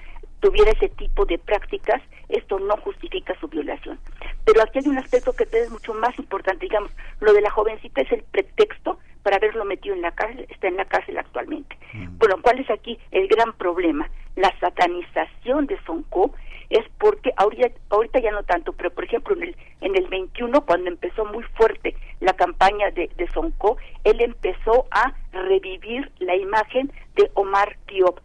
[0.40, 3.98] tuviera ese tipo de prácticas, esto no justifica su violación.
[4.44, 6.90] Pero aquí hay un aspecto que es mucho más importante, digamos,
[7.20, 10.76] lo de la jovencita es el pretexto para haberlo metido en la cárcel, está en
[10.76, 11.76] la cárcel actualmente.
[11.92, 12.18] Mm.
[12.18, 14.09] Bueno, ¿cuál es aquí el gran problema?
[14.36, 16.32] La satanización de Sonko
[16.70, 20.64] es porque ahorita, ahorita ya no tanto, pero por ejemplo en el, en el 21,
[20.64, 26.92] cuando empezó muy fuerte la campaña de, de Sonko, él empezó a revivir la imagen
[27.16, 28.20] de Omar Diop.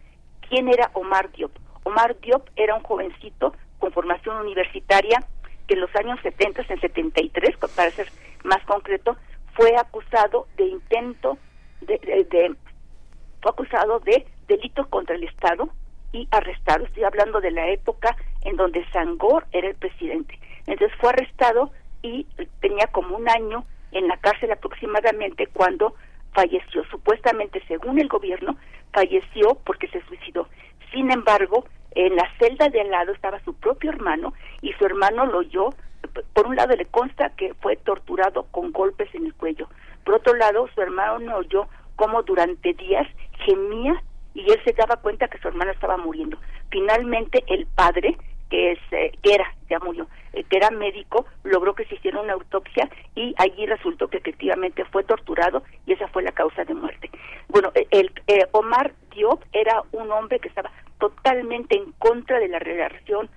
[0.47, 1.51] ¿Quién era Omar Diop?
[1.83, 5.23] Omar Diop era un jovencito con formación universitaria
[5.67, 8.07] que en los años 70, en 73, para ser
[8.43, 9.17] más concreto,
[9.55, 11.37] fue acusado de intento
[11.81, 12.55] de, de
[13.41, 15.69] fue acusado de delito contra el Estado
[16.11, 16.85] y arrestado.
[16.85, 20.39] Estoy hablando de la época en donde Sangor era el presidente.
[20.67, 21.71] Entonces fue arrestado
[22.01, 22.25] y
[22.61, 25.95] tenía como un año en la cárcel aproximadamente cuando
[26.33, 26.83] falleció.
[26.85, 28.57] Supuestamente, según el gobierno,
[28.93, 30.47] falleció porque se suicidó.
[30.91, 35.25] Sin embargo, en la celda de al lado estaba su propio hermano y su hermano
[35.25, 35.69] lo oyó.
[36.33, 39.67] Por un lado le consta que fue torturado con golpes en el cuello.
[40.03, 43.07] Por otro lado, su hermano oyó cómo durante días
[43.45, 44.01] gemía
[44.33, 46.37] y él se daba cuenta que su hermana estaba muriendo.
[46.69, 48.17] Finalmente el padre,
[48.49, 52.21] que es eh, que era, ya murió, eh, que era médico, logró que se hiciera
[52.21, 56.73] una autopsia y allí resultó que efectivamente fue torturado y esa fue la causa de
[56.73, 57.09] muerte.
[57.47, 58.11] Bueno, eh, el
[58.51, 63.29] Omar Diop era un hombre que estaba totalmente en contra de la relación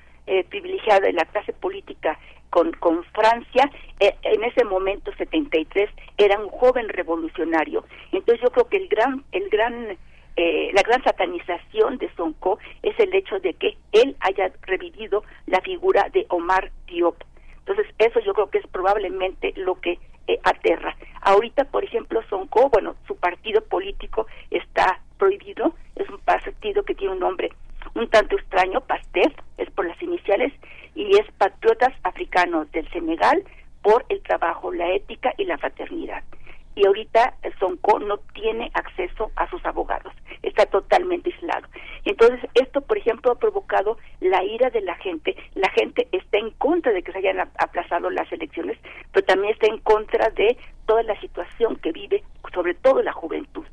[0.51, 2.19] privilegiada de la clase política
[2.51, 3.71] con, con Francia,
[4.01, 7.85] en ese momento 73 era un joven revolucionario.
[8.13, 9.97] Entonces yo creo que el gran el gran
[10.37, 15.61] eh, la gran satanización de Sonko es el hecho de que él haya revivido la
[15.61, 17.17] figura de Omar Diop.
[17.59, 19.99] Entonces, eso yo creo que es probablemente lo que
[20.29, 20.97] eh, aterra.
[21.23, 27.15] Ahorita, por ejemplo, Sonko, bueno, su partido político está prohibido, es un partido que tiene
[27.15, 27.51] un nombre
[27.95, 30.53] un tanto extraño, PASTEF, es por las iniciales,
[30.99, 33.45] y es Patriotas Africanos del Senegal
[33.83, 36.23] por el trabajo, la ética y la fraternidad
[36.79, 40.13] y ahorita Sonko no tiene acceso a sus abogados,
[40.45, 41.67] está totalmente aislado.
[42.05, 45.35] Entonces, esto, por ejemplo, ha provocado la ira de la gente.
[45.57, 48.79] La gente está en contra de que se hayan aplazado las elecciones,
[49.13, 50.57] pero también está en contra de
[50.87, 52.23] toda la situación que vive,
[52.55, 53.65] sobre todo la juventud.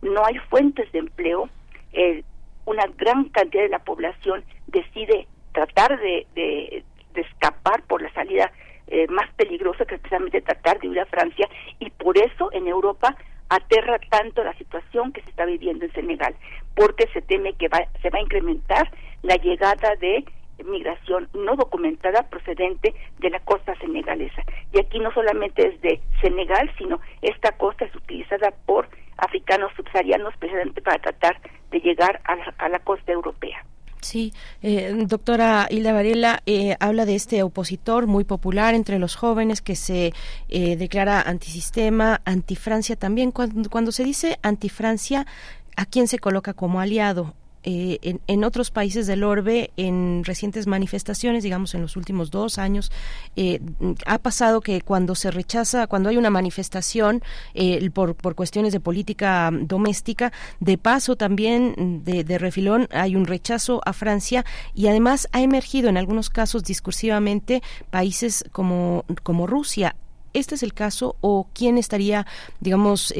[0.00, 1.50] No hay fuentes de empleo,
[1.92, 2.24] eh,
[2.64, 8.52] una gran cantidad de la población decide tratar de, escapar por la salida
[8.88, 11.48] eh, más peligroso que precisamente tratar de ir a Francia
[11.78, 13.16] y por eso en Europa
[13.48, 16.34] aterra tanto la situación que se está viviendo en Senegal,
[16.74, 18.90] porque se teme que va, se va a incrementar
[19.22, 20.24] la llegada de
[20.64, 24.42] migración no documentada procedente de la costa senegalesa.
[24.72, 30.36] Y aquí no solamente es de Senegal, sino esta costa es utilizada por africanos subsaharianos
[30.38, 31.40] precisamente para tratar
[31.70, 33.64] de llegar a la, costa europea.
[34.04, 39.62] Sí, eh, doctora Hilda Varela eh, habla de este opositor muy popular entre los jóvenes
[39.62, 40.12] que se
[40.50, 43.32] eh, declara antisistema, antifrancia también.
[43.32, 45.26] Cuando, cuando se dice antifrancia,
[45.74, 47.32] ¿a quién se coloca como aliado?
[47.66, 52.92] Eh, en, otros países del orbe, en recientes manifestaciones, digamos en los últimos dos años,
[53.36, 53.58] eh,
[54.04, 57.22] ha pasado que cuando se rechaza, cuando hay una manifestación
[57.54, 60.30] eh, por, por cuestiones de política doméstica,
[60.60, 65.96] de paso también de, refilón hay un rechazo a Francia y además ha emergido en
[65.96, 69.96] algunos casos discursivamente países como, como Rusia
[70.34, 72.26] este es el caso o quién estaría,
[72.58, 73.14] digamos,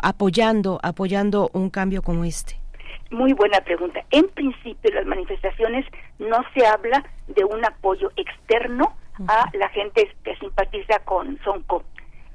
[0.00, 2.63] apoyando, apoyando un cambio como este?
[3.10, 4.04] Muy buena pregunta.
[4.10, 5.86] En principio, las manifestaciones
[6.18, 8.96] no se habla de un apoyo externo
[9.28, 11.84] a la gente que simpatiza con Sonko.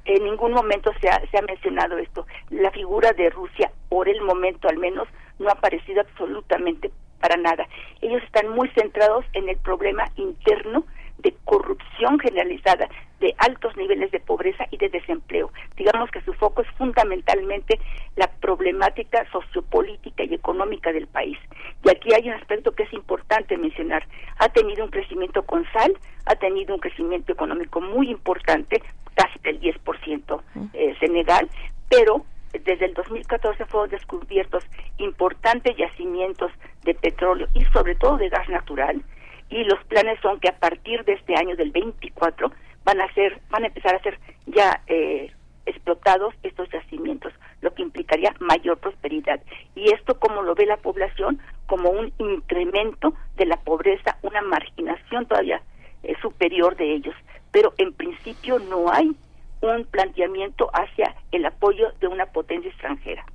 [0.04, 2.26] En ningún momento se ha, se ha mencionado esto.
[2.48, 5.08] La figura de Rusia, por el momento al menos,
[5.38, 6.90] no ha aparecido absolutamente
[7.20, 7.68] para nada.
[8.00, 10.84] Ellos están muy centrados en el problema interno
[11.20, 12.88] de corrupción generalizada,
[13.20, 15.52] de altos niveles de pobreza y de desempleo.
[15.76, 17.78] Digamos que su foco es fundamentalmente
[18.16, 21.38] la problemática sociopolítica y económica del país.
[21.84, 24.06] Y aquí hay un aspecto que es importante mencionar.
[24.38, 28.82] Ha tenido un crecimiento con sal, ha tenido un crecimiento económico muy importante,
[29.14, 30.42] casi del 10%
[30.72, 31.48] eh, Senegal,
[31.88, 34.64] pero desde el 2014 fueron descubiertos
[34.98, 36.50] importantes yacimientos
[36.82, 39.02] de petróleo y sobre todo de gas natural
[39.50, 42.50] y los planes son que a partir de este año del 24
[42.84, 45.32] van a ser van a empezar a ser ya eh,
[45.66, 49.40] explotados estos yacimientos lo que implicaría mayor prosperidad.
[49.74, 55.26] Y esto como lo ve la población como un incremento de la pobreza una marginación
[55.26, 55.62] todavía
[56.02, 57.14] eh, superior de ellos.
[57.50, 59.14] Pero en principio no hay
[59.60, 63.26] un planteamiento hacia el apoyo de una potencia extranjera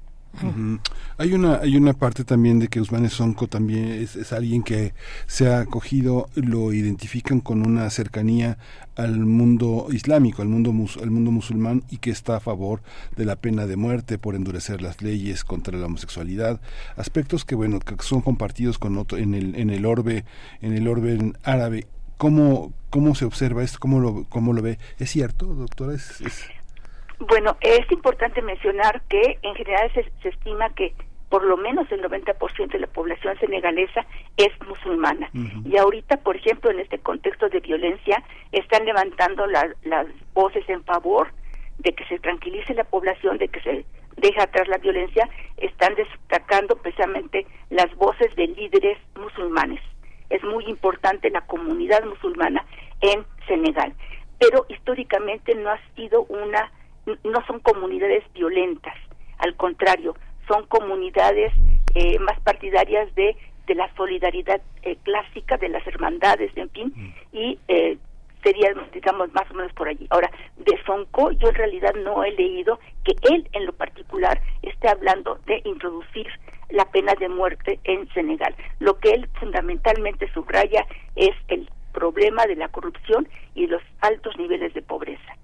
[1.18, 4.94] hay una hay una parte también de que Usman Sonko también es, alguien que
[5.28, 8.58] se ha acogido, lo identifican con una cercanía
[8.96, 12.82] al mundo islámico, al mundo al mundo musulmán y que está a favor
[13.16, 16.62] de la pena de muerte por endurecer las leyes contra la homosexualidad,
[16.96, 20.26] aspectos que bueno que son compartidos con otro, en el en el orbe
[20.62, 21.88] en el orbe árabe.
[22.18, 23.78] ¿Cómo, ¿Cómo se observa esto?
[23.78, 24.80] ¿Cómo lo, cómo lo ve?
[25.00, 25.96] ¿Es cierto, doctora?
[25.96, 26.46] ¿Es, es...
[27.20, 30.94] Bueno, es importante mencionar que en general se, estima que
[31.30, 34.06] por lo menos el 90% de la población senegalesa
[34.38, 35.30] es musulmana.
[35.66, 41.30] Y ahorita, por ejemplo, en este contexto de violencia, están levantando las voces en favor
[41.80, 43.86] de que se tranquilice la población, de que se
[44.18, 45.28] deje atrás la violencia,
[45.58, 49.82] están destacando precisamente las voces de líderes musulmanes.
[50.30, 52.66] Es muy importante la comunidad musulmana
[53.02, 53.94] en Senegal,
[54.40, 56.72] pero históricamente no ha sido una
[57.06, 58.96] no son comunidades violentas,
[59.40, 60.16] al contrario,
[60.48, 61.54] son comunidades
[61.94, 63.36] eh, más partidarias de,
[63.68, 67.14] de la solidaridad eh, clásica, de las hermandades, en fin, mm.
[67.34, 67.98] y eh,
[68.44, 70.06] sería, digamos, más o menos por allí.
[70.12, 74.88] Ahora, de Sonko yo en realidad no he leído que él en lo particular esté
[74.88, 76.28] hablando de introducir
[76.70, 78.56] la pena de muerte en Senegal.
[78.80, 84.74] Lo que él fundamentalmente subraya es el problema de la corrupción y los altos niveles
[84.74, 85.38] de pobreza.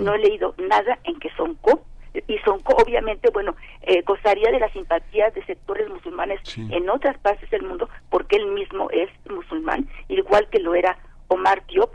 [0.00, 1.82] No he leído nada en que Sonko,
[2.14, 7.48] y Sonko obviamente, bueno, eh, gozaría de la simpatía de sectores musulmanes en otras partes
[7.50, 10.98] del mundo porque él mismo es musulmán, igual que lo era
[11.28, 11.94] Omar Diop,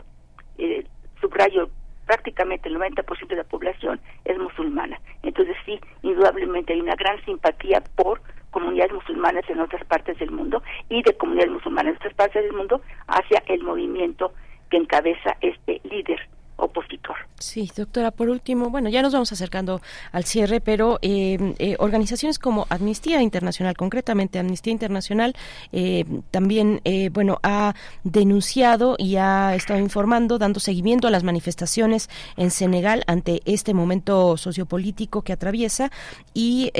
[0.58, 0.86] eh,
[1.20, 1.68] subrayo
[2.06, 4.98] prácticamente el 90% de la población es musulmana.
[5.22, 10.62] Entonces sí, indudablemente hay una gran simpatía por comunidades musulmanas en otras partes del mundo
[10.88, 14.32] y de comunidades musulmanas en otras partes del mundo hacia el movimiento
[14.70, 16.26] que encabeza este líder
[16.56, 17.16] opositor.
[17.38, 22.38] Sí, doctora, por último, bueno, ya nos vamos acercando al cierre, pero eh, eh, organizaciones
[22.38, 25.34] como Amnistía Internacional, concretamente Amnistía Internacional,
[25.72, 26.80] eh, también,
[27.12, 27.74] bueno, ha
[28.04, 34.36] denunciado y ha estado informando, dando seguimiento a las manifestaciones en Senegal ante este momento
[34.36, 35.90] sociopolítico que atraviesa
[36.32, 36.70] y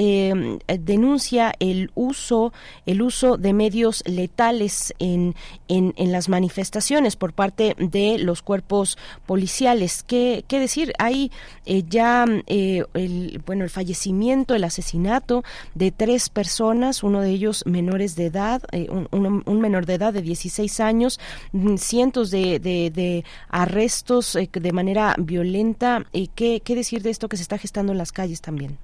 [0.66, 2.53] denuncia el uso,
[2.86, 5.35] el uso de medios letales en,
[5.69, 8.97] en, en las manifestaciones por parte de los cuerpos
[9.27, 9.65] policiales
[10.02, 10.93] ¿Qué, decir?
[10.98, 11.30] Hay
[11.64, 15.43] eh, ya el, bueno, el fallecimiento, el asesinato
[15.74, 20.80] de tres personas, uno de ellos menores de edad, un, menor de edad de 16
[20.80, 21.20] años,
[21.52, 26.05] mm, cientos de, de, arrestos de manera violenta.
[26.34, 28.78] ¿qué, ¿Qué decir de esto que se está gestando en las calles también?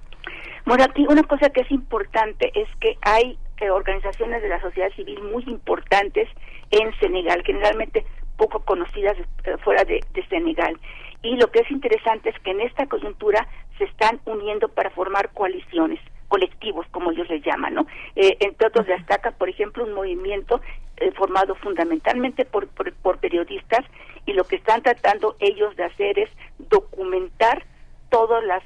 [0.65, 3.37] Bueno, aquí una cosa que es importante es que hay
[3.69, 6.27] organizaciones de la sociedad civil muy importantes
[6.71, 8.05] en Senegal, generalmente
[8.37, 10.77] poco conocidas eh, fuera de, Senegal.
[11.21, 13.47] Y lo que es interesante es que en esta coyuntura
[13.77, 17.85] se están uniendo para formar coaliciones colectivos, como ellos les llaman, ¿no?
[18.15, 20.61] Eh, entre otros destaca, por ejemplo, un movimiento
[20.97, 23.85] eh, formado fundamentalmente por, por, periodistas
[24.25, 27.65] y lo que están tratando ellos de hacer es documentar
[28.09, 28.63] todas las,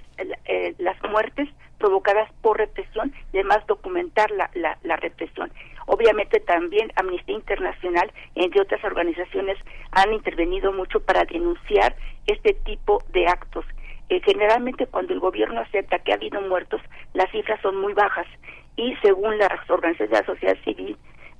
[0.77, 4.49] las muertes provocadas por represión y además documentar la,
[4.83, 5.51] la, represión.
[5.87, 9.57] Obviamente también Amnistía Internacional, entre otras organizaciones,
[9.91, 11.95] han intervenido mucho para denunciar
[12.27, 13.65] este tipo de actos.
[14.09, 16.81] Eh, generalmente cuando el gobierno acepta que ha habido muertos,
[17.13, 18.27] las cifras son muy bajas
[18.75, 20.97] y según las organizaciones de la sociedad civil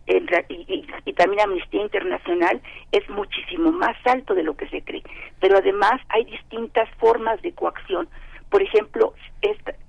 [0.07, 2.61] y, y, también Amnistía Internacional
[2.93, 5.03] es muchísimo más alto de lo que se cree.
[5.41, 8.07] Pero además hay distintas formas de coacción.
[8.49, 9.13] Por ejemplo,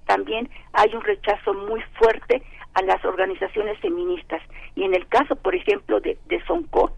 [0.06, 2.42] también hay un rechazo muy fuerte
[2.78, 4.40] a las organizaciones feministas.
[4.74, 6.92] Y en el caso, por ejemplo, de, de Sonco,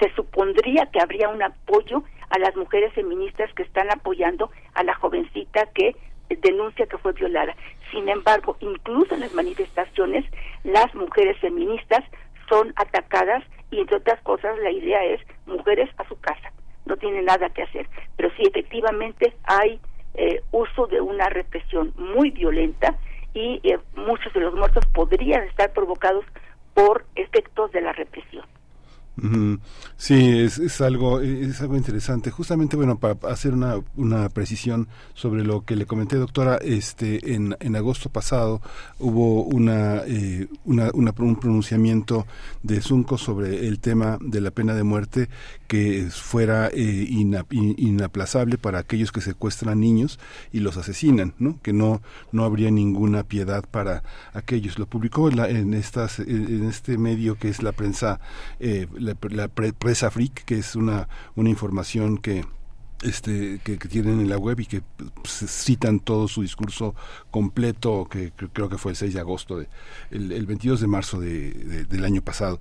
[0.00, 4.94] se supondría que habría un apoyo a las mujeres feministas que están apoyando a la
[4.94, 5.94] jovencita que
[6.28, 7.54] denuncia que fue violada.
[7.90, 10.24] Sin embargo, incluso en las manifestaciones,
[10.64, 12.02] las mujeres feministas
[12.48, 16.52] son atacadas y, entre otras cosas, la idea es mujeres a su casa.
[16.86, 17.88] No tienen nada que hacer.
[18.16, 19.80] Pero sí, efectivamente, hay
[20.14, 22.96] eh, uso de una represión muy violenta
[23.34, 26.24] y eh, muchos de los muertos podrían estar provocados
[26.72, 28.44] por efectos de la represión.
[29.96, 32.30] Sí, es, es, algo es algo interesante.
[32.32, 37.56] Justamente, bueno, para hacer una, una precisión sobre lo que le comenté, doctora, este en,
[37.60, 38.60] en agosto pasado
[38.98, 42.26] hubo una, eh, una, un pronunciamiento
[42.64, 45.28] de Zunco sobre el tema de la pena de muerte
[45.68, 50.18] que fuera eh, inaplazable para aquellos que secuestran niños
[50.52, 51.60] y los asesinan, ¿no?
[51.62, 54.78] Que no no habría ninguna piedad para aquellos.
[54.78, 58.20] Lo publicó en, en estas en este medio que es la prensa
[58.58, 62.44] eh, la, presa freak, que es una, una información que
[63.02, 66.94] este, que, tienen en la web y que pues, citan todo su discurso
[67.30, 69.68] completo, que, creo que fue el 6 de agosto, de,
[70.10, 72.60] el, el 22 de marzo de, del año pasado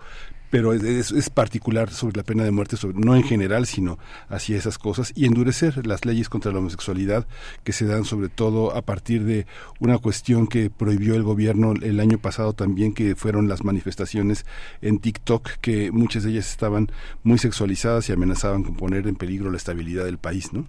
[0.53, 3.97] pero es, particular sobre la pena de muerte, sobre, no en general, sino
[4.29, 7.25] hacia esas cosas, y endurecer las leyes contra la homosexualidad
[7.63, 9.47] que se dan sobre todo a partir de
[9.79, 14.45] una cuestión que prohibió el gobierno el año pasado también, que fueron las manifestaciones
[14.83, 16.89] en TikTok, que muchas de ellas estaban
[17.23, 20.67] muy sexualizadas y amenazaban con poner en peligro la estabilidad del país, ¿no?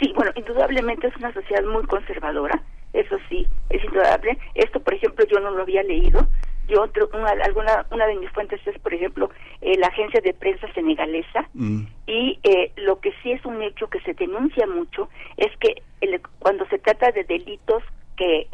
[0.00, 2.58] Sí, bueno, indudablemente es una sociedad muy conservadora,
[2.94, 4.38] eso sí, es indudable.
[4.54, 6.26] Esto, por ejemplo, yo no lo había leído,
[6.68, 9.30] yo otro, una, alguna una de mis fuentes es por ejemplo
[9.60, 11.80] eh, la agencia de prensa senegalesa mm.
[12.06, 15.82] y eh, lo que sí es un hecho que se denuncia mucho es que
[16.38, 17.82] cuando se trata de delitos
[18.16, 18.46] que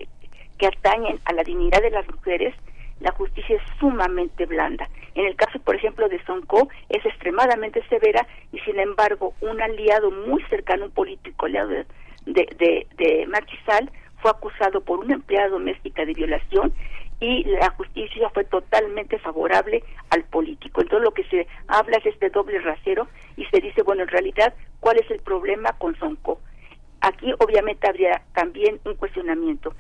[0.59, 2.55] que atañen a la dignidad de las mujeres
[3.01, 4.89] la justicia es sumamente blanda.
[5.15, 10.11] En el caso, por ejemplo, de Sonko, es extremadamente severa y, sin embargo, un aliado
[10.11, 11.87] muy cercano, un político aliado de,
[12.27, 13.27] de, de, de
[14.21, 16.73] fue acusado por una empleada doméstica de violación
[17.21, 20.81] y la justicia fue totalmente favorable al político.
[20.81, 24.55] Entonces lo que se habla es este doble rasero y se dice, bueno, en realidad,
[24.81, 26.41] ¿cuál es el problema con Sonko?
[27.03, 29.75] Aquí obviamente habría también un cuestionamiento.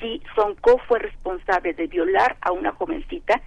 [0.00, 3.40] Si Sonko fue responsable de violar a una jovencita,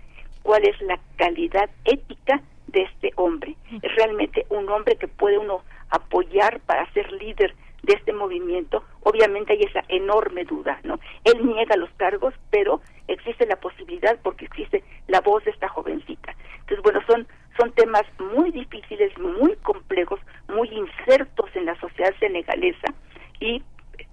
[0.44, 3.56] ¿cuál es la calidad ética de este hombre?
[3.82, 9.53] ¿Es realmente un hombre que puede uno apoyar para ser líder de este movimiento, obviamente
[9.53, 10.99] hay esa enorme duda, ¿no?
[11.24, 16.34] Él niega los cargos, pero existe la posibilidad porque existe la voz de esta jovencita.
[16.61, 17.27] Entonces, bueno, son
[17.60, 22.94] son temas muy difíciles, muy complejos, muy insertos en la sociedad senegalesa
[23.40, 23.61] y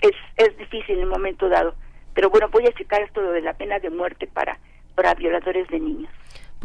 [0.01, 1.75] es, es difícil en un momento dado.
[2.15, 4.59] Pero bueno, voy a explicar esto de la pena de muerte para,
[4.95, 6.13] para violadores de niños.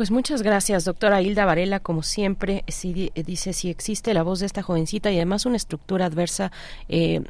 [0.02, 1.80] Pues muchas gracias, doctora Hilda Varela.
[1.80, 6.08] Como siempre, si, dice si existe la voz de esta jovencita y además una estructura
[6.08, 6.52] adversa
[6.90, 7.22] eh,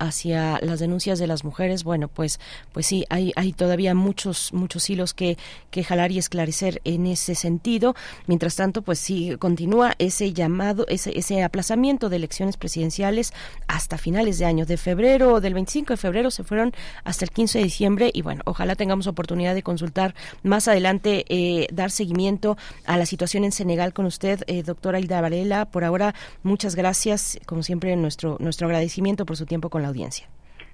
[0.00, 2.40] hacia las denuncias de las mujeres, bueno, pues,
[2.72, 5.38] pues sí, hay, hay todavía muchos, muchos hilos que,
[5.70, 7.94] que jalar y esclarecer en ese sentido.
[8.26, 13.32] Mientras tanto, pues sí, continúa ese llamado, ese, ese aplazamiento de elecciones presidenciales
[13.68, 14.66] hasta finales de año.
[14.66, 16.72] De febrero, del 25 de febrero se fueron
[17.04, 21.68] hasta el 15 de diciembre y bueno, ojalá tengamos oportunidad de consultar más adelante, eh,
[21.70, 22.56] darse seguimiento
[22.86, 25.66] a la situación en Senegal con usted, eh, doctora Hilda Varela.
[25.66, 27.38] Por ahora, muchas gracias.
[27.46, 30.26] Como siempre, nuestro, nuestro agradecimiento por su tiempo con la audiencia.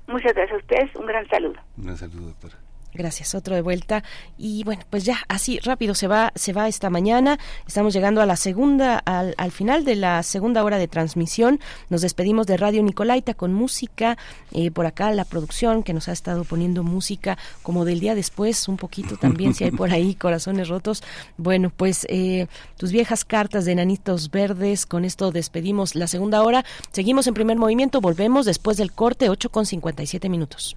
[0.07, 0.94] Muchas gracias a ustedes.
[0.94, 1.59] Un gran saludo.
[1.77, 2.65] Un gran saludo, doctora.
[2.97, 4.02] Gracias, otro de vuelta.
[4.39, 7.39] Y bueno, pues ya así rápido se va, se va esta mañana.
[7.66, 11.60] Estamos llegando a la segunda, al, al final de la segunda hora de transmisión.
[11.90, 14.16] Nos despedimos de Radio Nicolaita con música.
[14.52, 18.68] Eh, por acá la producción que nos ha estado poniendo música como del día después,
[18.68, 21.02] un poquito también, si hay por ahí corazones rotos.
[21.36, 22.47] Bueno, pues eh,
[22.77, 24.86] tus viejas cartas de nanitos verdes.
[24.86, 26.64] Con esto despedimos la segunda hora.
[26.93, 28.01] Seguimos en primer movimiento.
[28.01, 30.77] Volvemos después del corte, 8 con 57 minutos.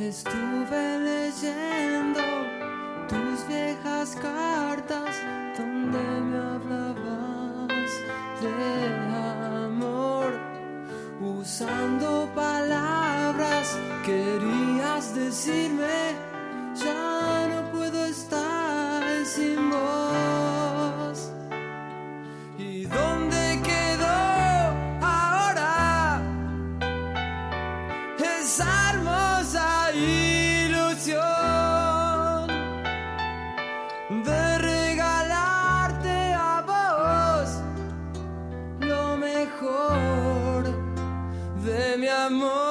[0.00, 2.20] Estuve leyendo
[3.08, 5.10] tus viejas cartas
[5.58, 7.90] donde me hablabas
[8.40, 10.38] de amor.
[11.20, 13.76] Usando palabras
[14.06, 16.14] querías decirme,
[16.76, 19.67] ya no puedo estar sin
[42.28, 42.67] amor?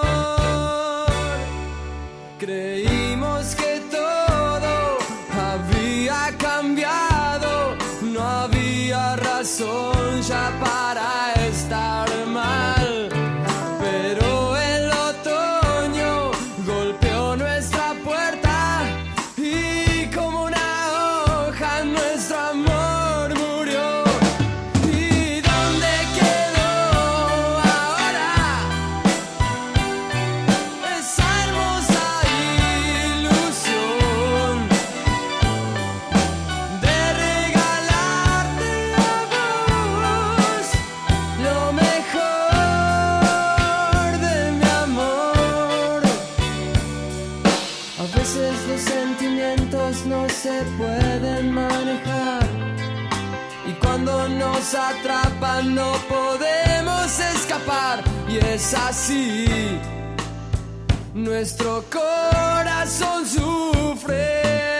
[58.57, 59.45] Es así.
[61.13, 64.76] Nuestro corazón sufre.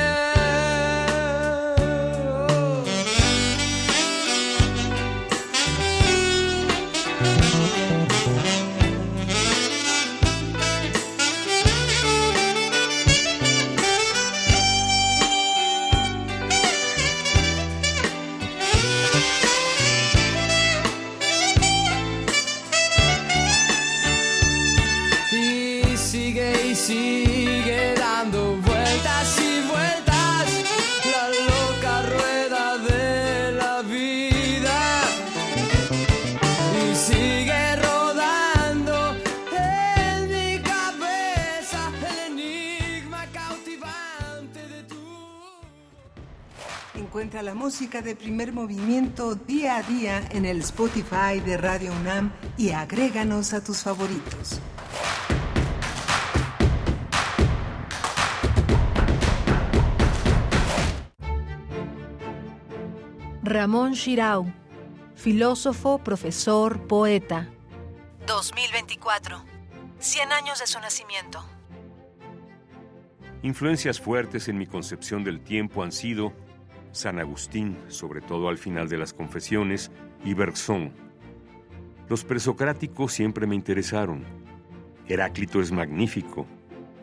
[47.38, 52.31] Encuentra la música de primer movimiento día a día en el Spotify de Radio UNAM
[52.57, 54.59] y agréganos a tus favoritos.
[63.43, 64.51] Ramón Shirau,
[65.14, 67.47] filósofo, profesor, poeta.
[68.26, 69.43] 2024.
[69.99, 71.45] 100 años de su nacimiento.
[73.43, 76.34] Influencias fuertes en mi concepción del tiempo han sido
[76.97, 79.91] San Agustín, sobre todo al final de las confesiones,
[80.25, 80.91] y Bergson.
[82.09, 84.23] Los presocráticos siempre me interesaron.
[85.07, 86.45] Heráclito es magnífico.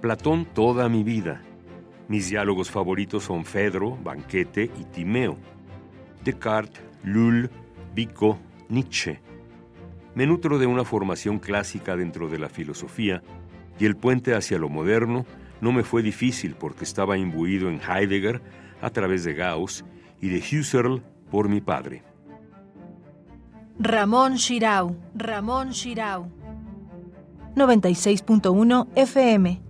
[0.01, 1.43] Platón toda mi vida.
[2.09, 5.39] Mis diálogos favoritos son Fedro, Banquete y Timeo.
[6.23, 7.51] Descartes, Lull,
[7.95, 8.39] Vico,
[8.69, 9.21] Nietzsche.
[10.15, 13.23] Me nutro de una formación clásica dentro de la filosofía
[13.79, 15.27] y el puente hacia lo moderno
[15.61, 18.43] no me fue difícil porque estaba imbuido en Heidegger
[18.81, 19.85] a través de Gauss
[20.21, 22.03] y de Husserl por mi padre.
[23.79, 26.31] Ramón Shirau, Ramón Shirau.
[27.57, 29.61] 96.1 FM.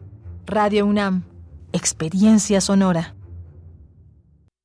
[0.47, 1.25] Radio UNAM.
[1.73, 3.15] Experiencia sonora.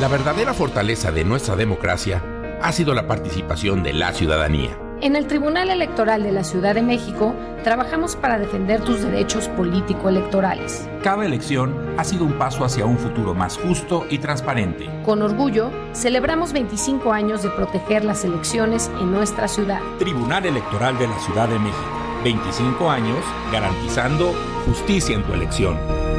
[0.00, 2.24] La verdadera fortaleza de nuestra democracia
[2.62, 4.70] ha sido la participación de la ciudadanía.
[5.02, 10.88] En el Tribunal Electoral de la Ciudad de México trabajamos para defender tus derechos político-electorales.
[11.02, 14.88] Cada elección ha sido un paso hacia un futuro más justo y transparente.
[15.04, 19.80] Con orgullo, celebramos 25 años de proteger las elecciones en nuestra ciudad.
[19.98, 22.00] Tribunal Electoral de la Ciudad de México.
[22.24, 23.18] 25 años
[23.52, 24.32] garantizando
[24.64, 26.09] justicia en tu elección.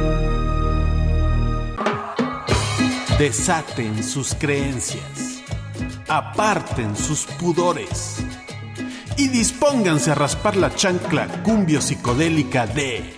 [3.22, 5.44] Desaten sus creencias.
[6.08, 8.16] Aparten sus pudores
[9.16, 13.14] y dispónganse a raspar la chancla cumbio psicodélica de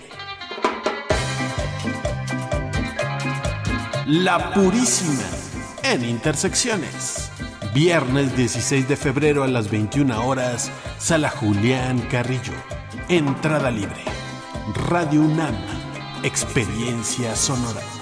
[4.05, 5.23] La Purísima
[5.81, 7.31] en Intersecciones.
[7.73, 10.69] Viernes 16 de febrero a las 21 horas,
[10.99, 12.53] Sala Julián Carrillo.
[13.09, 14.03] Entrada libre.
[14.87, 15.55] Radio UNAM.
[16.21, 17.94] Experiencia sonora.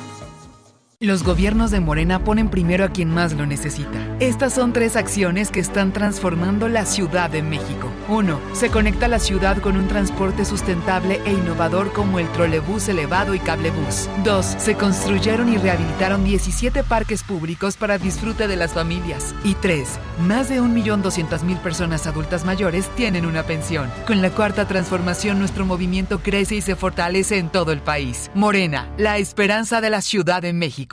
[1.03, 3.99] Los gobiernos de Morena ponen primero a quien más lo necesita.
[4.21, 7.91] Estas son tres acciones que están transformando la Ciudad de México.
[8.07, 8.39] 1.
[8.53, 13.39] Se conecta la ciudad con un transporte sustentable e innovador como el trolebús elevado y
[13.39, 14.07] cablebús.
[14.23, 14.45] 2.
[14.57, 19.35] Se construyeron y rehabilitaron 17 parques públicos para disfrute de las familias.
[19.43, 19.99] Y 3.
[20.25, 23.91] Más de 1.200.000 personas adultas mayores tienen una pensión.
[24.07, 28.31] Con la cuarta transformación, nuestro movimiento crece y se fortalece en todo el país.
[28.33, 30.92] Morena, la esperanza de la Ciudad de México.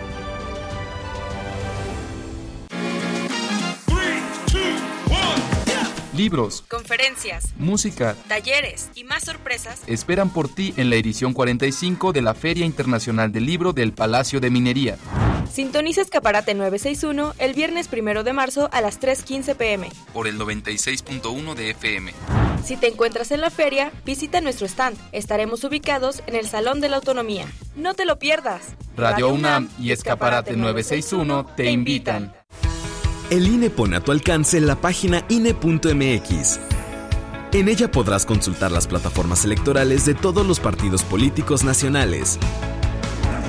[6.13, 12.21] Libros, conferencias, música, talleres y más sorpresas esperan por ti en la edición 45 de
[12.21, 14.97] la Feria Internacional del Libro del Palacio de Minería.
[15.49, 19.89] Sintoniza Escaparate 961 el viernes primero de marzo a las 3:15 pm.
[20.11, 22.13] Por el 96.1 de FM.
[22.65, 24.97] Si te encuentras en la feria, visita nuestro stand.
[25.13, 27.45] Estaremos ubicados en el Salón de la Autonomía.
[27.77, 28.75] No te lo pierdas.
[28.97, 32.33] Radio UNAM y Escaparate 961 te invitan.
[33.31, 36.59] El INE pone a tu alcance la página INE.mx.
[37.53, 42.37] En ella podrás consultar las plataformas electorales de todos los partidos políticos nacionales,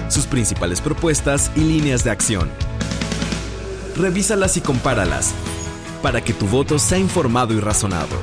[0.08, 2.48] sus principales propuestas y líneas de acción.
[3.96, 5.34] Revísalas y compáralas
[6.00, 8.16] para que tu voto sea informado y razonado.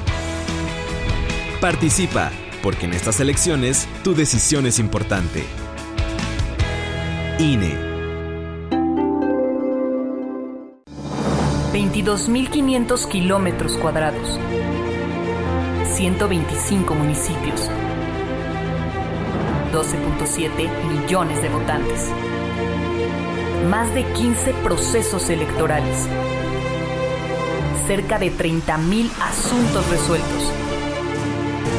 [1.59, 2.31] Participa,
[2.63, 5.43] porque en estas elecciones tu decisión es importante.
[7.37, 7.88] INE.
[11.73, 14.39] 22.500 kilómetros cuadrados,
[15.93, 17.69] 125 municipios,
[19.71, 22.09] 12.7 millones de votantes,
[23.69, 26.07] más de 15 procesos electorales,
[27.85, 30.51] cerca de 30.000 asuntos resueltos,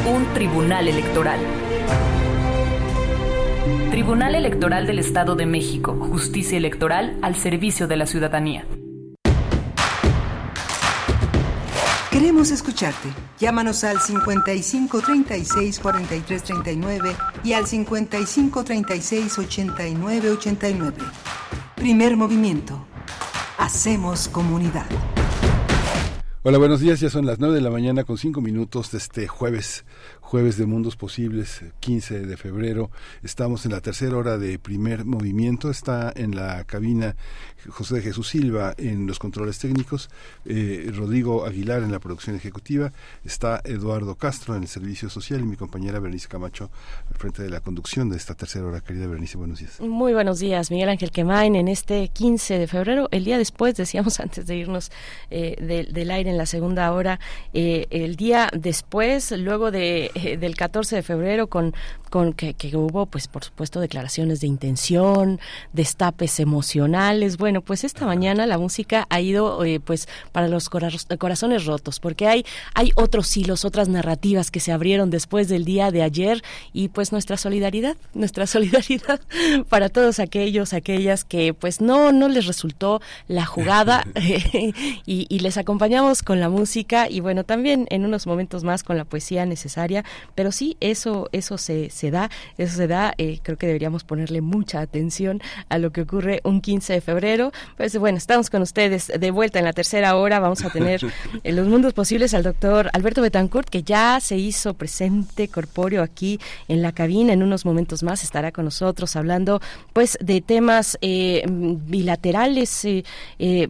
[0.07, 1.41] un tribunal electoral.
[3.91, 8.65] Tribunal Electoral del Estado de México, Justicia Electoral al servicio de la ciudadanía.
[12.21, 13.09] Queremos escucharte.
[13.39, 20.99] Llámanos al 55 36 43 39 y al 55 36 89 89.
[21.77, 22.85] Primer movimiento.
[23.57, 24.85] Hacemos comunidad.
[26.43, 27.01] Hola, buenos días.
[27.01, 29.87] Ya son las 9 de la mañana con 5 minutos de este jueves
[30.31, 32.93] jueves de Mundos Posibles, 15 de febrero.
[33.25, 35.73] Estamos en la tercera hora de primer movimiento.
[35.73, 37.17] Está en la cabina
[37.69, 40.09] José de Jesús Silva en los controles técnicos,
[40.47, 42.93] eh, Rodrigo Aguilar en la producción ejecutiva,
[43.25, 46.71] está Eduardo Castro en el servicio social y mi compañera Bernice Camacho
[47.11, 48.81] al frente de la conducción de esta tercera hora.
[48.81, 49.81] Querida Bernice, buenos días.
[49.81, 54.21] Muy buenos días, Miguel Ángel Quemain, en este 15 de febrero, el día después, decíamos
[54.21, 54.91] antes de irnos
[55.31, 55.57] eh,
[55.93, 57.21] del aire en la segunda hora,
[57.53, 61.75] eh, el día después, luego de eh, del 14 de febrero con,
[62.11, 65.41] con que, que, hubo, pues por supuesto, declaraciones de intención,
[65.73, 67.37] destapes emocionales.
[67.37, 72.27] Bueno, pues esta mañana la música ha ido eh, pues para los corazones rotos, porque
[72.27, 72.45] hay,
[72.75, 76.43] hay otros hilos, otras narrativas que se abrieron después del día de ayer
[76.73, 79.21] y pues nuestra solidaridad, nuestra solidaridad
[79.69, 84.05] para todos aquellos, aquellas que pues no, no les resultó la jugada
[85.07, 88.97] y, y les acompañamos con la música y bueno, también en unos momentos más con
[88.97, 93.57] la poesía necesaria, pero sí, eso, eso se, se da, eso se da, eh, creo
[93.57, 97.53] que deberíamos ponerle mucha atención a lo que ocurre un 15 de febrero.
[97.77, 101.01] Pues bueno, estamos con ustedes de vuelta en la tercera hora, vamos a tener
[101.45, 106.41] en los mundos posibles al doctor Alberto Betancourt, que ya se hizo presente corpóreo aquí
[106.69, 109.61] en la cabina, en unos momentos más estará con nosotros hablando
[109.93, 113.03] pues de temas eh, bilaterales, eh,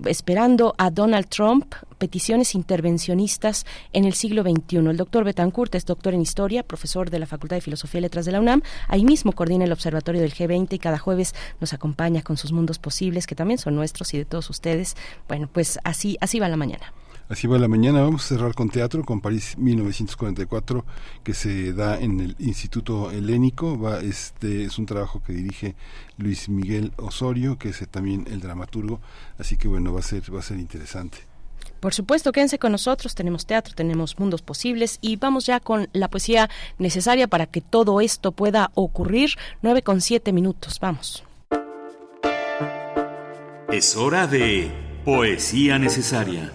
[0.06, 4.78] esperando a Donald Trump, peticiones intervencionistas en el siglo XXI.
[4.78, 8.24] El doctor Betancourt es doctor en Historia, profesor de la Facultad de Filosofía y Letras
[8.24, 8.62] de la UNAM.
[8.88, 12.78] Ahí mismo coordina el Observatorio del G20 y cada jueves nos acompaña con sus mundos
[12.78, 14.96] posibles, que también son nuestros y de todos ustedes.
[15.28, 16.92] Bueno, pues así, así va la mañana.
[17.28, 18.02] Así va la mañana.
[18.02, 20.84] Vamos a cerrar con teatro, con París 1944,
[21.22, 23.78] que se da en el Instituto Helénico.
[23.78, 25.76] Va, este es un trabajo que dirige
[26.16, 29.00] Luis Miguel Osorio, que es también el dramaturgo.
[29.38, 31.29] Así que bueno, va a ser, va a ser interesante.
[31.80, 36.08] Por supuesto, quédense con nosotros, tenemos teatro, tenemos mundos posibles y vamos ya con la
[36.08, 39.30] poesía necesaria para que todo esto pueda ocurrir.
[39.62, 41.24] 9 con 7 minutos, vamos.
[43.72, 44.70] Es hora de
[45.04, 46.52] poesía necesaria.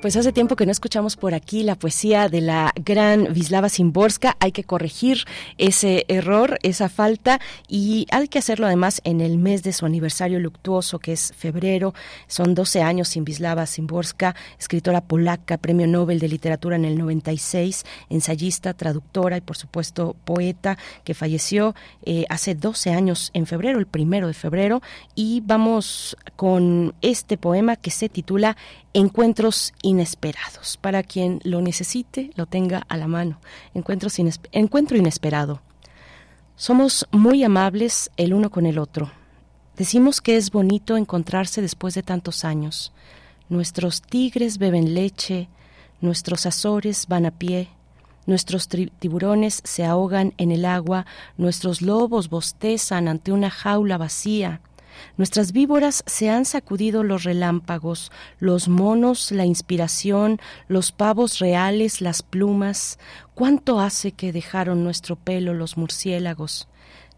[0.00, 4.36] Pues hace tiempo que no escuchamos por aquí la poesía de la gran Vislava Simborska.
[4.40, 5.24] Hay que corregir
[5.56, 10.38] ese error, esa falta, y hay que hacerlo además en el mes de su aniversario
[10.38, 11.94] luctuoso, que es febrero.
[12.26, 17.84] Son 12 años sin Vislava Simborska, escritora polaca, premio Nobel de Literatura en el 96,
[18.10, 21.74] ensayista, traductora y, por supuesto, poeta, que falleció
[22.04, 24.82] eh, hace 12 años en febrero, el primero de febrero.
[25.14, 28.58] Y vamos con este poema que se titula
[28.96, 30.78] encuentros inesperados.
[30.78, 33.38] Para quien lo necesite, lo tenga a la mano.
[33.74, 34.18] Encuentros
[34.52, 35.60] encuentro inesperado.
[36.56, 39.12] Somos muy amables el uno con el otro.
[39.76, 42.94] Decimos que es bonito encontrarse después de tantos años.
[43.50, 45.50] Nuestros tigres beben leche,
[46.00, 47.68] nuestros azores van a pie,
[48.24, 51.04] nuestros tiburones se ahogan en el agua,
[51.36, 54.62] nuestros lobos bostezan ante una jaula vacía,
[55.16, 62.22] Nuestras víboras se han sacudido los relámpagos, los monos, la inspiración, los pavos reales, las
[62.22, 62.98] plumas.
[63.34, 66.68] ¿Cuánto hace que dejaron nuestro pelo los murciélagos?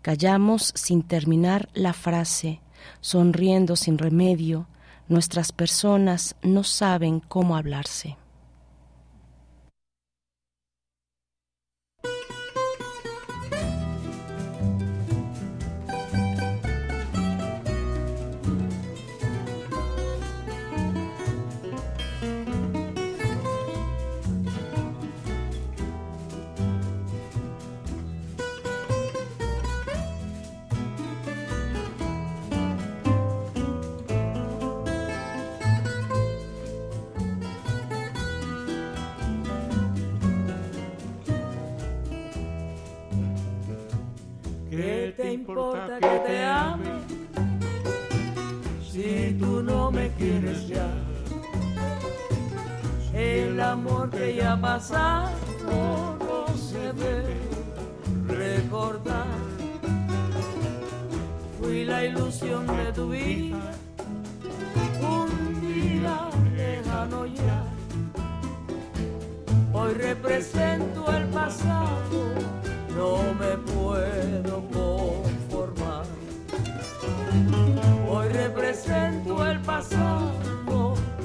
[0.02, 2.60] Callamos sin terminar la frase,
[3.00, 4.68] sonriendo sin remedio.
[5.08, 8.16] Nuestras personas no saben cómo hablarse.
[45.18, 46.90] Te importa que te ame
[48.88, 50.88] si tú no me quieres ya?
[53.12, 55.30] El amor que ya pasado
[55.66, 57.36] no se debe
[58.28, 59.26] recordar.
[61.58, 63.72] Fui la ilusión de tu vida,
[65.00, 67.64] un día lejano ya.
[69.72, 72.34] Hoy represento el pasado,
[72.98, 74.58] no me puedo
[78.10, 80.32] Hoy represento el pasado,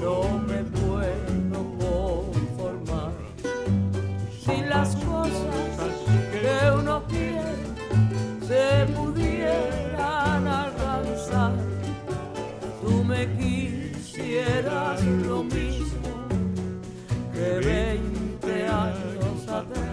[0.01, 3.13] no me puedo conformar.
[4.43, 5.93] Si las cosas
[6.31, 7.55] que uno quiere
[8.47, 11.53] se pudieran alcanzar,
[12.81, 16.11] tú me quisieras lo mismo
[17.33, 19.92] que veinte años atrás.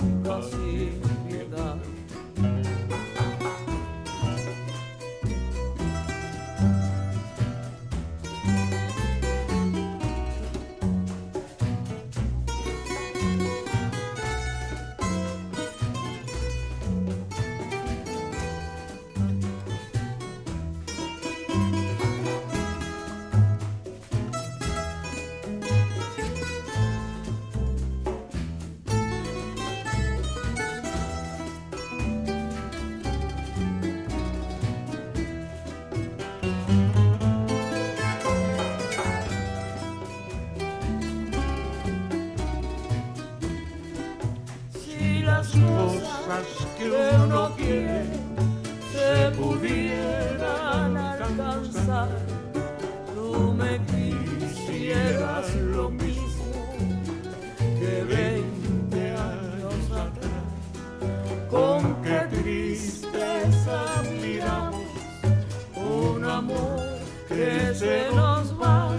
[67.41, 68.95] que se nos va.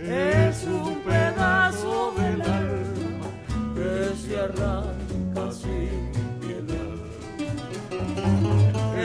[0.00, 3.28] Es un pedazo del alma
[3.76, 6.96] que se arranca sin piedad.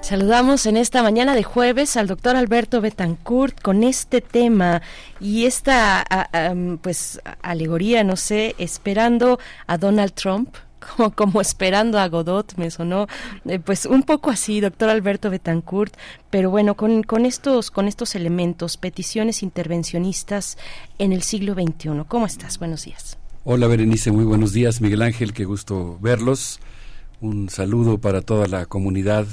[0.00, 4.82] Saludamos en esta mañana de jueves al doctor Alberto Betancourt con este tema
[5.20, 6.28] y esta
[6.82, 10.56] pues alegoría, no sé, esperando a Donald Trump.
[10.80, 13.06] Como, como esperando a Godot, me sonó
[13.44, 15.94] eh, pues un poco así, doctor Alberto Betancourt,
[16.30, 20.56] pero bueno, con, con estos, con estos elementos, peticiones intervencionistas
[20.98, 22.04] en el siglo XXI.
[22.08, 22.58] ¿Cómo estás?
[22.58, 23.18] Buenos días.
[23.44, 24.80] Hola Berenice, muy buenos días.
[24.80, 26.60] Miguel Ángel, qué gusto verlos.
[27.20, 29.26] Un saludo para toda la comunidad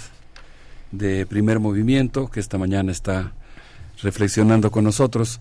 [0.92, 3.34] de Primer Movimiento que esta mañana está
[4.02, 5.40] reflexionando con nosotros.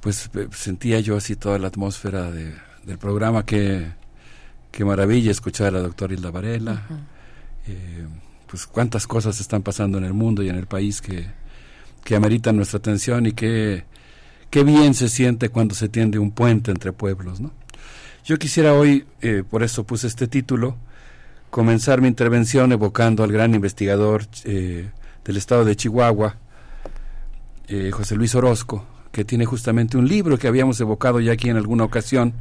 [0.00, 2.54] Pues eh, sentía yo así toda la atmósfera de-
[2.84, 3.44] del programa.
[3.44, 3.86] Qué,
[4.70, 6.82] qué maravilla escuchar a la doctora Hilda Varela.
[7.66, 8.06] Eh,
[8.46, 11.26] pues cuántas cosas están pasando en el mundo y en el país que,
[12.02, 13.84] que ameritan nuestra atención y que
[14.50, 17.52] qué bien se siente cuando se tiende un puente entre pueblos, ¿no?
[18.24, 20.76] Yo quisiera hoy, eh, por eso puse este título,
[21.50, 24.90] comenzar mi intervención evocando al gran investigador eh,
[25.24, 26.36] del estado de Chihuahua,
[27.68, 31.56] eh, José Luis Orozco, que tiene justamente un libro que habíamos evocado ya aquí en
[31.56, 32.34] alguna ocasión,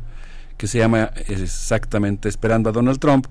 [0.57, 3.27] que se llama exactamente Esperando a Donald Trump,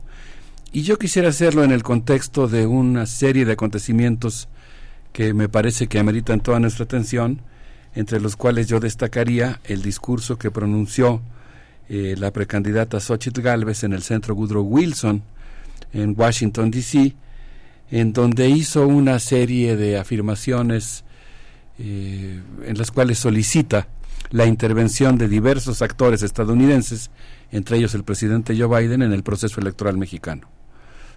[0.72, 4.48] y yo quisiera hacerlo en el contexto de una serie de acontecimientos
[5.12, 7.40] que me parece que ameritan toda nuestra atención,
[7.94, 11.22] entre los cuales yo destacaría el discurso que pronunció
[11.88, 15.22] eh, la precandidata Xochitl Galvez en el centro Woodrow Wilson
[15.92, 17.14] en Washington, D.C.,
[17.90, 21.04] en donde hizo una serie de afirmaciones
[21.78, 23.88] eh, en las cuales solicita
[24.30, 27.10] la intervención de diversos actores estadounidenses,
[27.52, 30.48] entre ellos el presidente Joe Biden, en el proceso electoral mexicano.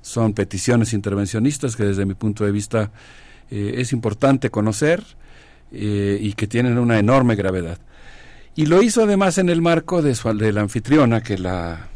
[0.02, 2.92] Son peticiones intervencionistas que desde mi punto de vista
[3.52, 5.04] eh, es importante conocer
[5.72, 7.80] eh, y que tienen una enorme gravedad.
[8.56, 11.88] Y lo hizo además en el marco de, su, la anfitriona que la,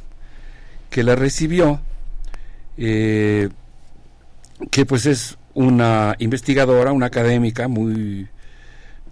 [0.90, 1.81] que la recibió,
[2.77, 3.49] eh,
[4.72, 8.27] que pues es una investigadora, una académica muy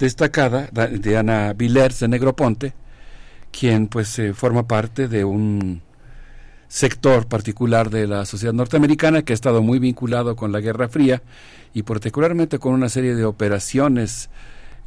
[0.05, 2.73] destacada, da- Diana Villers de Negroponte,
[3.51, 5.81] quien pues eh, forma parte de un
[6.67, 11.21] sector particular de la sociedad norteamericana que ha estado muy vinculado con la Guerra Fría
[11.73, 14.29] y particularmente con una serie de operaciones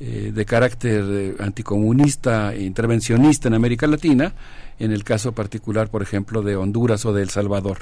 [0.01, 4.33] eh, de carácter eh, anticomunista e intervencionista en América Latina,
[4.79, 7.79] en el caso particular, por ejemplo, de Honduras o de El Salvador.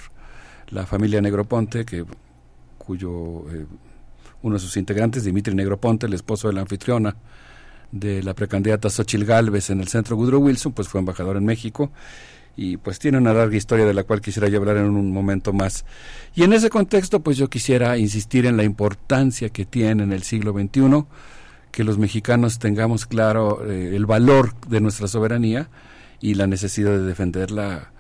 [0.71, 2.05] La familia Negroponte, que,
[2.79, 3.45] cuyo
[4.43, 7.17] uno de sus integrantes, Dimitri Negroponte, el esposo de la anfitriona
[7.91, 11.93] de la precandidata Xochil Gálvez en el centro Woodrow Wilson, pues fue embajador en México
[12.57, 15.53] y pues tiene una larga historia de la cual quisiera yo hablar en un momento
[15.53, 15.85] más.
[16.35, 20.23] Y en ese contexto, pues yo quisiera insistir en la importancia que tiene en el
[20.23, 21.05] siglo XXI
[21.71, 25.71] que los mexicanos tengamos claro eh, el valor de nuestra soberanía
[26.21, 27.93] y la necesidad de defenderla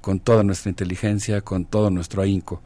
[0.00, 2.62] con toda nuestra inteligencia, con todo nuestro ahínco.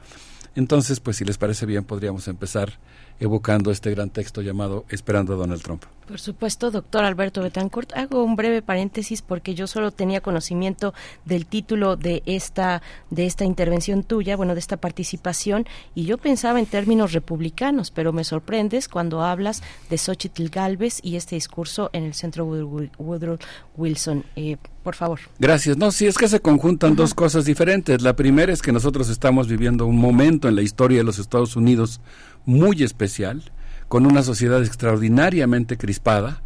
[0.54, 2.78] Entonces, pues si les parece bien, podríamos empezar
[3.22, 5.84] evocando este gran texto llamado Esperando a Donald Trump.
[6.08, 7.92] Por supuesto, doctor Alberto Betancourt.
[7.94, 10.92] Hago un breve paréntesis porque yo solo tenía conocimiento
[11.24, 16.58] del título de esta de esta intervención tuya, bueno, de esta participación, y yo pensaba
[16.58, 22.02] en términos republicanos, pero me sorprendes cuando hablas de Xochitl Galvez y este discurso en
[22.02, 23.38] el centro Woodrow,
[23.76, 24.24] Wilson.
[24.34, 25.20] Eh, por favor.
[25.38, 25.76] Gracias.
[25.76, 28.02] No, sí, es que se conjuntan dos cosas diferentes.
[28.02, 31.54] La primera es que nosotros estamos viviendo un momento en la historia de los Estados
[31.54, 32.00] Unidos
[32.46, 33.42] muy especial,
[33.88, 36.42] con una sociedad extraordinariamente crispada,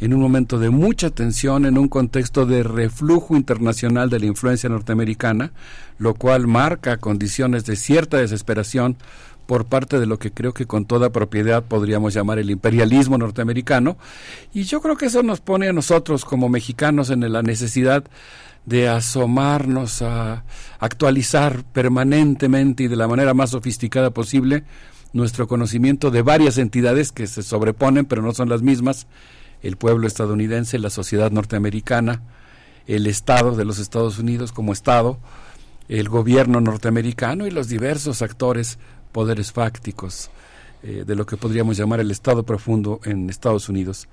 [0.00, 4.68] en un momento de mucha tensión, en un contexto de reflujo internacional de la influencia
[4.68, 5.52] norteamericana,
[5.98, 8.96] lo cual marca condiciones de cierta desesperación
[9.46, 13.96] por parte de lo que creo que con toda propiedad podríamos llamar el imperialismo norteamericano.
[14.52, 18.04] Y yo creo que eso nos pone a nosotros como mexicanos en la necesidad
[18.66, 20.44] de asomarnos a
[20.78, 24.64] actualizar permanentemente y de la manera más sofisticada posible
[25.14, 29.06] nuestro conocimiento de varias entidades que se sobreponen pero no son las mismas,
[29.62, 32.20] el pueblo estadounidense, la sociedad norteamericana,
[32.86, 35.18] el Estado de los Estados Unidos como Estado,
[35.88, 38.78] el gobierno norteamericano y los diversos actores,
[39.12, 40.30] poderes fácticos
[40.82, 44.08] eh, de lo que podríamos llamar el Estado profundo en Estados Unidos.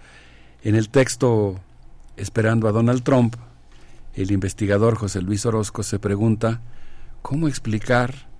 [0.63, 1.59] En el texto
[2.15, 3.35] Esperando a Donald Trump,
[4.13, 6.61] el investigador José Luis Orozco se pregunta
[7.21, 8.30] cómo explicar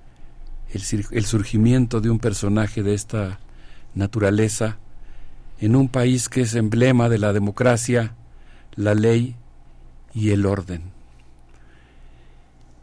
[0.73, 3.39] el, surgimiento de un personaje de esta
[3.93, 4.77] naturaleza
[5.59, 8.15] en un país que es emblema de la democracia,
[8.75, 9.35] la ley
[10.13, 10.83] y el orden.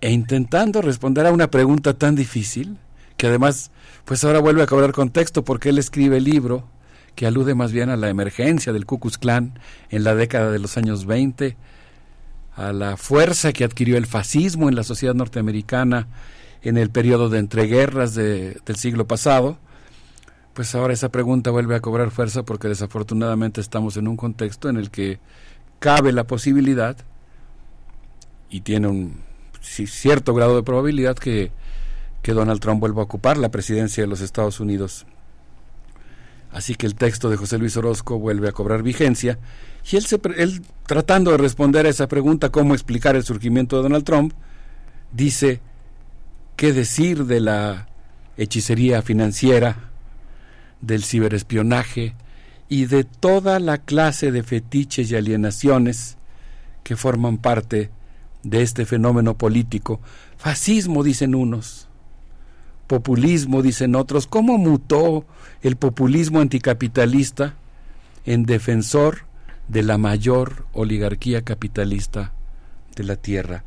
[0.00, 2.76] E intentando responder a una pregunta tan difícil,
[3.16, 3.72] que además,
[4.04, 6.64] pues ahora vuelve a cobrar contexto porque él escribe el libro
[7.16, 9.58] que alude más bien a la emergencia del Ku Klux Klan
[9.90, 11.56] en la década de los años 20,
[12.54, 16.06] a la fuerza que adquirió el fascismo en la sociedad norteamericana
[16.62, 19.58] en el periodo de entreguerras de, del siglo pasado,
[20.54, 24.76] pues ahora esa pregunta vuelve a cobrar fuerza porque desafortunadamente estamos en un contexto en
[24.76, 25.20] el que
[25.78, 26.96] cabe la posibilidad
[28.50, 29.22] y tiene un
[29.60, 31.52] cierto grado de probabilidad que,
[32.22, 35.06] que Donald Trump vuelva a ocupar la presidencia de los Estados Unidos.
[36.50, 39.38] Así que el texto de José Luis Orozco vuelve a cobrar vigencia
[39.90, 43.82] y él, se, él tratando de responder a esa pregunta, cómo explicar el surgimiento de
[43.82, 44.32] Donald Trump,
[45.12, 45.60] dice,
[46.58, 47.86] ¿qué decir de la
[48.36, 49.90] hechicería financiera,
[50.80, 52.16] del ciberespionaje
[52.68, 56.16] y de toda la clase de fetiches y alienaciones
[56.82, 57.90] que forman parte
[58.42, 60.00] de este fenómeno político.
[60.36, 61.86] Fascismo, dicen unos,
[62.88, 64.26] populismo, dicen otros.
[64.26, 65.24] ¿Cómo mutó
[65.62, 67.54] el populismo anticapitalista
[68.26, 69.26] en defensor
[69.68, 72.32] de la mayor oligarquía capitalista
[72.96, 73.62] de la tierra?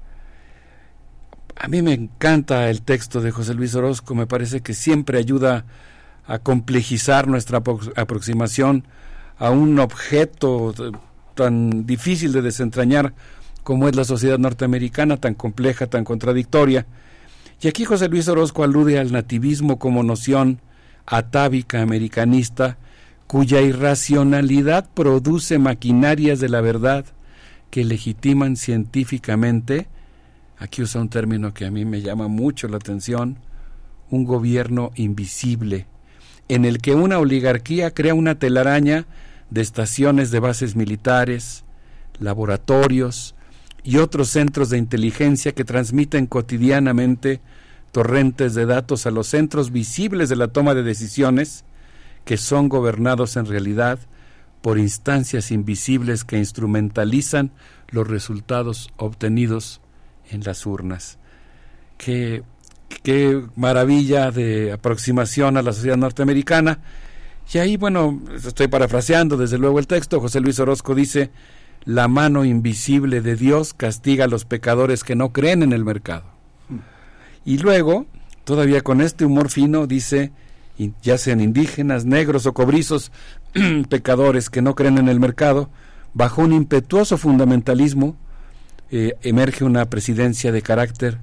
[1.63, 5.63] A mí me encanta el texto de José Luis Orozco, me parece que siempre ayuda
[6.25, 7.61] a complejizar nuestra
[7.95, 8.87] aproximación
[9.37, 10.73] a un objeto
[11.35, 13.13] tan difícil de desentrañar
[13.61, 16.87] como es la sociedad norteamericana, tan compleja, tan contradictoria.
[17.61, 20.61] Y aquí José Luis Orozco alude al nativismo como noción
[21.05, 22.79] atávica americanista,
[23.27, 27.05] cuya irracionalidad produce maquinarias de la verdad
[27.69, 29.89] que legitiman científicamente,
[30.61, 33.39] aquí usa un término que a mí me llama mucho la atención,
[34.11, 35.87] un gobierno invisible,
[36.49, 39.07] en el que una oligarquía crea una telaraña
[39.49, 41.65] de estaciones de bases militares,
[42.19, 43.33] laboratorios,
[43.83, 47.41] y otros centros de inteligencia que transmiten cotidianamente
[47.91, 51.65] torrentes de datos a los centros visibles de la toma de decisiones,
[52.23, 53.97] que son gobernados en realidad
[54.61, 57.49] por instancias invisibles que instrumentalizan
[57.89, 59.81] los resultados obtenidos
[60.31, 61.17] en las urnas.
[61.97, 62.43] Qué,
[63.03, 66.79] qué maravilla de aproximación a la sociedad norteamericana.
[67.53, 71.31] Y ahí, bueno, estoy parafraseando desde luego el texto, José Luis Orozco dice,
[71.83, 76.25] la mano invisible de Dios castiga a los pecadores que no creen en el mercado.
[77.43, 78.05] Y luego,
[78.43, 80.31] todavía con este humor fino, dice,
[81.01, 83.11] ya sean indígenas, negros o cobrizos,
[83.89, 85.69] pecadores que no creen en el mercado,
[86.13, 88.15] bajo un impetuoso fundamentalismo,
[88.91, 91.17] eh, emerge una presidencia de carácter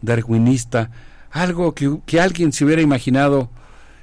[0.00, 0.90] darwinista,
[1.30, 3.50] algo que, que alguien se hubiera imaginado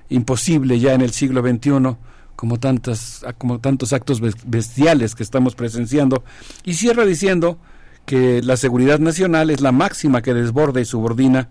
[0.10, 1.96] imposible ya en el siglo XXI,
[2.36, 6.24] como, tantas, como tantos actos bestiales que estamos presenciando.
[6.64, 7.58] Y cierra diciendo
[8.06, 11.48] que la seguridad nacional es la máxima que desborda y subordina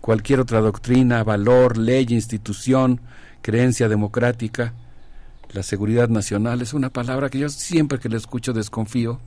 [0.00, 3.00] cualquier otra doctrina, valor, ley, institución,
[3.42, 4.74] creencia democrática.
[5.52, 9.18] La seguridad nacional es una palabra que yo siempre que la escucho desconfío.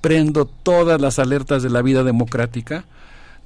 [0.00, 2.84] Prendo todas las alertas de la vida democrática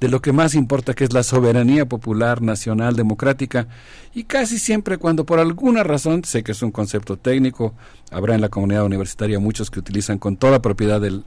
[0.01, 3.67] de lo que más importa que es la soberanía popular nacional democrática
[4.15, 7.75] y casi siempre cuando por alguna razón, sé que es un concepto técnico,
[8.09, 11.23] habrá en la comunidad universitaria muchos que utilizan con toda propiedad el,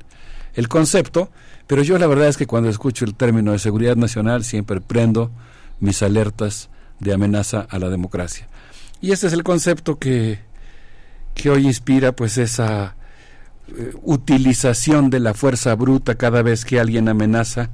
[0.55, 1.31] el concepto,
[1.69, 5.31] pero yo la verdad es que cuando escucho el término de seguridad nacional siempre prendo
[5.79, 6.69] mis alertas
[6.99, 8.49] de amenaza a la democracia.
[9.01, 10.41] Y este es el concepto que,
[11.35, 12.97] que hoy inspira pues esa
[13.67, 17.71] eh, utilización de la fuerza bruta cada vez que alguien amenaza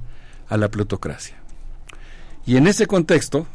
[0.48, 1.34] a la plutocracia.
[2.46, 3.48] Y en ese contexto,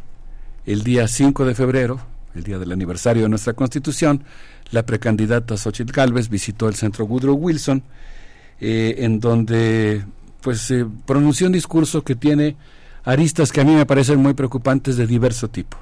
[0.65, 2.01] el día 5 de febrero,
[2.35, 4.25] el día del aniversario de nuestra Constitución,
[4.71, 7.83] la precandidata Xochitl Galvez visitó el centro Woodrow Wilson,
[8.59, 10.03] eh, en donde
[10.41, 10.73] pues
[11.05, 12.57] pronunció un discurso que tiene
[13.05, 15.77] aristas que a mí me parecen muy preocupantes de diverso tipo,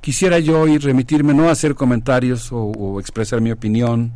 [0.00, 4.12] quisiera yo hoy remitirme no a hacer comentarios o expresar mi opinión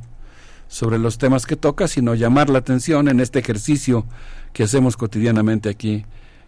[0.73, 4.07] sobre los temas que toca, sino llamar la atención en este ejercicio
[4.55, 6.07] que hacemos cotidianamente aquí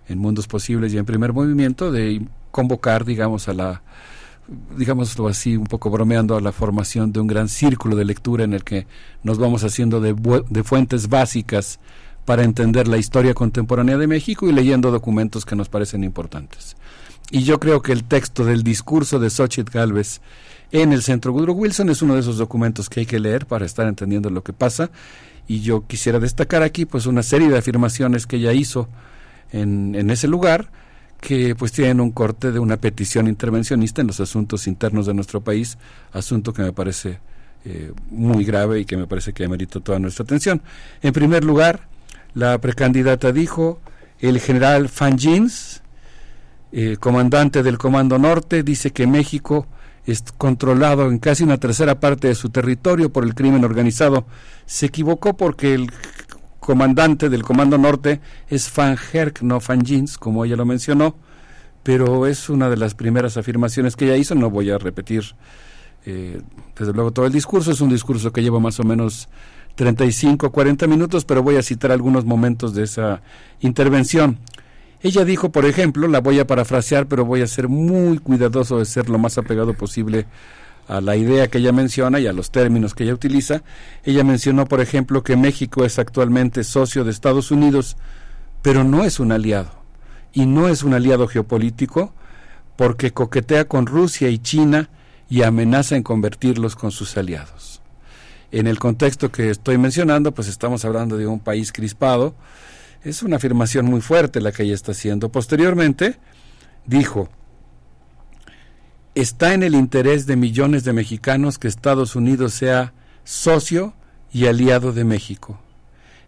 [0.08, 3.82] en Mundos Posibles y en Primer Movimiento de convocar, digamos, a la
[4.78, 8.54] digámoslo así, un poco bromeando, a la formación de un gran círculo de lectura en
[8.54, 8.86] el que
[9.22, 10.14] nos vamos haciendo de,
[10.48, 11.78] de, fuentes básicas
[12.24, 16.76] para entender la historia contemporánea de México y leyendo documentos que nos parecen importantes.
[17.30, 20.22] Y yo creo que el texto del discurso de Xochitl Galvez
[20.82, 23.64] en el Centro Woodrow Wilson es uno de esos documentos que hay que leer para
[23.64, 24.90] estar entendiendo lo que pasa.
[25.46, 28.88] Y yo quisiera destacar aquí pues una serie de afirmaciones que ella hizo
[29.52, 30.72] en, en ese lugar,
[31.20, 35.42] que pues tienen un corte de una petición intervencionista en los asuntos internos de nuestro
[35.42, 35.78] país,
[36.12, 37.20] asunto que me parece
[37.64, 40.60] eh, muy grave y que me parece que merita toda nuestra atención.
[41.02, 41.86] En primer lugar,
[42.34, 43.80] la precandidata dijo,
[44.18, 45.82] el general Fangins,
[46.72, 49.68] eh, comandante del Comando Norte, dice que México
[50.06, 54.26] es controlado en casi una tercera parte de su territorio por el crimen organizado.
[54.66, 55.90] Se equivocó porque el
[56.60, 61.14] comandante del Comando Norte es Van Herk, no Van Jins, como ella lo mencionó,
[61.82, 64.34] pero es una de las primeras afirmaciones que ella hizo.
[64.34, 65.24] No voy a repetir,
[66.06, 66.40] eh,
[66.78, 67.70] desde luego, todo el discurso.
[67.70, 69.28] Es un discurso que lleva más o menos
[69.74, 73.22] 35, 40 minutos, pero voy a citar algunos momentos de esa
[73.60, 74.38] intervención.
[75.04, 78.86] Ella dijo, por ejemplo, la voy a parafrasear, pero voy a ser muy cuidadoso de
[78.86, 80.24] ser lo más apegado posible
[80.88, 83.62] a la idea que ella menciona y a los términos que ella utiliza.
[84.02, 87.98] Ella mencionó, por ejemplo, que México es actualmente socio de Estados Unidos,
[88.62, 89.72] pero no es un aliado.
[90.32, 92.14] Y no es un aliado geopolítico
[92.74, 94.88] porque coquetea con Rusia y China
[95.28, 97.82] y amenaza en convertirlos con sus aliados.
[98.52, 102.34] En el contexto que estoy mencionando, pues estamos hablando de un país crispado.
[103.04, 105.28] Es una afirmación muy fuerte la que ella está haciendo.
[105.28, 106.16] Posteriormente,
[106.86, 107.28] dijo,
[109.14, 113.94] está en el interés de millones de mexicanos que Estados Unidos sea socio
[114.32, 115.60] y aliado de México.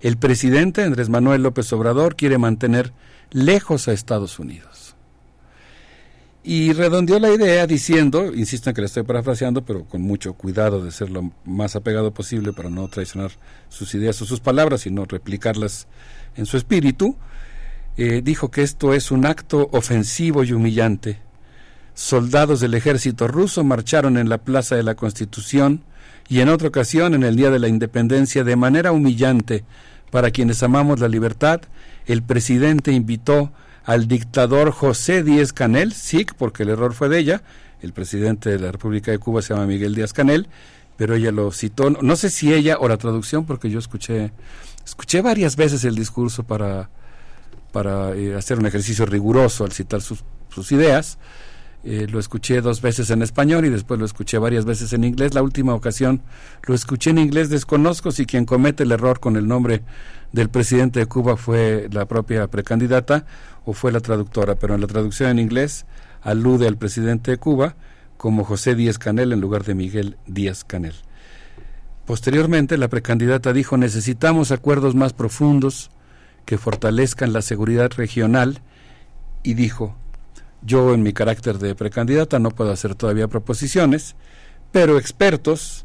[0.01, 2.93] El presidente Andrés Manuel López Obrador quiere mantener
[3.31, 4.95] lejos a Estados Unidos.
[6.45, 10.85] Y redondeó la idea diciendo, insisto en que le estoy parafraseando, pero con mucho cuidado
[10.85, 13.33] de ser lo más apegado posible para no traicionar
[13.69, 15.89] sus ideas o sus palabras, sino replicarlas
[16.37, 17.17] en su espíritu,
[17.97, 21.19] eh, dijo que esto es un acto ofensivo y humillante.
[21.95, 25.83] Soldados del ejército ruso marcharon en la Plaza de la Constitución
[26.29, 29.65] y en otra ocasión, en el Día de la Independencia, de manera humillante
[30.11, 31.63] para quienes amamos la libertad,
[32.07, 33.53] el presidente invitó
[33.85, 37.43] al dictador José Díaz Canel, sí, porque el error fue de ella,
[37.81, 40.49] el presidente de la República de Cuba se llama Miguel Díaz Canel,
[40.97, 44.33] pero ella lo citó, no sé si ella o la traducción, porque yo escuché,
[44.87, 46.89] escuché varias veces el discurso para,
[47.73, 51.19] para eh, hacer un ejercicio riguroso al citar sus, sus ideas,
[51.85, 55.35] eh, lo escuché dos veces en español y después lo escuché varias veces en inglés.
[55.35, 56.23] La última ocasión
[56.67, 59.83] lo escuché en inglés, desconozco si quien comete el error con el nombre
[60.33, 63.27] del presidente de Cuba fue la propia precandidata
[63.65, 65.87] o fue la traductora, pero en la traducción en inglés
[66.23, 67.77] alude al presidente de Cuba
[68.17, 70.95] como José Díaz Canel en lugar de Miguel Díaz Canel.
[72.07, 75.91] Posteriormente, la precandidata dijo necesitamos acuerdos más profundos
[76.45, 78.61] que fortalezcan la seguridad regional
[79.43, 79.97] y dijo
[80.63, 84.17] yo en mi carácter de precandidata no puedo hacer todavía proposiciones,
[84.73, 85.85] pero expertos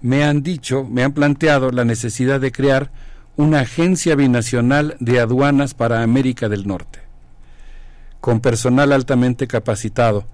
[0.00, 2.90] me han dicho, me han planteado la necesidad de crear
[3.36, 7.00] una agencia binacional de aduanas para América del Norte,
[8.20, 10.26] con personal altamente capacitado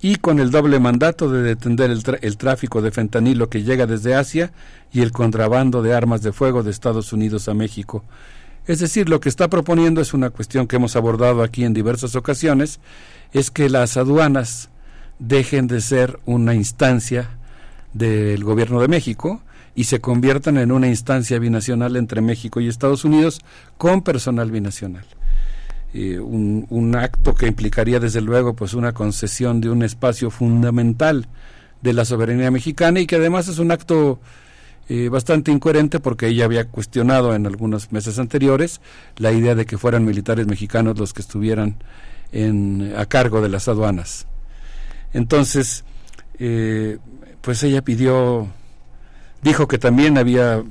[0.00, 4.14] y con el doble mandato de detener el, el, tráfico de fentanilo que llega desde
[4.14, 4.52] Asia
[4.92, 8.04] y el contrabando de armas de fuego de Estados Unidos a México.
[8.66, 12.14] Es decir, lo que está proponiendo es una cuestión que hemos abordado aquí en diversas
[12.16, 12.80] ocasiones
[13.32, 14.68] es que las aduanas
[15.18, 17.30] dejen de ser una instancia
[17.92, 19.42] del gobierno de México
[19.74, 23.40] y se conviertan en una instancia binacional entre México y Estados Unidos
[23.76, 25.06] con personal binacional.
[25.94, 31.26] Un, un, acto que implicaría desde luego pues una concesión de un espacio fundamental
[31.80, 34.20] de la soberanía mexicana y que además es un acto
[34.90, 38.80] eh, bastante incoherente porque ella había cuestionado en algunos meses anteriores
[39.16, 41.76] la idea de que fueran militares mexicanos los que estuvieran
[42.32, 44.26] en, a cargo de las aduanas.
[45.12, 45.84] Entonces,
[46.38, 46.96] eh,
[47.42, 48.48] pues ella pidió,
[49.42, 50.62] dijo que también había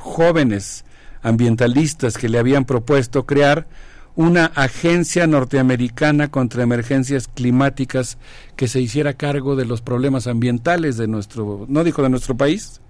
[0.00, 0.84] jóvenes
[1.22, 3.68] ambientalistas que le habían propuesto crear
[4.16, 8.18] una agencia norteamericana contra emergencias climáticas
[8.56, 12.80] que se hiciera cargo de los problemas ambientales de nuestro, no dijo de nuestro país,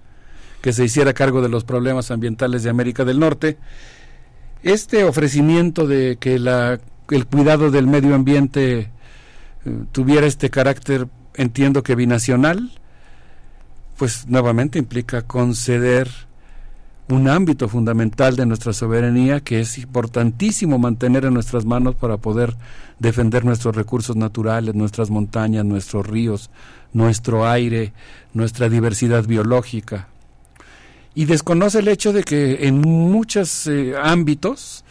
[0.61, 3.57] que se hiciera cargo de los problemas ambientales de América del Norte.
[4.63, 6.79] Este ofrecimiento de que la
[7.11, 8.89] el cuidado del medio ambiente eh,
[9.91, 12.71] tuviera este carácter entiendo que binacional,
[13.97, 16.09] pues nuevamente implica conceder
[17.11, 22.55] un ámbito fundamental de nuestra soberanía que es importantísimo mantener en nuestras manos para poder
[22.99, 26.49] defender nuestros recursos naturales, nuestras montañas, nuestros ríos,
[26.93, 27.93] nuestro aire,
[28.33, 30.07] nuestra diversidad biológica.
[31.13, 34.83] Y desconoce el hecho de que en muchos eh, ámbitos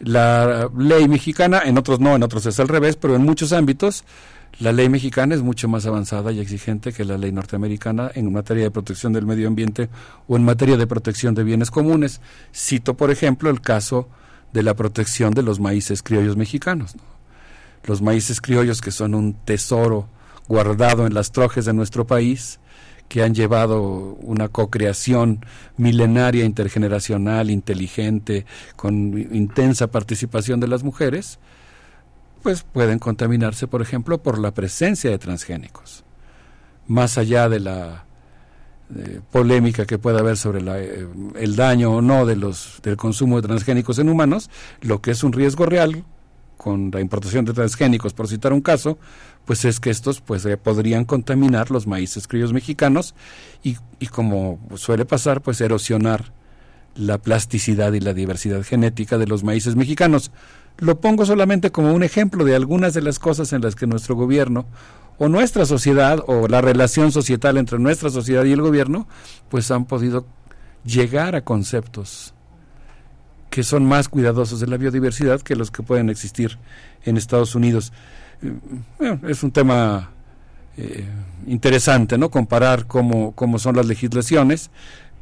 [0.00, 4.04] la ley mexicana, en otros no, en otros es al revés, pero en muchos ámbitos
[4.58, 8.64] la ley mexicana es mucho más avanzada y exigente que la ley norteamericana en materia
[8.64, 9.88] de protección del medio ambiente
[10.28, 12.20] o en materia de protección de bienes comunes.
[12.54, 14.08] Cito, por ejemplo, el caso
[14.52, 16.94] de la protección de los maíces criollos mexicanos.
[17.84, 20.08] Los maíces criollos que son un tesoro
[20.48, 22.60] guardado en las trojes de nuestro país,
[23.08, 23.82] que han llevado
[24.20, 25.44] una cocreación
[25.76, 31.38] milenaria, intergeneracional, inteligente, con intensa participación de las mujeres,
[32.42, 36.04] pues pueden contaminarse, por ejemplo, por la presencia de transgénicos.
[36.86, 38.04] Más allá de la
[38.94, 41.06] eh, polémica que pueda haber sobre eh,
[41.36, 45.24] el daño o no de los, del consumo de transgénicos en humanos, lo que es
[45.24, 46.04] un riesgo real
[46.58, 48.98] con la importación de transgénicos, por citar un caso,
[49.44, 53.14] pues es que estos pues eh, podrían contaminar los maíces criollos mexicanos
[53.62, 56.32] y, y como suele pasar, pues erosionar
[56.94, 60.30] la plasticidad y la diversidad genética de los maíces mexicanos.
[60.78, 64.16] Lo pongo solamente como un ejemplo de algunas de las cosas en las que nuestro
[64.16, 64.66] gobierno
[65.18, 69.06] o nuestra sociedad o la relación societal entre nuestra sociedad y el gobierno
[69.48, 70.26] pues han podido
[70.84, 72.34] llegar a conceptos
[73.52, 76.58] que son más cuidadosos de la biodiversidad que los que pueden existir
[77.04, 77.92] en Estados Unidos.
[78.42, 80.10] Eh, es un tema
[80.78, 81.06] eh,
[81.46, 82.30] interesante, ¿no?
[82.30, 84.70] Comparar cómo, cómo son las legislaciones,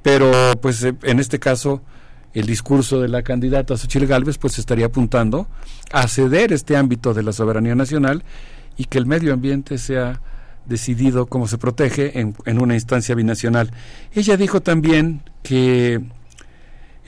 [0.02, 0.30] pero
[0.62, 1.82] pues eh, en este caso
[2.34, 5.49] el discurso de la candidata Xochitl Gálvez pues estaría apuntando
[5.92, 8.23] a ceder este ámbito de la soberanía nacional
[8.76, 10.20] y que el medio ambiente sea
[10.67, 13.70] decidido cómo se protege en, en una instancia binacional.
[14.15, 16.00] Ella dijo también que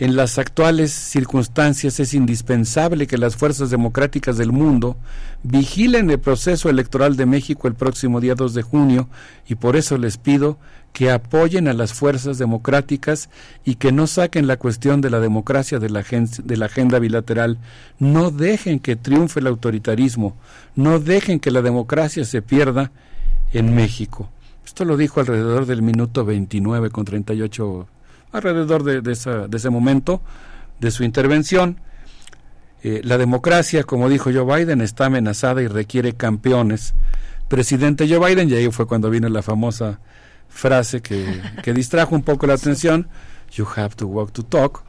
[0.03, 4.97] en las actuales circunstancias es indispensable que las fuerzas democráticas del mundo
[5.45, 9.09] vigilen el proceso electoral de México el próximo día 2 de junio
[9.47, 10.59] y por eso les pido
[10.93, 13.31] que apoyen a las fuerzas democráticas
[13.65, 17.59] y que no saquen la cuestión de la democracia de la, de la agenda bilateral.
[18.01, 20.35] No dejen que triunfe el autoritarismo,
[20.75, 22.91] no dejen que la democracia se pierda
[23.53, 24.29] en México.
[24.67, 27.87] Esto lo dijo alrededor del minuto 29 con 38,
[28.33, 29.15] alrededor de, de,
[29.49, 30.21] de ese momento
[30.81, 31.79] de su intervención.
[32.83, 36.95] Eh, la democracia, como dijo Joe Biden, está amenazada y requiere campeones.
[37.49, 40.01] Presidente Joe Biden, y ahí fue cuando vino la famosa
[40.49, 43.09] frase que, que distrajo un poco la atención,
[43.55, 44.83] You have to walk to talk.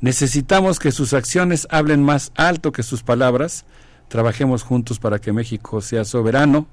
[0.00, 3.64] Necesitamos que sus acciones hablen más alto que sus palabras.
[4.06, 6.68] Trabajemos juntos para que México sea soberano,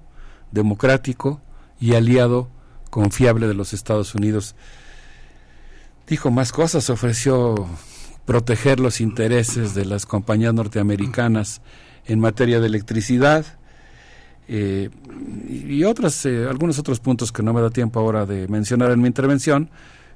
[0.52, 1.42] democrático
[1.80, 2.50] y aliado
[2.92, 4.56] confiable de los Estados Unidos.
[6.08, 7.68] Dijo más cosas, ofreció
[8.26, 11.62] proteger los intereses de las compañías norteamericanas
[12.06, 13.46] en materia de electricidad,
[14.48, 14.90] eh,
[15.50, 19.02] y otras, eh, algunos otros puntos que no me da tiempo ahora de mencionar en
[19.02, 19.70] mi intervención,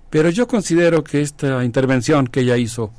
[0.09, 2.91] pero yo considero que esta intervención que ella hizo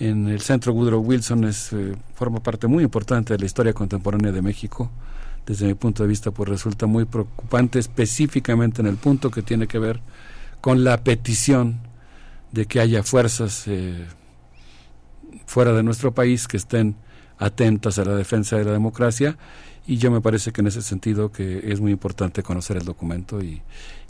[0.00, 4.32] en el Centro Woodrow Wilson es, eh, forma parte muy importante de la historia contemporánea
[4.32, 4.90] de México.
[5.46, 9.68] Desde mi punto de vista, pues resulta muy preocupante, específicamente en el punto que tiene
[9.68, 10.00] que ver
[10.60, 11.80] con la petición
[12.54, 13.66] de que haya fuerzas
[15.46, 16.96] fuera de nuestro país que estén
[17.38, 19.36] atentas a la defensa de la democracia.
[19.86, 23.42] Y yo me parece que en ese sentido que es muy importante conocer el documento
[23.42, 23.60] y,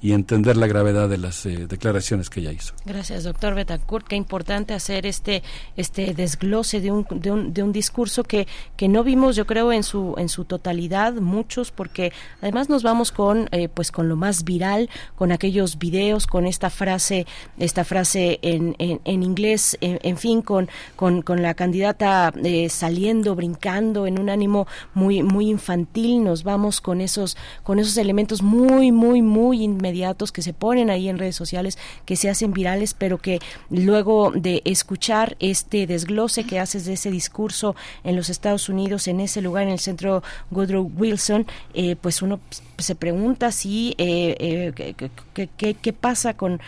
[0.04, 2.74] y entender la gravedad de las eh, declaraciones que ella hizo.
[2.84, 4.06] Gracias, doctor Betancourt.
[4.06, 5.42] Qué importante hacer este
[5.78, 9.72] este desglose de un, de un, de un discurso que, que no vimos, yo creo,
[9.72, 14.14] en su en su totalidad, muchos, porque además nos vamos con eh, pues con lo
[14.14, 17.26] más viral, con aquellos videos, con esta frase
[17.56, 24.06] esta frase en, en, inglés, en, fin, con, con, con la candidata eh, saliendo, brincando
[24.06, 26.22] en un ánimo muy muy infantil.
[26.22, 29.93] Nos vamos con esos con esos elementos muy muy muy inmediatos
[30.32, 33.40] que se ponen ahí en redes sociales, que se hacen virales, pero que
[33.70, 39.20] luego de escuchar este desglose que haces de ese discurso en los Estados Unidos, en
[39.20, 42.40] ese lugar, en el centro Woodrow Wilson, eh, pues uno
[42.78, 46.60] se pregunta si eh, eh, qué pasa con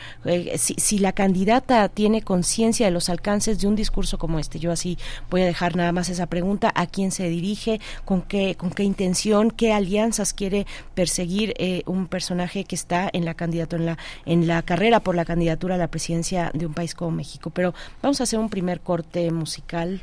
[0.56, 4.58] si, si, la candidata tiene conciencia de los alcances de un discurso como este.
[4.58, 4.98] Yo así
[5.30, 8.82] voy a dejar nada más esa pregunta: a quién se dirige, con qué con qué
[8.82, 11.54] intención, qué alianzas quiere perseguir
[11.86, 15.74] un personaje que está en la candidatura en la en la carrera por la candidatura
[15.74, 17.50] a la presidencia de un país como México.
[17.50, 20.02] Pero vamos a hacer un primer corte musical.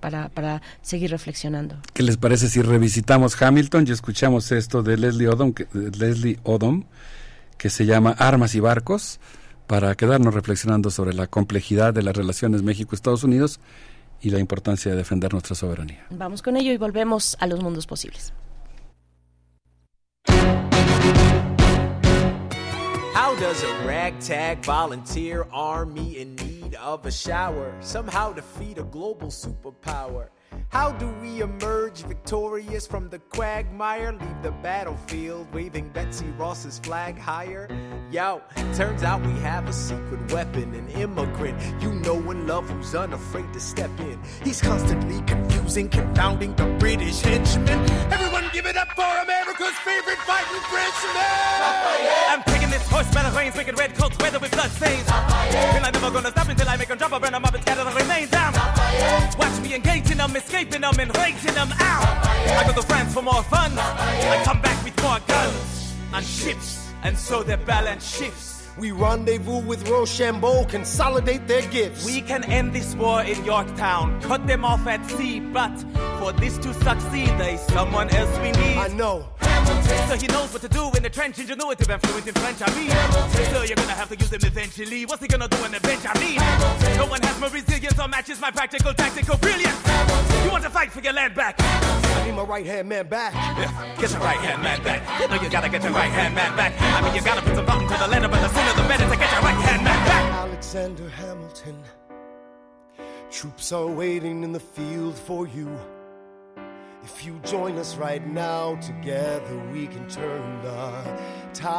[0.00, 1.76] Para, para seguir reflexionando.
[1.92, 6.84] ¿Qué les parece si revisitamos Hamilton y escuchamos esto de Leslie Odom, que, Leslie Odom,
[7.56, 9.20] que se llama Armas y Barcos,
[9.66, 13.60] para quedarnos reflexionando sobre la complejidad de las relaciones México-Estados Unidos
[14.20, 16.06] y la importancia de defender nuestra soberanía.
[16.10, 18.32] Vamos con ello y volvemos a los mundos posibles.
[23.12, 29.28] How does a ragtag volunteer army in need of a shower somehow defeat a global
[29.28, 30.28] superpower?
[30.68, 34.12] How do we emerge victorious from the quagmire?
[34.12, 37.68] Leave the battlefield waving Betsy Ross's flag higher?
[38.10, 38.40] Yo,
[38.74, 43.52] turns out we have a secret weapon, an immigrant you know and love who's unafraid
[43.52, 44.18] to step in.
[44.44, 47.90] He's constantly confusing, confounding the British henchmen.
[48.12, 51.80] Everyone give it up for America's favorite fighting Frenchman!
[52.30, 55.06] I'm taking this horse by the reins, making red coats weather with blood stains.
[55.08, 57.84] I'm never gonna stop until I make them drop, I burn them up and scatter
[57.84, 58.52] the remains down.
[59.38, 62.06] Watch me engaging them, escaping them, and raising them out.
[62.60, 63.72] I go to France for more fun.
[63.78, 68.49] I come back with more guns and ships, and so their balance shifts.
[68.78, 72.04] We rendezvous with Rochambeau, consolidate their gifts.
[72.04, 75.76] We can end this war in Yorktown, cut them off at sea, but
[76.18, 78.76] for this to succeed, there's someone else we need.
[78.78, 79.28] I know.
[80.08, 82.74] So he knows what to do in the trench, ingenuitive and fluent in French, I
[82.74, 82.90] mean.
[83.52, 85.04] So you're gonna have to use him eventually.
[85.06, 86.40] What's he gonna do on the bench, I mean?
[86.96, 89.78] No one has more resilience or matches my practical tactical brilliance.
[90.44, 91.56] You want to fight for your land back?
[91.60, 93.34] I need my right hand man back.
[93.34, 95.20] Yeah, get your right hand man back.
[95.20, 96.72] You know you gotta get your right hand man back.
[96.80, 99.08] I mean, you gotta put some thought into the letter, but the sooner the better
[99.08, 100.32] to get your right hand back.
[100.32, 101.82] Alexander Hamilton.
[103.30, 105.68] Troops are waiting in the field for you.
[107.02, 111.18] If you join us right now, together we can turn the
[111.54, 111.70] tide.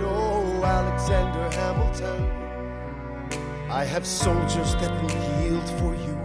[0.00, 2.28] Oh, Alexander Hamilton.
[3.70, 6.18] I have soldiers that will yield for you.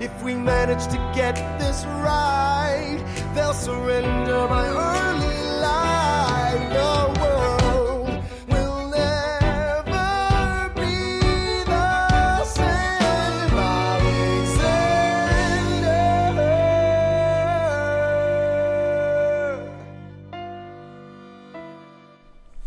[0.00, 5.47] If we manage to get this right, they'll surrender my early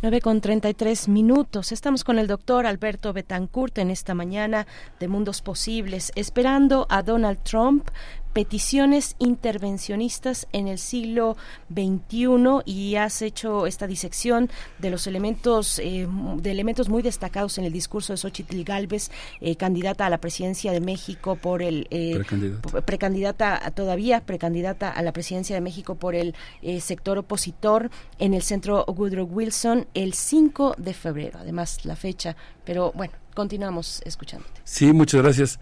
[0.03, 1.71] 9 con 33 minutos.
[1.71, 4.65] Estamos con el doctor Alberto Betancourt en esta mañana
[4.99, 7.88] de Mundos Posibles, esperando a Donald Trump,
[8.33, 11.37] peticiones intervencionistas en el siglo
[11.73, 17.65] XXI y has hecho esta disección de los elementos, eh, de elementos muy destacados en
[17.65, 22.15] el discurso de Xochitl Galvez, eh, candidata a la presidencia de México por el eh,
[22.15, 22.81] Precandidata.
[22.81, 28.41] precandidata todavía precandidata a la presidencia de México por el eh, sector opositor en el
[28.41, 31.39] centro Woodrow Wilson el 5 de febrero.
[31.39, 32.35] Además, la fecha,
[32.65, 34.61] pero bueno, continuamos escuchándote.
[34.63, 35.59] Sí, muchas gracias.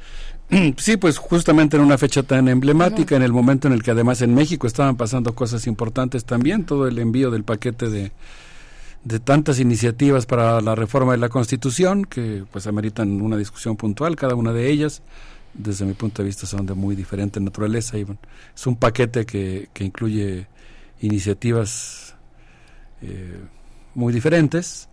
[0.78, 4.22] Sí, pues justamente en una fecha tan emblemática, en el momento en el que además
[4.22, 8.11] en México estaban pasando cosas importantes también, todo el envío del paquete de,
[9.03, 14.16] de tantas iniciativas para la reforma de la Constitución, que pues ameritan una discusión puntual,
[14.16, 15.02] cada una de ellas,
[15.53, 18.19] desde mi punto de vista son de muy diferente naturaleza y bueno,
[18.56, 20.48] es un paquete que, que incluye
[21.02, 22.16] iniciativas
[23.02, 23.40] eh,
[23.95, 24.90] muy diferentes.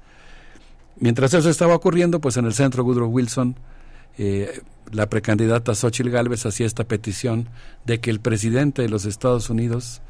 [0.98, 3.56] Mientras eso estaba ocurriendo, pues en el centro Woodrow Wilson,
[4.18, 4.60] eh,
[4.92, 7.48] la precandidata Xochitl Gálvez hacía esta petición
[7.84, 10.00] de que el presidente de los Estados Unidos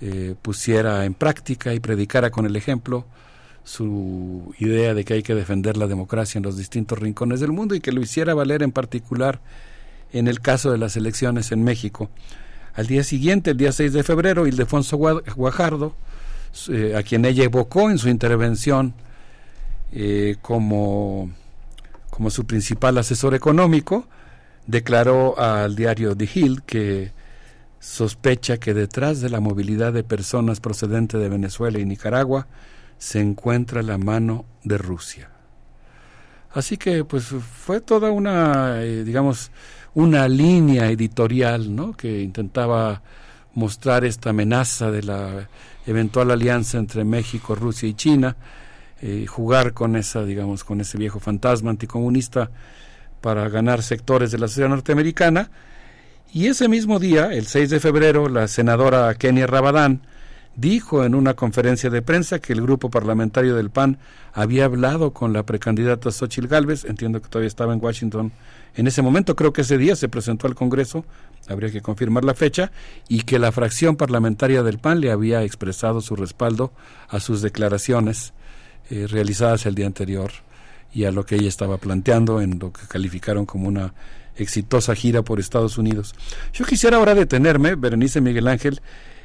[0.00, 3.06] eh, pusiera en práctica y predicara con el ejemplo
[3.64, 7.74] su idea de que hay que defender la democracia en los distintos rincones del mundo
[7.74, 9.40] y que lo hiciera valer en particular
[10.12, 12.10] en el caso de las elecciones en México.
[12.74, 15.94] Al día siguiente, el día 6 de febrero, Ildefonso Gua- Guajardo,
[16.70, 18.94] eh, a quien ella evocó en su intervención
[19.92, 21.30] eh, como,
[22.22, 24.06] como su principal asesor económico,
[24.68, 27.10] declaró al diario The Hill que
[27.80, 32.46] sospecha que detrás de la movilidad de personas procedente de Venezuela y Nicaragua
[32.96, 35.30] se encuentra la mano de Rusia.
[36.54, 39.50] Así que pues fue toda una, eh, digamos,
[39.92, 41.92] una línea editorial, ¿no?
[41.92, 43.02] Que intentaba
[43.52, 45.48] mostrar esta amenaza de la
[45.88, 48.36] eventual alianza entre México, Rusia y China,
[49.02, 52.50] eh, jugar con esa, digamos, con ese viejo fantasma anticomunista
[53.20, 55.50] para ganar sectores de la sociedad norteamericana.
[56.32, 60.02] Y ese mismo día, el 6 de febrero, la senadora Kenia Rabadán
[60.54, 63.98] dijo en una conferencia de prensa que el grupo parlamentario del PAN
[64.32, 68.32] había hablado con la precandidata Xochitl Gálvez, entiendo que todavía estaba en Washington
[68.74, 71.04] en ese momento, creo que ese día se presentó al Congreso,
[71.48, 72.70] habría que confirmar la fecha,
[73.08, 76.72] y que la fracción parlamentaria del PAN le había expresado su respaldo
[77.08, 78.32] a sus declaraciones
[78.92, 80.30] eh, realizadas el día anterior
[80.92, 83.94] y a lo que ella estaba planteando en lo que calificaron como una
[84.36, 86.14] exitosa gira por Estados Unidos.
[86.52, 88.82] Yo quisiera ahora detenerme, Berenice Miguel Ángel,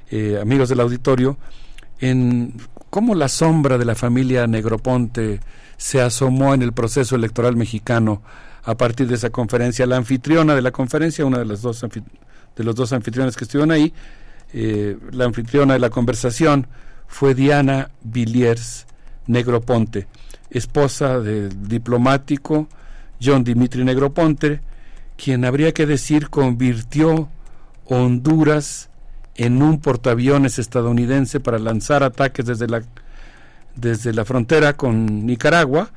[0.10, 1.38] eh, amigos del auditorio,
[2.00, 2.54] en
[2.90, 5.42] cómo la sombra de la familia Negroponte
[5.76, 8.22] se asomó en el proceso electoral mexicano
[8.64, 9.86] a partir de esa conferencia.
[9.86, 11.82] La anfitriona de la conferencia, una de las dos
[12.56, 13.92] de los dos anfitriones que estuvieron ahí,
[14.54, 16.68] eh, la anfitriona de la conversación
[17.06, 18.88] fue Diana Villiers
[19.28, 20.08] Negroponte,
[20.50, 22.68] esposa del diplomático
[23.22, 24.62] John Dimitri Negroponte,
[25.16, 27.30] quien habría que decir convirtió
[27.86, 28.90] Honduras
[29.36, 32.84] en un portaaviones estadounidense para lanzar ataques desde la,
[33.76, 35.92] desde la frontera con Nicaragua,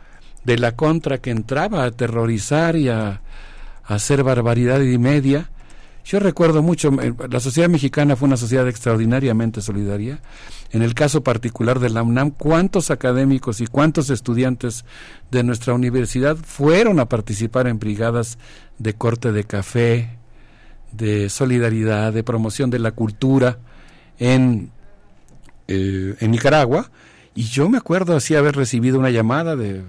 [0.45, 3.21] de la contra que entraba a aterrorizar y a,
[3.85, 5.51] a hacer barbaridad y media.
[6.05, 10.21] Yo recuerdo mucho, eh, la sociedad mexicana fue una sociedad extraordinariamente solidaria.
[10.73, 14.85] En el caso particular de la UNAM, cuántos académicos y cuántos estudiantes
[15.31, 18.39] de nuestra universidad fueron a participar en brigadas
[18.79, 20.19] de corte de café,
[20.93, 23.59] de solidaridad, de promoción de la cultura
[24.19, 24.71] en,
[25.69, 26.91] eh, en Nicaragua.
[27.35, 29.83] Y yo me acuerdo así haber recibido una llamada de,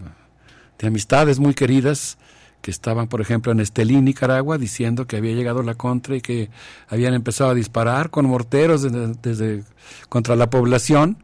[0.77, 2.17] de amistades muy queridas
[2.61, 6.49] que estaban, por ejemplo, en Estelí, Nicaragua, diciendo que había llegado la contra y que
[6.87, 8.83] habían empezado a disparar con morteros
[9.21, 9.63] desde,
[10.09, 11.17] contra la población.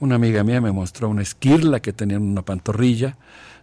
[0.00, 3.16] Una amiga mía me mostró una esquirla que tenía una pantorrilla.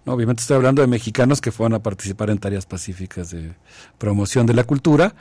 [0.05, 3.53] Obviamente estoy hablando de mexicanos que fueron a participar en tareas pacíficas de
[3.97, 5.13] promoción de la cultura.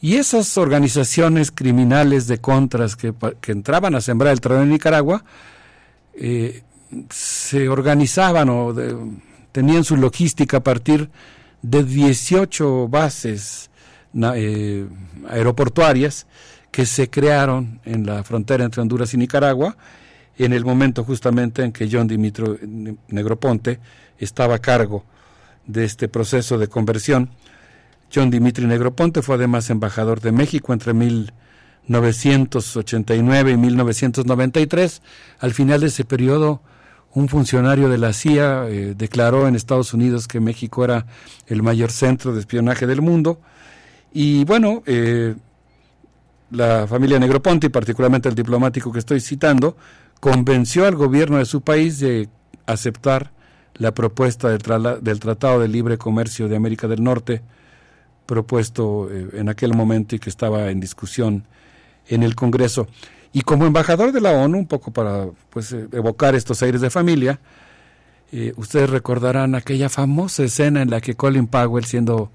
[0.00, 5.24] Y esas organizaciones criminales de contras que, que entraban a sembrar el terreno en Nicaragua,
[6.14, 6.62] eh,
[7.10, 8.96] se organizaban o de,
[9.58, 11.10] tenían su logística a partir
[11.62, 13.70] de 18 bases
[14.14, 14.86] eh,
[15.28, 16.28] aeroportuarias
[16.70, 19.76] que se crearon en la frontera entre Honduras y Nicaragua
[20.36, 22.56] en el momento justamente en que John Dimitro
[23.08, 23.80] Negroponte
[24.16, 25.04] estaba a cargo
[25.66, 27.30] de este proceso de conversión.
[28.14, 35.02] John Dimitri Negroponte fue además embajador de México entre 1989 y 1993.
[35.40, 36.62] Al final de ese periodo
[37.14, 41.06] un funcionario de la CIA eh, declaró en Estados Unidos que México era
[41.46, 43.40] el mayor centro de espionaje del mundo.
[44.12, 45.34] Y bueno, eh,
[46.50, 49.76] la familia Negroponte, y particularmente el diplomático que estoy citando,
[50.20, 52.28] convenció al gobierno de su país de
[52.66, 53.32] aceptar
[53.74, 54.60] la propuesta del,
[55.02, 57.42] del Tratado de Libre Comercio de América del Norte,
[58.26, 61.44] propuesto eh, en aquel momento y que estaba en discusión
[62.08, 62.88] en el Congreso.
[63.32, 66.90] Y como embajador de la ONU, un poco para pues, eh, evocar estos aires de
[66.90, 67.40] familia,
[68.32, 72.30] eh, ustedes recordarán aquella famosa escena en la que Colin Powell, siendo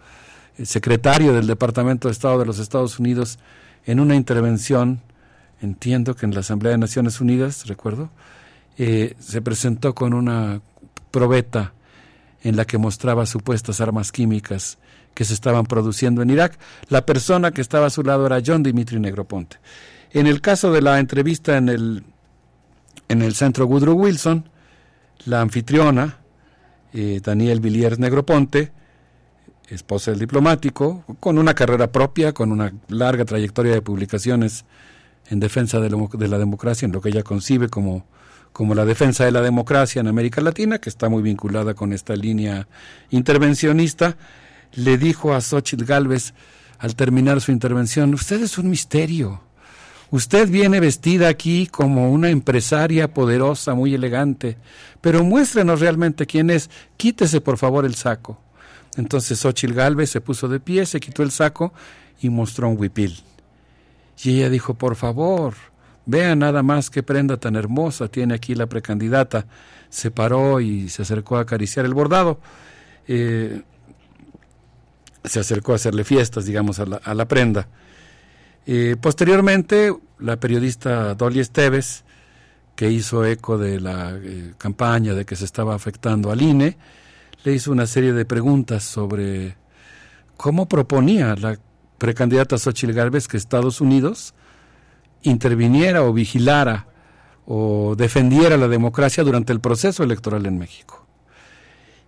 [0.58, 3.40] eh, secretario del Departamento de Estado de los Estados Unidos,
[3.86, 5.02] en una intervención,
[5.62, 8.10] entiendo que en la Asamblea de Naciones Unidas, recuerdo,
[8.76, 10.62] se presentó con una
[11.12, 11.74] probeta
[12.42, 14.80] en la que mostraba supuestas armas químicas
[15.14, 16.58] que se estaban produciendo en Irak.
[16.90, 19.58] La persona que estaba a su lado era John Dimitri Negroponte.
[20.14, 22.03] En el caso de la entrevista en el,
[23.08, 24.48] en el centro Woodrow Wilson,
[25.25, 26.19] la anfitriona,
[26.93, 28.72] eh, Daniel Villiers Negroponte,
[29.69, 34.66] esposa del diplomático, con una carrera propia, con una larga trayectoria de publicaciones
[35.30, 38.06] en defensa de, la democracia, en lo que ella concibe como,
[38.51, 42.16] como la defensa de la democracia en América Latina, que está muy vinculada con esta
[42.16, 42.67] línea
[43.09, 44.16] intervencionista,
[44.74, 46.35] le dijo a Xochitl Galvez
[46.77, 49.42] al terminar su intervención, usted es un misterio.
[50.14, 54.58] Usted viene vestida aquí como una empresaria poderosa, muy elegante,
[55.01, 56.69] pero muéstrenos realmente quién es.
[56.98, 58.40] Quítese por favor el saco.
[58.95, 61.74] Entonces Xochitl Galvez se puso de pie, se quitó el saco
[62.22, 63.24] y mostró un huipil.
[64.24, 65.56] Y ella dijo, por favor,
[66.06, 69.48] vea nada más qué prenda tan hermosa tiene aquí la precandidata.
[69.90, 72.40] Se paró y se acercó a acariciar el bordado.
[73.08, 73.64] Eh,
[75.24, 77.67] se acercó a hacerle fiestas, digamos, a la, a la prenda.
[79.01, 82.03] Posteriormente, la periodista Dolly Esteves,
[82.75, 86.77] que hizo eco de la eh, campaña de que se estaba afectando al INE,
[87.43, 89.56] le hizo una serie de preguntas sobre
[90.38, 91.59] cómo proponía la
[91.98, 94.33] precandidata Xochitl Gálvez que Estados Unidos
[95.22, 96.88] interviniera o vigilara
[97.45, 101.06] o defendiera la democracia durante el proceso electoral en México.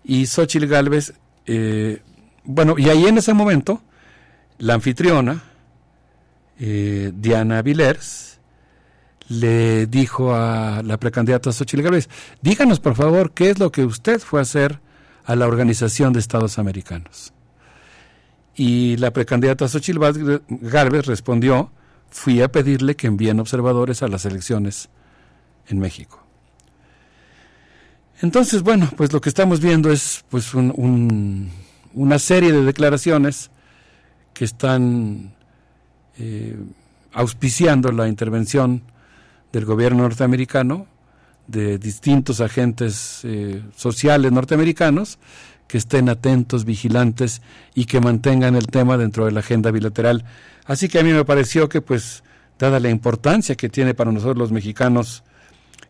[0.03, 1.13] Y Xochitl Gálvez,
[1.45, 2.01] eh,
[2.43, 3.81] bueno, y ahí en ese momento,
[4.57, 5.43] la anfitriona,
[6.59, 8.39] eh, Diana Vilers
[9.27, 12.09] le dijo a la precandidata Xochitl Gálvez,
[12.41, 14.79] díganos por favor qué es lo que usted fue a hacer
[15.25, 17.33] a la Organización de Estados Americanos.
[18.55, 19.99] Y la precandidata Xochitl
[20.49, 21.71] Gálvez respondió,
[22.09, 24.89] fui a pedirle que envíen observadores a las elecciones
[25.67, 26.25] en México.
[28.21, 31.51] Entonces, bueno, pues lo que estamos viendo es pues un,
[31.93, 33.51] una serie de declaraciones
[34.33, 35.34] que están
[36.17, 36.57] eh,
[37.13, 38.81] auspiciando la intervención
[39.51, 40.87] del gobierno norteamericano,
[41.47, 45.19] de distintos agentes eh, sociales norteamericanos,
[45.67, 47.41] que estén atentos, vigilantes
[47.73, 50.25] y que mantengan el tema dentro de la agenda bilateral.
[50.65, 52.23] Así que a mí me pareció que, pues,
[52.59, 55.23] dada la importancia que tiene para nosotros los mexicanos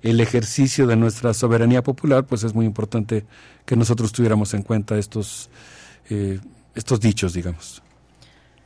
[0.01, 3.25] el ejercicio de nuestra soberanía popular, pues es muy importante
[3.65, 5.49] que nosotros tuviéramos en cuenta estos,
[6.09, 6.39] eh,
[6.75, 7.81] estos dichos, digamos.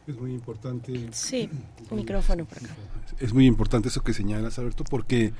[0.09, 1.07] Es muy importante.
[1.11, 1.47] Sí,
[1.91, 2.75] micrófono por acá.
[3.19, 5.33] Es muy importante eso que señalas, Alberto, porque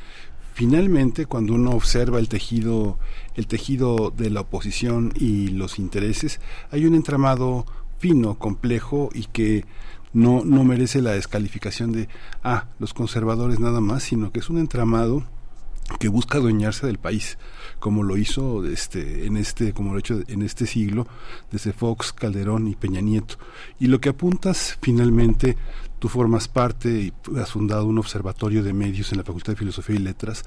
[0.53, 2.99] finalmente cuando uno observa el tejido,
[3.35, 6.39] el tejido de la oposición y los intereses,
[6.69, 7.65] hay un entramado
[7.97, 9.65] fino, complejo y que
[10.13, 12.07] no, no merece la descalificación de,
[12.43, 15.23] ah, los conservadores nada más, sino que es un entramado
[15.97, 17.37] que busca adueñarse del país,
[17.79, 21.07] como lo hizo este, en este, como lo ha hecho en este siglo,
[21.51, 23.35] desde Fox, Calderón y Peña Nieto.
[23.79, 25.57] Y lo que apuntas finalmente
[25.99, 29.97] Tú formas parte y has fundado un observatorio de medios en la Facultad de Filosofía
[29.97, 30.43] y Letras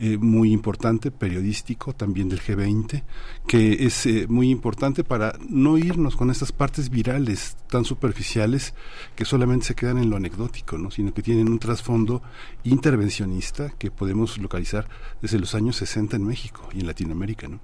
[0.00, 3.04] eh, muy importante, periodístico, también del G20,
[3.46, 8.74] que es eh, muy importante para no irnos con estas partes virales tan superficiales
[9.14, 10.90] que solamente se quedan en lo anecdótico, ¿no?
[10.90, 12.22] sino que tienen un trasfondo
[12.64, 14.88] intervencionista que podemos localizar
[15.22, 17.48] desde los años 60 en México y en Latinoamérica.
[17.48, 17.60] ¿no?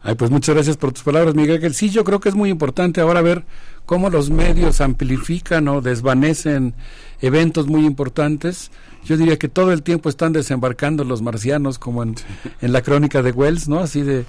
[0.00, 1.74] Ay, pues muchas gracias por tus palabras, Miguel.
[1.74, 3.44] Sí, yo creo que es muy importante ahora ver
[3.88, 6.74] cómo los medios amplifican o desvanecen
[7.22, 8.70] eventos muy importantes.
[9.06, 12.14] Yo diría que todo el tiempo están desembarcando los marcianos, como en,
[12.60, 13.78] la crónica de Wells, ¿no?
[13.78, 14.26] Así de,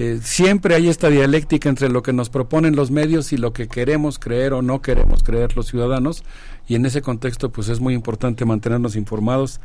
[0.00, 3.68] eh, siempre hay esta dialéctica entre lo que nos proponen los medios y lo que
[3.68, 6.24] queremos creer o no queremos creer los ciudadanos.
[6.66, 9.60] Y en ese contexto, pues es muy importante mantenernos informados,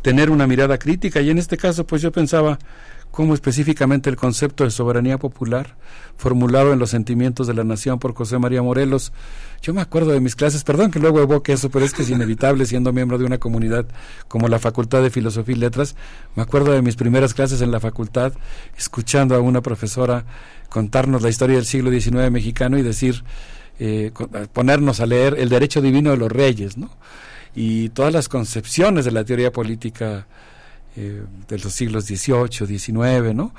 [0.00, 1.20] tener una mirada crítica.
[1.20, 2.58] Y en este caso, pues yo pensaba,
[3.16, 5.74] como específicamente el concepto de soberanía popular,
[6.18, 9.10] formulado en los sentimientos de la nación por José María Morelos.
[9.62, 12.10] Yo me acuerdo de mis clases, perdón que luego evoque eso, pero es que es
[12.10, 13.86] inevitable siendo miembro de una comunidad
[14.28, 15.96] como la Facultad de Filosofía y Letras.
[16.34, 18.34] Me acuerdo de mis primeras clases en la facultad,
[18.76, 20.26] escuchando a una profesora
[20.68, 23.24] contarnos la historia del siglo XIX mexicano y decir,
[23.78, 24.12] eh,
[24.52, 26.90] ponernos a leer el derecho divino de los reyes, ¿no?
[27.54, 30.26] Y todas las concepciones de la teoría política
[30.96, 33.52] eh, de los siglos XVIII, XIX, ¿no?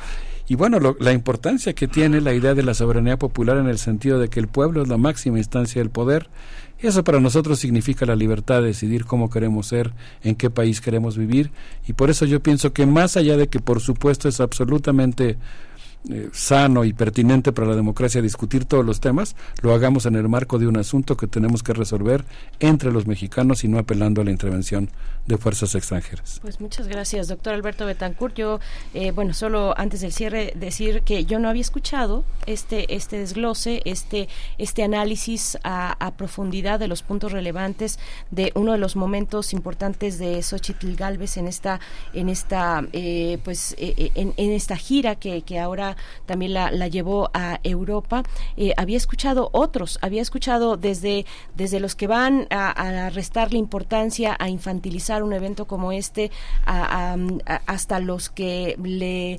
[0.49, 4.17] Y bueno, la importancia que tiene la idea de la soberanía popular en el sentido
[4.17, 6.29] de que el pueblo es la máxima instancia del poder,
[6.79, 9.93] eso para nosotros significa la libertad de decidir cómo queremos ser,
[10.23, 11.51] en qué país queremos vivir,
[11.85, 15.37] y por eso yo pienso que más allá de que por supuesto es absolutamente
[16.09, 20.29] eh, sano y pertinente para la democracia discutir todos los temas, lo hagamos en el
[20.29, 22.23] marco de un asunto que tenemos que resolver
[22.61, 24.89] entre los mexicanos y no apelando a la intervención
[25.27, 26.39] de fuerzas extranjeras.
[26.41, 28.35] Pues muchas gracias, doctor Alberto Betancourt.
[28.35, 28.59] Yo,
[28.93, 33.81] eh, bueno, solo antes del cierre decir que yo no había escuchado este este desglose,
[33.85, 37.99] este este análisis a, profundidad de los puntos relevantes
[38.31, 41.79] de uno de los momentos importantes de Xochitl Galvez en esta
[42.13, 47.59] en esta eh, pues en, en, esta gira que, que ahora también la, llevó a
[47.63, 48.23] Europa.
[48.55, 51.25] Eh, había escuchado otros, había escuchado desde,
[51.55, 56.31] desde los que van a, a restarle importancia, a infantilizar un evento como este,
[56.65, 59.37] hasta los que le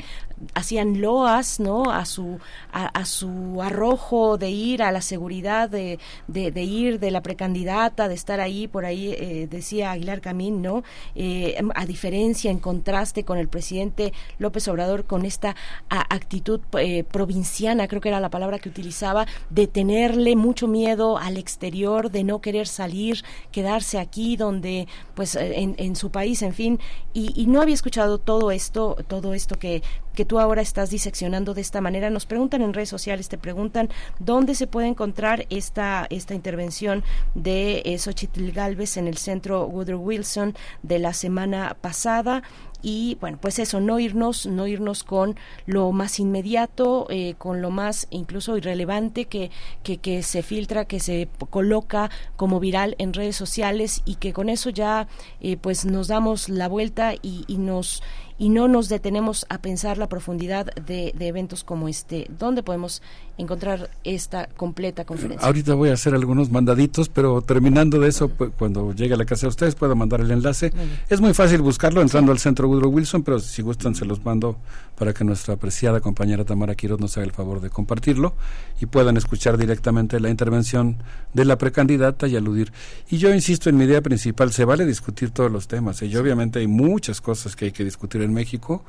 [0.54, 2.38] hacían loas no a su
[2.72, 8.14] a, su arrojo de ir a la seguridad de, de, ir de la precandidata de
[8.14, 10.84] estar ahí por ahí eh, decía Aguilar Camín no
[11.14, 15.56] eh, a diferencia en contraste con el presidente López Obrador con esta
[15.88, 21.36] actitud eh, provinciana creo que era la palabra que utilizaba de tenerle mucho miedo al
[21.36, 26.80] exterior de no querer salir quedarse aquí donde pues en, en su país en fin.
[27.14, 29.82] Y, y no había escuchado todo esto todo esto que
[30.18, 32.10] que tú ahora estás diseccionando de esta manera.
[32.10, 33.88] Nos preguntan en redes sociales, te preguntan
[34.18, 37.04] dónde se puede encontrar esta, esta intervención
[37.36, 42.42] de eh, Xochitl Galvez en el centro Woodrow Wilson de la semana pasada
[42.80, 47.70] y bueno pues eso no irnos no irnos con lo más inmediato eh, con lo
[47.70, 49.50] más incluso irrelevante que,
[49.82, 54.48] que, que se filtra que se coloca como viral en redes sociales y que con
[54.48, 55.08] eso ya
[55.40, 58.00] eh, pues nos damos la vuelta y, y nos
[58.38, 62.26] y no nos detenemos a pensar la profundidad de, de eventos como este.
[62.38, 63.02] ¿Dónde podemos
[63.38, 65.46] encontrar esta completa conferencia?
[65.46, 69.24] Ahorita voy a hacer algunos mandaditos, pero terminando de eso, pues, cuando llegue a la
[69.24, 70.72] casa de ustedes, puedo mandar el enlace.
[71.08, 74.58] es muy fácil buscarlo entrando al centro Woodrow Wilson, pero si gustan se los mando
[74.98, 78.34] para que nuestra apreciada compañera Tamara Quiroz nos haga el favor de compartirlo
[78.80, 80.96] y puedan escuchar directamente la intervención
[81.32, 82.72] de la precandidata y aludir.
[83.08, 86.58] Y yo insisto en mi idea principal, se vale discutir todos los temas, y obviamente
[86.58, 88.84] hay muchas cosas que hay que discutir en México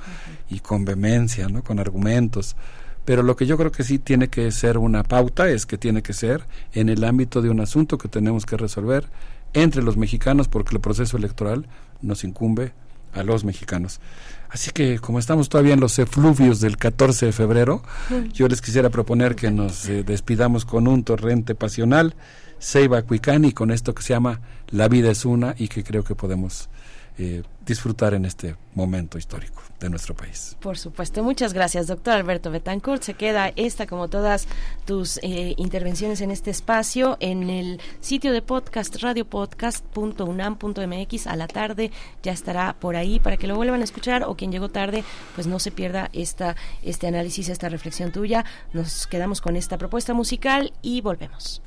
[0.50, 1.64] y con vehemencia, ¿no?
[1.64, 2.56] con argumentos
[3.10, 6.04] pero lo que yo creo que sí tiene que ser una pauta es que tiene
[6.04, 9.08] que ser en el ámbito de un asunto que tenemos que resolver
[9.54, 11.66] entre los mexicanos porque el proceso electoral
[12.04, 12.72] nos incumbe
[13.14, 14.00] a los mexicanos.
[14.52, 17.82] Así que como estamos todavía en los efluvios del 14 de febrero,
[18.32, 22.14] yo les quisiera proponer que nos eh, despidamos con un torrente pasional,
[22.60, 24.40] Seiba Cuicani, con esto que se llama
[24.70, 26.70] La vida es una y que creo que podemos
[27.18, 30.58] eh, disfrutar en este momento histórico de nuestro país.
[30.60, 33.02] Por supuesto, muchas gracias, doctor Alberto Betancourt.
[33.04, 34.50] Se queda esta, como todas
[34.86, 41.92] tus eh, intervenciones en este espacio, en el sitio de podcast, radiopodcast.unam.mx a la tarde.
[42.24, 45.04] Ya estará por ahí para que lo vuelvan a escuchar o quien llegó tarde,
[45.36, 48.46] pues no se pierda esta, este análisis, esta reflexión tuya.
[48.74, 51.62] Nos quedamos con esta propuesta musical y volvemos.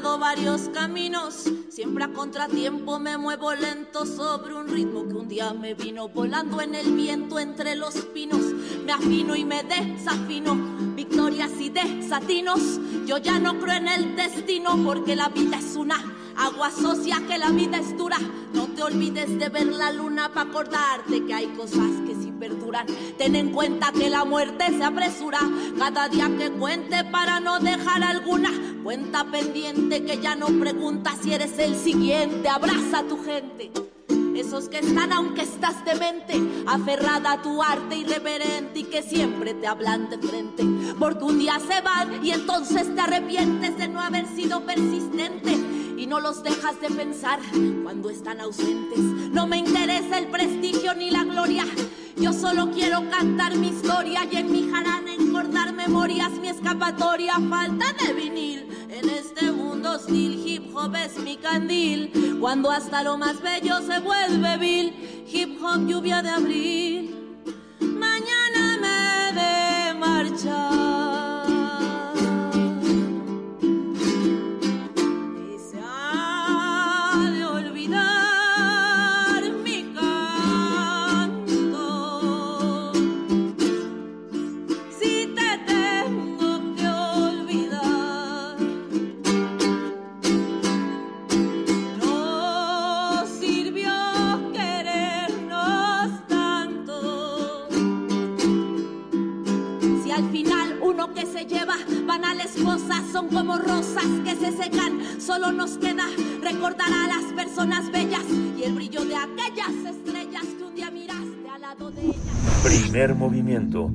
[0.00, 1.44] Varios caminos.
[1.68, 6.60] Siempre a contratiempo me muevo lento sobre un ritmo que un día me vino volando
[6.60, 8.40] en el viento entre los pinos.
[8.84, 10.56] Me afino y me desafino,
[10.94, 12.80] victorias y desatinos.
[13.06, 16.02] Yo ya no creo en el destino porque la vida es una
[16.36, 18.18] agua socia que la vida es dura.
[18.52, 22.86] No te olvides de ver la luna para acordarte que hay cosas que sí perduran.
[23.18, 25.40] Ten en cuenta que la muerte se apresura
[25.78, 28.50] cada día que cuente para no dejar alguna
[28.82, 32.48] cuenta pendiente que ya no pregunta si eres el siguiente.
[32.48, 33.70] Abraza a tu gente.
[34.40, 39.66] Esos que están aunque estás demente, aferrada a tu arte irreverente y que siempre te
[39.66, 40.64] hablan de frente.
[40.98, 45.52] Porque un día se van y entonces te arrepientes de no haber sido persistente
[45.98, 47.38] y no los dejas de pensar
[47.82, 49.00] cuando están ausentes.
[49.30, 51.66] No me interesa el prestigio ni la gloria.
[52.16, 57.34] Yo solo quiero cantar mi historia y en mi jarana encordar memorias, mi escapatoria.
[57.48, 60.42] Falta de vinil en este mundo hostil.
[60.44, 62.38] Hip hop es mi candil.
[62.40, 65.24] Cuando hasta lo más bello se vuelve vil.
[65.32, 67.46] Hip hop lluvia de abril.
[67.80, 71.29] Mañana me de marchar.
[102.10, 106.02] Banales cosas son como rosas que se secan, solo nos queda
[106.42, 108.24] recordar a las personas bellas
[108.58, 112.16] y el brillo de aquellas estrellas que un día miraste al lado de ellas.
[112.64, 113.92] Primer movimiento.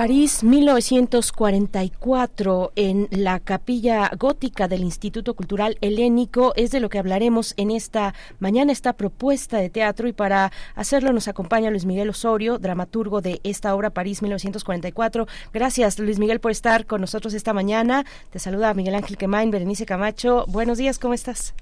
[0.00, 7.52] París 1944 en la capilla gótica del Instituto Cultural Helénico es de lo que hablaremos
[7.58, 12.56] en esta mañana esta propuesta de teatro y para hacerlo nos acompaña Luis Miguel Osorio,
[12.56, 15.26] dramaturgo de esta obra París 1944.
[15.52, 18.06] Gracias Luis Miguel por estar con nosotros esta mañana.
[18.30, 20.46] Te saluda Miguel Ángel Quemain, Berenice Camacho.
[20.48, 21.54] Buenos días, ¿cómo estás?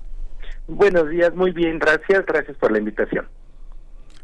[0.68, 3.26] Buenos días, muy bien, gracias, gracias por la invitación.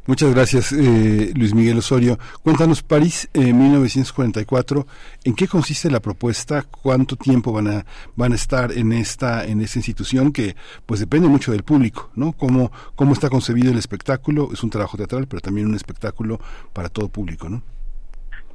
[0.07, 2.19] Muchas gracias, eh, Luis Miguel Osorio.
[2.43, 4.87] Cuéntanos, París eh, 1944,
[5.25, 6.63] ¿en qué consiste la propuesta?
[6.83, 11.27] ¿Cuánto tiempo van a, van a estar en esta, en esta institución que pues depende
[11.27, 12.33] mucho del público, ¿no?
[12.33, 14.51] ¿Cómo, cómo está concebido el espectáculo?
[14.53, 16.39] Es un trabajo teatral, pero también un espectáculo
[16.75, 17.63] para todo público, ¿no?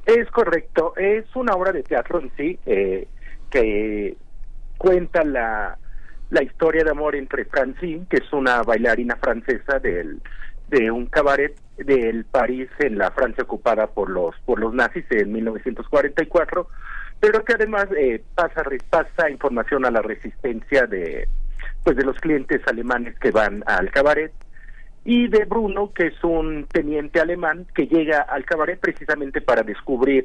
[0.06, 3.08] Es correcto, es una obra de teatro en sí, eh,
[3.50, 4.16] que
[4.78, 5.76] cuenta la
[6.30, 10.20] la historia de amor entre Francine, que es una bailarina francesa del,
[10.70, 15.32] de un cabaret del París en la Francia ocupada por los por los nazis en
[15.32, 16.68] 1944,
[17.18, 21.28] pero que además eh, pasa pasa información a la resistencia de
[21.82, 24.32] pues de los clientes alemanes que van al cabaret
[25.04, 30.24] y de Bruno, que es un teniente alemán que llega al cabaret precisamente para descubrir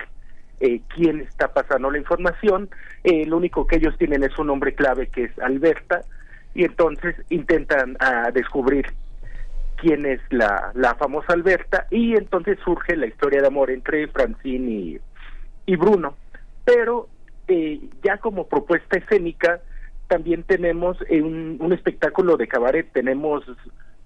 [0.60, 2.70] eh, quién está pasando la información.
[3.04, 6.02] Eh, lo único que ellos tienen es un nombre clave que es Alberta
[6.54, 8.86] y entonces intentan ah, descubrir
[9.76, 14.72] quién es la, la famosa Alberta y entonces surge la historia de amor entre Francine
[14.72, 15.00] y,
[15.66, 16.16] y Bruno.
[16.64, 17.08] Pero
[17.48, 19.62] eh, ya como propuesta escénica
[20.08, 23.44] también tenemos un, un espectáculo de cabaret, tenemos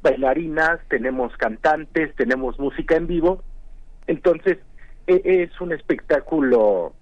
[0.02, 3.44] bailarinas, tenemos cantantes, tenemos música en vivo.
[4.08, 4.58] Entonces,
[5.08, 6.94] e, es un espectáculo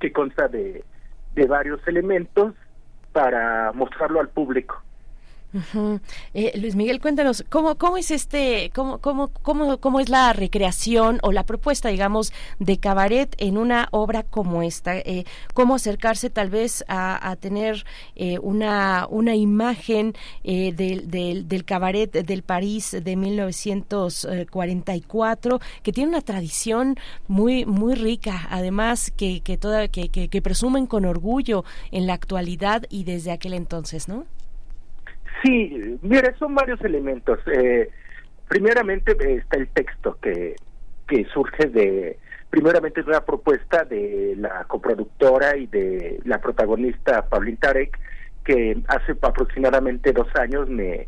[0.00, 0.84] que consta de,
[1.34, 2.54] de varios elementos
[3.12, 4.82] para mostrarlo al público.
[6.34, 11.20] Eh, Luis Miguel, cuéntanos, ¿cómo, cómo es este, cómo, cómo, cómo, cómo es la recreación
[11.22, 14.96] o la propuesta, digamos, de cabaret en una obra como esta?
[14.96, 22.12] Eh, ¿Cómo acercarse tal vez a, tener eh, una, una imagen del, del, del, cabaret
[22.12, 26.96] del París de 1944 que tiene una tradición
[27.28, 32.84] muy, muy rica, además que, que, toda, que, que presumen con orgullo en la actualidad
[32.90, 34.24] y desde aquel entonces, ¿no?
[35.46, 37.38] Sí, mire, son varios elementos.
[37.46, 37.88] Eh,
[38.48, 40.56] primeramente eh, está el texto que,
[41.06, 42.18] que surge de,
[42.50, 47.96] primeramente es una propuesta de la coproductora y de la protagonista Paulín Tarek,
[48.44, 51.06] que hace aproximadamente dos años me,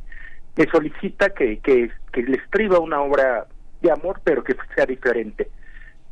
[0.57, 3.47] me solicita que, que, le escriba una obra
[3.81, 5.49] de amor, pero que sea diferente.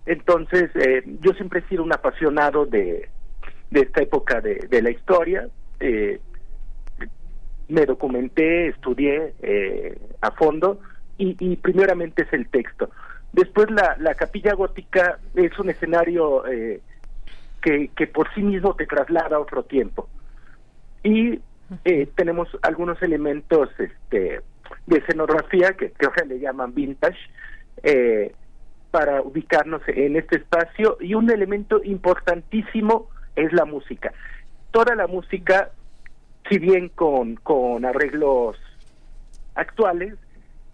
[0.04, 3.08] Entonces, eh, yo siempre he sido un apasionado de,
[3.70, 5.48] de esta época de, de la historia.
[5.78, 6.20] Eh,
[7.68, 10.80] me documenté, estudié eh, a fondo
[11.18, 12.90] y, y, primeramente es el texto.
[13.32, 16.80] Después la, la capilla gótica es un escenario eh,
[17.60, 20.08] que, que por sí mismo te traslada a otro tiempo.
[21.02, 21.40] Y
[21.84, 24.40] eh, tenemos algunos elementos este,
[24.86, 27.18] de escenografía que, que ahora le llaman vintage
[27.82, 28.32] eh,
[28.90, 34.12] para ubicarnos en este espacio y un elemento importantísimo es la música.
[34.70, 35.70] Toda la música
[36.48, 38.56] si bien con, con arreglos
[39.54, 40.14] actuales,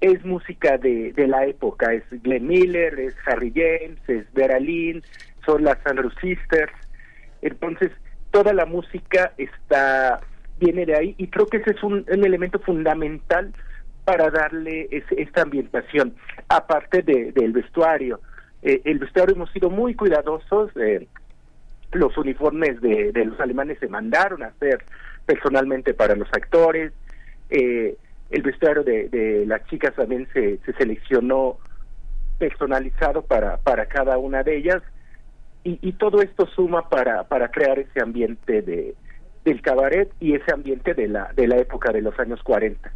[0.01, 5.03] es música de, de la época, es Glenn Miller, es Harry James, es Vera Lynn,
[5.47, 6.73] son las Andrew Sisters,
[7.41, 7.93] entonces
[8.33, 10.21] toda la música está
[10.59, 13.53] viene de ahí y creo que ese es un, elemento fundamental
[14.05, 16.15] para darle esta ambientación,
[16.49, 18.21] aparte de, del vestuario.
[18.63, 21.07] Eh, el vestuario hemos sido muy cuidadosos, eh,
[21.93, 24.85] los uniformes de los alemanes se mandaron a hacer
[25.27, 26.93] personalmente para los actores.
[27.51, 27.97] Eh,
[28.31, 31.59] el vestuario de, de, las chicas también se, se seleccionó
[32.39, 34.83] personalizado para, para cada una de ellas
[35.65, 38.95] y, y todo esto suma para, para crear ese ambiente de,
[39.45, 42.91] del cabaret y ese ambiente de la, de la época de los años 40.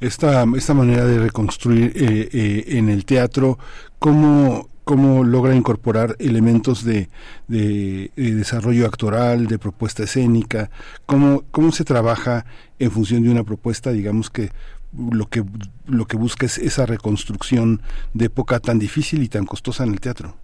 [0.00, 3.58] Esta, esta manera de reconstruir eh, eh, en el teatro,
[3.98, 7.08] ¿cómo, cómo logra incorporar elementos de,
[7.48, 10.70] de, desarrollo actoral, de propuesta escénica,
[11.06, 12.46] cómo, cómo se trabaja
[12.78, 14.50] en función de una propuesta, digamos que
[14.96, 15.42] lo que
[15.88, 17.82] lo que busca es esa reconstrucción
[18.14, 20.36] de época tan difícil y tan costosa en el teatro.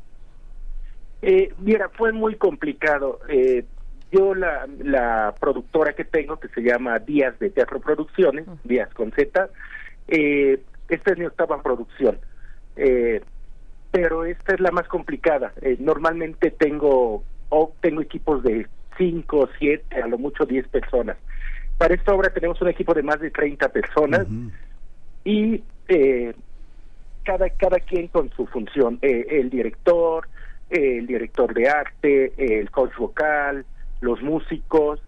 [1.23, 3.21] Eh, mira, fue muy complicado.
[3.29, 3.65] Eh,
[4.11, 9.13] yo la, la productora que tengo, que se llama Díaz de Teatro Producciones, Díaz con
[9.13, 9.51] Z,
[10.09, 12.19] eh, este año estaba en producción.
[12.75, 13.21] Eh,
[13.93, 15.53] pero esta es la más complicada.
[15.61, 21.19] Eh, normalmente tengo o tengo equipos de 5, 7, a lo mucho 10 personas.
[21.79, 24.27] Para esta obra tenemos un equipo de más de 30 personas
[25.25, 26.33] y eh,
[27.23, 28.99] cada, cada quien con su función.
[29.03, 30.27] Eh, el director,
[30.71, 33.67] el director de arte, el coach vocal,
[34.01, 35.01] los músicos.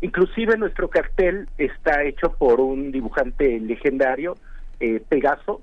[0.00, 4.36] Inclusive nuestro cartel está hecho por un dibujante legendario,
[5.10, 5.60] Pegaso,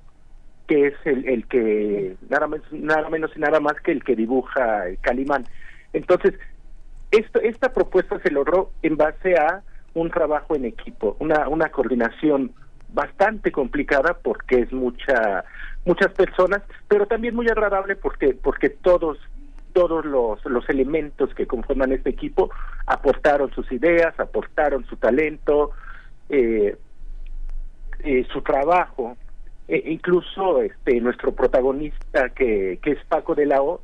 [0.68, 4.14] que es el, el que nada, más, nada menos y nada más que el que
[4.14, 5.44] dibuja Calimán.
[5.92, 6.34] Entonces,
[7.10, 9.62] esto, esta propuesta se logró en base a
[9.94, 12.52] un trabajo en equipo, una, una coordinación
[12.90, 15.44] bastante complicada porque es mucha
[15.84, 19.18] muchas personas, pero también muy agradable porque porque todos
[19.72, 22.50] todos los, los elementos que conforman este equipo
[22.86, 25.70] aportaron sus ideas, aportaron su talento,
[26.28, 26.76] eh,
[28.00, 29.16] eh, su trabajo
[29.68, 33.80] e incluso este nuestro protagonista que, es Paco de la O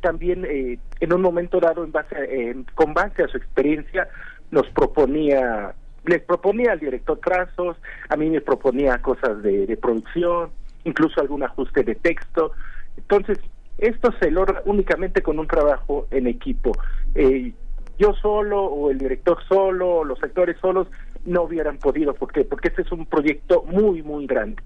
[0.00, 4.08] también eh, en un momento dado en base con base a su experiencia
[4.50, 5.74] nos proponía
[6.06, 7.76] les proponía al director trazos,
[8.08, 10.50] a mí me proponía cosas de, de producción,
[10.84, 12.52] incluso algún ajuste de texto.
[12.96, 13.38] Entonces,
[13.78, 16.72] esto se logra únicamente con un trabajo en equipo.
[17.14, 17.52] Eh,
[17.98, 20.88] yo solo o el director solo o los actores solos
[21.24, 22.14] no hubieran podido.
[22.14, 22.44] ¿Por qué?
[22.44, 24.62] Porque este es un proyecto muy, muy grande.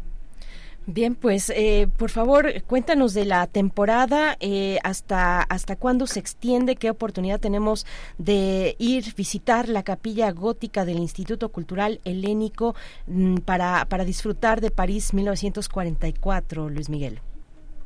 [0.87, 6.77] Bien, pues eh, por favor cuéntanos de la temporada, eh, hasta hasta cuándo se extiende,
[6.77, 7.87] qué oportunidad tenemos
[8.19, 12.75] de ir visitar la capilla gótica del Instituto Cultural Helénico
[13.07, 17.21] mm, para para disfrutar de París 1944, Luis Miguel.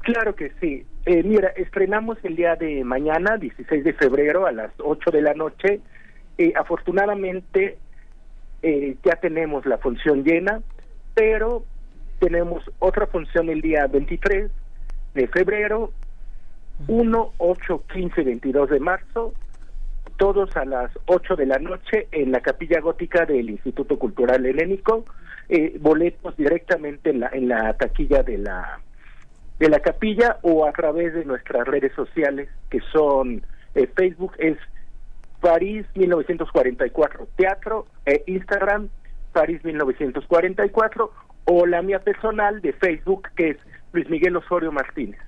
[0.00, 0.84] Claro que sí.
[1.06, 5.34] Eh, mira, estrenamos el día de mañana, 16 de febrero, a las 8 de la
[5.34, 5.80] noche.
[6.38, 7.78] Eh, afortunadamente,
[8.62, 10.62] eh, ya tenemos la función llena,
[11.14, 11.64] pero
[12.18, 14.50] tenemos otra función el día 23
[15.14, 15.92] de febrero,
[16.86, 19.32] 1, 8, 15, 22 de marzo,
[20.16, 25.04] todos a las 8 de la noche en la capilla gótica del Instituto Cultural Helénico,
[25.48, 28.80] eh, boletos directamente en la, en la taquilla de la
[29.58, 33.42] de la capilla o a través de nuestras redes sociales que son
[33.74, 34.56] eh, Facebook es
[35.40, 38.88] París 1944 Teatro e Instagram
[39.32, 41.10] París 1944
[41.50, 43.56] o la mía personal de Facebook que es
[43.92, 45.20] Luis Miguel Osorio Martínez.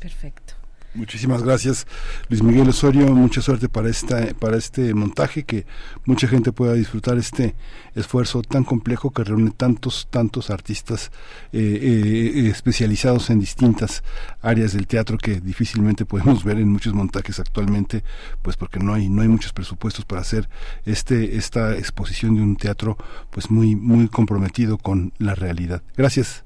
[0.00, 0.54] Perfecto.
[0.96, 1.86] Muchísimas gracias,
[2.30, 3.06] Luis Miguel Osorio.
[3.08, 5.66] Mucha suerte para esta, para este montaje, que
[6.06, 7.54] mucha gente pueda disfrutar este
[7.94, 11.12] esfuerzo tan complejo que reúne tantos, tantos artistas
[11.52, 14.02] eh, eh, especializados en distintas
[14.40, 18.02] áreas del teatro que difícilmente podemos ver en muchos montajes actualmente,
[18.40, 20.48] pues porque no hay, no hay muchos presupuestos para hacer
[20.86, 22.96] este, esta exposición de un teatro,
[23.30, 25.82] pues muy, muy comprometido con la realidad.
[25.94, 26.44] Gracias.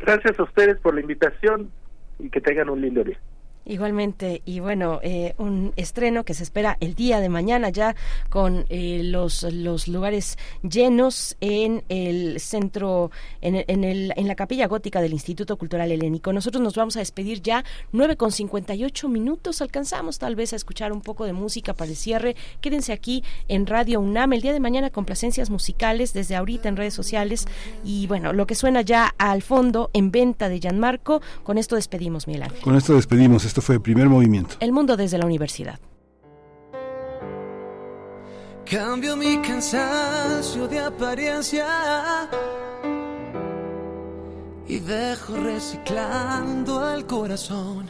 [0.00, 1.70] Gracias a ustedes por la invitación
[2.18, 3.18] y que tengan un lindo día.
[3.68, 7.96] Igualmente, y bueno, eh, un estreno que se espera el día de mañana ya
[8.30, 14.68] con eh, los, los lugares llenos en el centro, en, en, el, en la capilla
[14.68, 16.32] gótica del Instituto Cultural Helénico.
[16.32, 20.92] Nosotros nos vamos a despedir ya, 9 con 58 minutos, alcanzamos tal vez a escuchar
[20.92, 22.36] un poco de música para el cierre.
[22.60, 26.76] Quédense aquí en Radio UNAM el día de mañana con placencias musicales desde ahorita en
[26.76, 27.46] redes sociales
[27.84, 32.28] y bueno, lo que suena ya al fondo en venta de Gianmarco, con esto despedimos,
[32.28, 32.60] Miguel Ángel.
[32.60, 33.44] Con esto despedimos.
[33.56, 34.56] Esto fue el primer movimiento.
[34.60, 35.80] El mundo desde la universidad.
[38.70, 42.28] Cambio mi cansancio de apariencia
[44.68, 47.88] y dejo reciclando al corazón.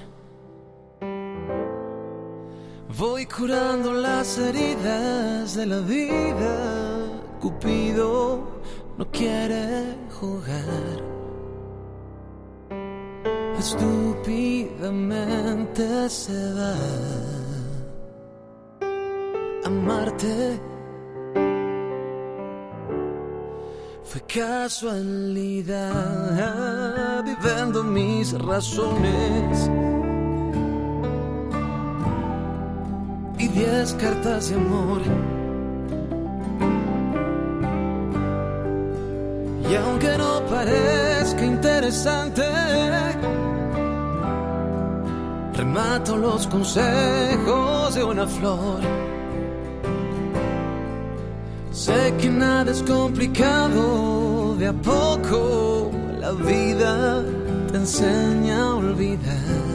[2.97, 7.23] Voy curando las heridas de la vida.
[7.41, 8.63] Cupido
[8.97, 11.16] no quiere jugar
[13.59, 16.77] estúpidamente se va.
[19.65, 20.61] Amarte
[24.05, 25.85] fue casualidad,
[27.25, 29.69] viviendo mis razones.
[33.39, 35.03] Y diez cartas de amor.
[39.69, 42.43] Y aunque no parezca interesante,
[45.55, 48.81] remato los consejos de una flor.
[51.73, 57.23] Sé que nada es complicado, de a poco la vida
[57.71, 59.67] te enseña a olvidar.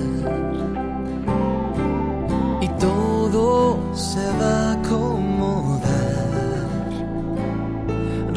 [2.61, 5.80] Y todo se va acomodar.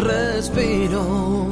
[0.04, 1.46] Respiro.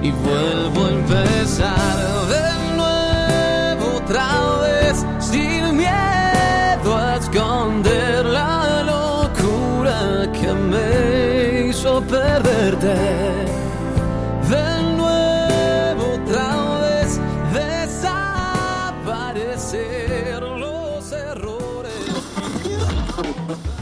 [0.00, 4.28] Y vuelvo a empezar de nuevo otra
[4.62, 12.77] vez sin miedo a esconder la locura que me hizo perderte.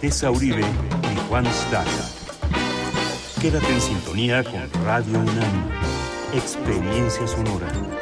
[0.00, 1.90] Tessa Uribe y Juan Staca.
[3.40, 5.70] Quédate en sintonía con Radio UNAM.
[6.34, 7.95] Experiencia sonora.